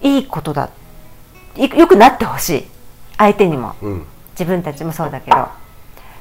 [0.02, 0.70] いいことだ。
[1.56, 2.66] いよくなってほしい。
[3.18, 3.76] 相手にも。
[3.82, 4.06] うん。
[4.32, 5.38] 自分たちもそうだけど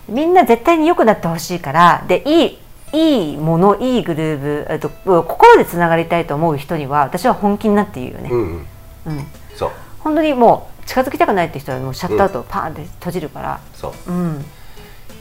[0.08, 2.58] みんな絶対に良くなってほしいからでいい
[2.92, 9.16] いいものいいグルーブえっと心でつながりたいと思う人には私は本気になって言うよね、うんうん。
[9.16, 9.26] うん。
[9.54, 9.70] そう。
[10.00, 14.10] 本当にもう近づきたくないって人はもうシャットアウトパーンって閉じるから、そう。
[14.10, 14.44] うん、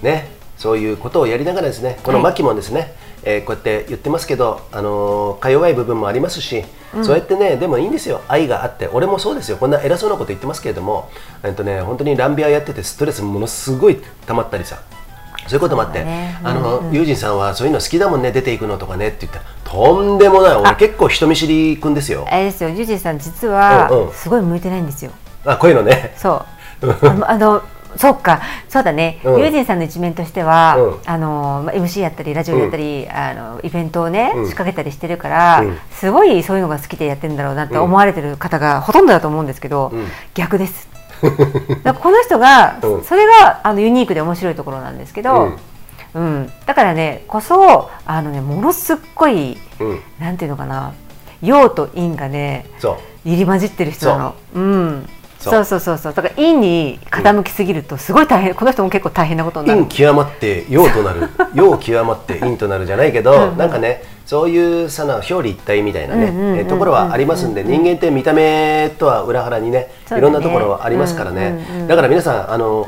[0.01, 0.35] ね。
[0.57, 2.23] そういうことをやりながらですねこのはい。
[2.23, 2.95] マキもですね、
[3.30, 6.64] えーこうやって言ってますけど、あのーか弱い部分もありますし、
[7.04, 8.22] そうやってねでもいいんですよ。
[8.28, 8.88] 愛があって。
[8.94, 9.58] 俺もそうですよ。
[9.58, 11.10] こんな偉そうなこと言ってますけれども、
[11.44, 14.78] えっとね、本当にランビアやっててストレスものすごい溜まったりさ。
[15.48, 16.38] そういうこともあって、ね。
[16.44, 16.94] あの、うんうん。
[16.94, 20.56] ユージンさんはそういうの好きだもんね出ていくのとかねって言ったらとんでもない。
[20.56, 22.26] 俺結構人見知りくんですよ。
[22.30, 22.70] あれですよ。
[22.70, 24.14] ユージさん実はうんうん。
[24.14, 25.12] すごい向いてないんですよ、
[25.45, 26.14] あこういうのね。
[26.18, 26.45] そ
[26.82, 27.26] う。
[27.26, 27.64] あの
[27.95, 28.41] そうか。
[28.69, 29.39] そうだね、うん。
[29.39, 30.99] ユージンさんの一面としては、うん。
[31.05, 34.45] あのまあ MC やったりラジオやったり、あのイベントをね、うん。
[34.45, 35.77] 仕掛けたりしてるから、うん。
[35.91, 40.07] すごいそういうのが好きでやってるんだろうなって思われてる方がほとんどだと思うんですけど、うん。
[40.34, 40.89] 逆です。
[41.22, 43.03] この人が、うん。
[43.03, 45.57] それがあのユニークで面白いところなんですけど、
[46.14, 46.51] うん。
[46.65, 50.93] だからねこそあのねものすっごいうん、うん、なんていうのかな。
[51.41, 52.65] 陽と陰がね
[53.23, 54.35] 入り混じってる人なの。
[54.55, 55.09] うん。
[55.49, 55.65] そう。
[55.65, 56.14] そうそうそう。
[56.14, 58.53] だから陰に傾きすぎるとすごい大変。
[58.53, 59.84] この人も結構大変なことになる。
[59.84, 61.30] 陰極まって陽となる。
[61.56, 63.57] 陽極まって陰となるじゃないけど、うんうん。
[63.57, 70.18] なんかねそういうさな表裏一体みたいなね、ところはありますんで、人間って見た目とは裏腹にねね。
[70.18, 72.88] いろんなところはありますからね、うんうんうんだから皆さんあの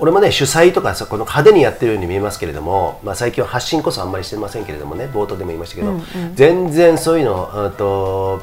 [0.00, 6.02] 俺もね主催とかさこの派手にやってるように見えますけれども、まあ、最近は発信こそあんまりしてませんけれどもね冒頭でも言いましたけど、うんうん。
[6.36, 8.42] 全然そういうのうんと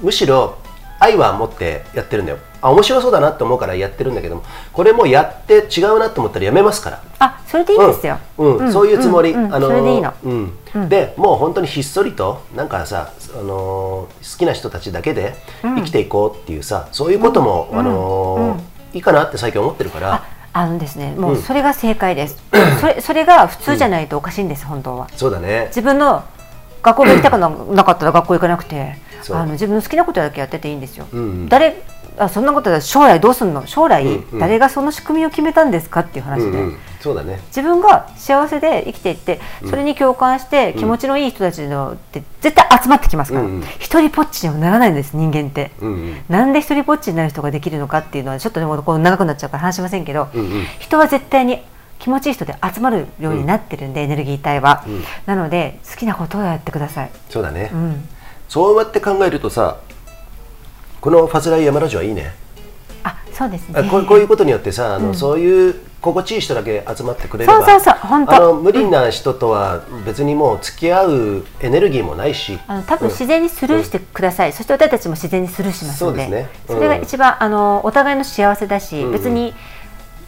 [0.00, 0.58] むしろ
[1.00, 2.38] 愛は持ってやってるんだよ。
[2.62, 4.42] あ面白そうだなって思うからやってるんだけども
[4.74, 7.02] これもやって違うなと思ったらやめますから。
[7.18, 8.18] あ、それでいいんですよ。
[8.36, 8.56] うん。
[8.58, 8.72] うん。
[8.72, 9.54] そういうつもり、うんうん。
[9.54, 10.12] あのそれでいいの。
[10.22, 10.58] うん。
[10.74, 10.88] うん。
[10.90, 18.60] でもう本当にひっそりとなんかさ、あのー好きな人たちだけで生きていこうっていうさ、そういうことも、あのー
[18.92, 20.14] いいかなって最近思ってるから。
[20.14, 21.42] あ、あのですね、もううん。
[21.42, 22.36] それが正解です。
[22.80, 25.08] それそれが普通じゃないとおかしいんです、本当は。
[25.16, 25.66] そうだね。
[25.68, 26.24] 自分の
[26.82, 28.96] 学校に行きたくななかったら学校行かなくて、
[29.30, 31.06] あの自分の好きなことだけやってていいんですよ。
[31.12, 31.48] うんうん。
[31.48, 31.82] 誰
[32.18, 33.66] あそんなことだ将来どうすんの？
[33.66, 34.38] 将来、うんうん。
[34.38, 37.40] 誰がその仕組みを決めたんですかっていう話で、うんうん、そうだね。
[37.48, 43.62] 自分が幸せで生きていってそれに共感して気持ちのいい人たちのって絶対集まってきますから、うんうん。
[43.78, 45.70] 一人ぽっちにはならないんです人間って。
[45.80, 46.16] うんうん。
[46.28, 50.64] なんで一人ぽっちになる人ができるのかっていうのはちょっとねこう長くなっちゃうから話しませんけど、うんうん。
[50.78, 51.62] 人は絶対に
[51.98, 55.04] 気持ちいい人で集まるようになってるんで、エネルギー体は、うん。
[55.26, 58.08] なので好きなことをやってください、そうだね、うん、
[58.50, 59.78] そうやって考えるとさ
[61.00, 62.34] このファズライ山ラジオはいいね。
[63.04, 63.78] あそうですね。
[63.78, 65.14] あこうこういうことによってさあの、うん。
[65.14, 68.34] そういう心地いい人だけ集まってくれればそうそうそう本当。
[68.34, 72.58] あの無理な人とは別にもう付き合うエネルギーもないし。
[72.66, 76.24] あの多分自然にスルーしてください、そして私たちも自然にスルーしますので。
[76.24, 76.50] そうですね。
[76.70, 76.74] うん。
[76.74, 79.12] それが一番あのお互いの幸せだし、うんうん。
[79.12, 79.54] 別に、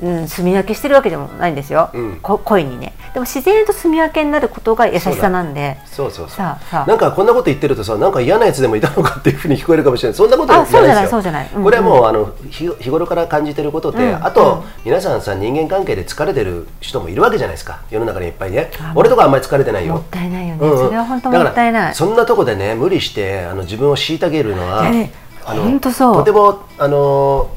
[0.02, 2.18] うん、分けしてるわけでもないんですよ、うん。
[2.20, 2.92] こ恋にね。
[3.14, 5.78] でも自然と住み分けになることが優しさなんで。
[5.86, 6.36] そうそうそう。
[6.36, 6.86] さあさあ。
[6.86, 10.16] なんかこんなこと言ってるとさなんか嫌なやつでもいたのかっていうふうに聞こえるかもしれない。
[10.16, 11.16] そんなことじゃあそうじゃないですよ。
[11.16, 11.48] そうじゃない。
[11.52, 11.64] うんうん。
[11.64, 17.82] これはもうあの日日頃から感じてることで、うんあと、うん皆さんさ人間関係で疲れてる人もいるわけじゃないですか。
[17.88, 18.72] 世の中にいっぱいね。
[18.80, 19.94] あ俺とかあんまり疲れてないよ。
[19.94, 20.78] もったいないよね、うんうん。
[20.78, 21.94] それは本当もったいない。
[21.94, 25.12] そんなとこでね無理してあの自分を虐げるのはね
[25.44, 27.50] あのとてもあの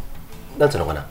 [0.60, 1.08] なんつうのかな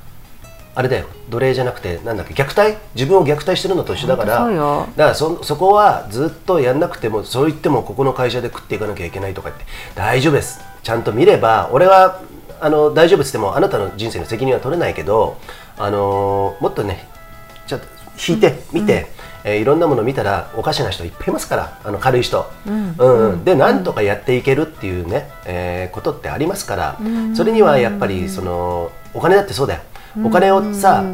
[0.74, 1.06] あれだよ。
[1.30, 2.78] 奴隷じゃなくてなんだっけ虐待？
[2.94, 4.44] 自分を虐待してるのと一緒だから。
[4.44, 9.64] だからそそこはずっとやんなくてもそう言ってもここの会社で食っていかなきゃいけないとか言って。
[9.94, 10.60] 大丈夫です。
[10.82, 12.20] ちゃんと見れば俺は
[12.60, 15.38] あの大丈夫っつってもあなたの人生の責任は取れないけど
[15.78, 17.06] あのもっとね
[17.66, 17.86] ちょっと
[18.28, 19.06] 引いて見て、
[19.44, 22.94] えーいろんなもの見たらおかしな人いっぱいいますからあの軽い人、うん。
[22.96, 23.44] うん。
[23.44, 26.98] でなんとかやっていけるっていうね、えーことってありますから、
[27.34, 29.80] それにはやっぱりそのお金だってそうだよ
[30.22, 31.04] お金をさ、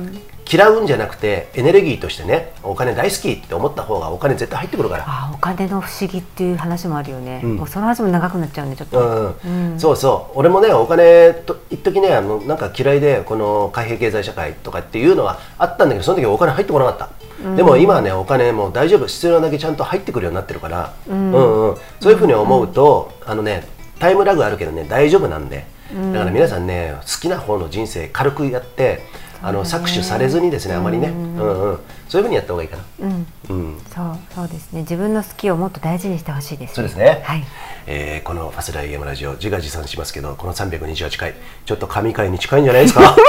[0.52, 5.04] 嫌うんじゃなくてエネルギーとしてねお金大好きって思った方がお金絶対入ってくるから。
[5.06, 7.56] あお金の不思議っていう話もあるよね、うん。
[7.56, 9.00] もうその話も長くなっちゃうんでちょっうと、
[9.48, 9.72] ん。
[9.72, 9.78] うん。
[9.78, 10.38] そうそう。
[10.38, 19.06] 俺もねお金と一時ねあのなんか嫌いでこの貨幣経済社会とかっていうのはあったんだけどその時はお金入ってこなかった、でも今はねお金もう大丈夫。
[19.06, 21.76] 必要なだけちゃんと入ってくるようになってるから、うんうん。
[22.00, 23.68] そういうふうに思うと、あのね
[24.00, 25.64] タイムラグあるけどね大丈夫なんで、
[26.12, 29.02] だから皆さんね好きな方の人生軽くやって
[29.42, 31.36] あの搾取されずにですねあまりね、うん。
[31.36, 34.80] うん、そういうふうにやった方がいいかな、うん、うん、そうそうですね。
[34.80, 37.44] 自分の好きをもっと大事にしてほしいです、そうですね、はい。
[37.86, 41.34] えーこの「ファスライゲームラジオ」自画自賛しますけどこの328回
[41.64, 43.16] ちょっと神回に近いんじゃないですか？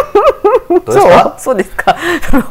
[0.71, 1.35] どうですか？
[1.37, 1.55] そう？
[1.55, 1.97] ですか？
[2.29, 2.43] そ の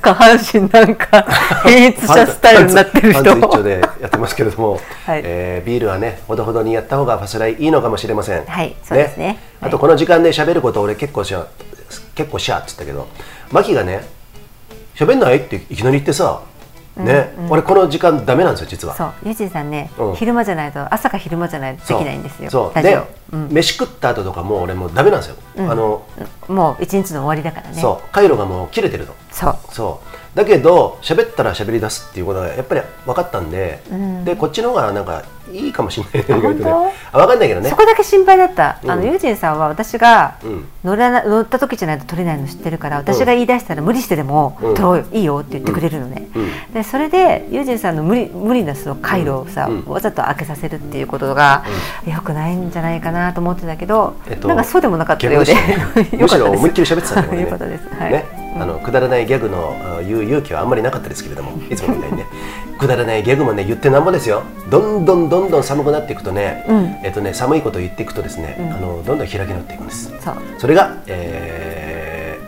[0.00, 1.26] 下半身なんか
[1.64, 3.36] 変質したスタイルになってる人。
[3.36, 5.22] 一丁でやってますけれども、はい。
[5.24, 8.44] えービールはねほどほどにやった方がファスライいいのかもしれません。
[8.44, 9.38] はいそうですね。
[9.60, 11.46] あとこの時間で喋ること俺結構しゃ
[12.16, 13.06] 結構しゃっつったけど
[13.52, 14.04] マキがね
[14.96, 15.36] 喋んない？
[15.36, 16.42] っていきなり言ってさ
[16.96, 18.96] ね、俺この時間ダメなんですよ実は。
[18.96, 19.12] そう。
[19.26, 20.14] ゆうじんさんね、うん。
[20.14, 22.50] 昼間じゃないと朝か昼間じゃないとできないんですよ。
[22.50, 22.82] そう。
[22.82, 22.98] で
[23.32, 25.20] うん、飯食った後とかもう俺もうダメなん。
[25.20, 26.06] ですよ、あの
[26.48, 34.22] もう一日の終わりだからねそう回路がもう切れてるのそうそうだけど喋ったら喋り出すっていうことがやっぱり分かったんで、ん。
[34.22, 37.70] でこっちの方がなんかいいかもしれないね本あ分かんないけどね。
[37.70, 38.90] そこだけ心配だった、うん。
[38.90, 40.68] あのユージンさんは私がうん。
[40.84, 44.74] 乗らな乗った時じゃないと取れないの知ってるから私が言い出したら無理してでもうん。
[44.74, 46.72] 取ろうよいいよって言ってくれるのね、うん。
[46.74, 49.84] でそれでユージンさんの無理無理なその回路をさ、うん。
[49.86, 51.64] わざと開けさせるっていうことが
[52.06, 55.54] 良くないんじゃないかなと思ってたけど、えっとなんかそうでもなかったようで。
[55.54, 57.40] 逆 でしたねむしろ思いっきり喋ってたね。
[57.40, 57.88] よかったです。
[57.98, 62.26] はい、ね、あのくだらないギャグのあ言う勇気はあんまりなかったですけれども いつもみたいにね。
[62.78, 64.42] くだらないギャグもね言ってなんぼですよ。
[64.70, 66.96] どんどんどんどん寒くなっていくとね,、うん。
[67.02, 68.72] えっとね寒いことを言っていくとですね、うん。
[68.72, 70.12] あのどんどん開き直っていくんです。
[70.58, 72.38] それが、え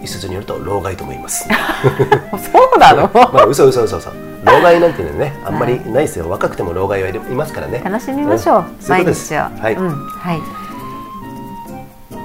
[0.00, 1.48] ー、一説によると老害とも言います。
[2.52, 4.10] そうなの、 まあ嘘嘘嘘嘘。
[4.44, 6.28] 老害なんていうのはねあんまりないですよ。
[6.28, 7.82] 若くても老害はいますからね。
[7.84, 9.90] 楽しみましょう、ういう毎日を、はい、うん。
[9.90, 10.59] はい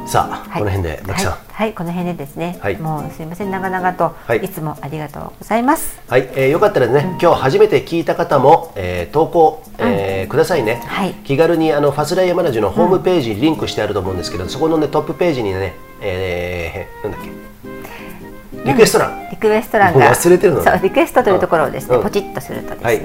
[0.05, 0.59] さあ、はい。
[0.59, 2.77] この辺ではい、はいこの辺でですね、はい。
[2.77, 3.51] もうすいません。
[3.51, 4.37] 長々と、はい。
[4.37, 5.99] い、つもありがとうございます。
[6.07, 11.13] はい、えーよかったらね、今日初めて聞いた方も、えー投稿、えーくださいね、はい。
[11.25, 18.69] 気軽にあのファスライヤマラジのホームページにリンクしてあると思うんですけど、そこのねトップページにね、えー、なんだっけ？
[18.69, 20.65] リクエスト欄、リクエスト欄が忘れてるのね。
[20.71, 22.03] そうリクエストというところをですね、うん。
[22.03, 22.95] ポチッとするとですね、はい。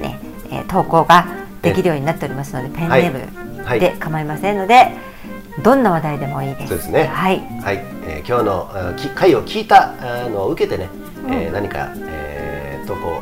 [0.51, 1.25] えー投稿が
[1.61, 3.79] できるようになっておりますので、ペンネーはい。
[3.79, 4.89] ムで構いませんので、
[5.63, 6.67] どんな話題でもいいです。
[6.69, 7.39] そうですねはい。
[7.61, 10.89] はい、えー今日のあき回を聞いたあのを受けてね、
[11.27, 13.21] えー何か、えー投稿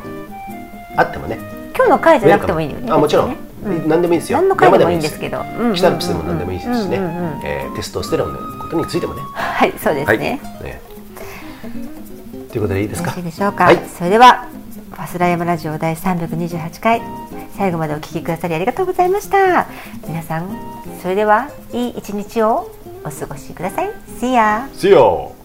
[0.95, 1.37] あってもね、
[1.75, 2.91] 今日の回じゃなくてもいいよね。
[2.91, 4.37] あもちろん、ねうん何でもいいですよ。
[4.39, 5.43] 何の回でもいいん山ですけど、
[5.75, 9.21] シタルプスでも何でもいいですしね、うんうんうんえーテストステロンのことについてもね。
[9.33, 10.05] はい、そうですね。
[10.05, 10.17] はい。
[10.19, 10.39] ね
[12.51, 13.09] ということでいいですか？
[13.11, 13.65] よろしいでしょうか。
[13.65, 13.79] はい。
[13.97, 14.47] それでは
[14.91, 17.01] ファスライヤマラジオ第328回
[17.59, 19.67] 最後までお聞きくださりありがとうございました。
[20.07, 20.49] 皆さん
[21.01, 22.71] それではいい一日を
[23.03, 23.91] お過ごしください。
[24.21, 24.69] See ya.
[24.71, 25.38] See you!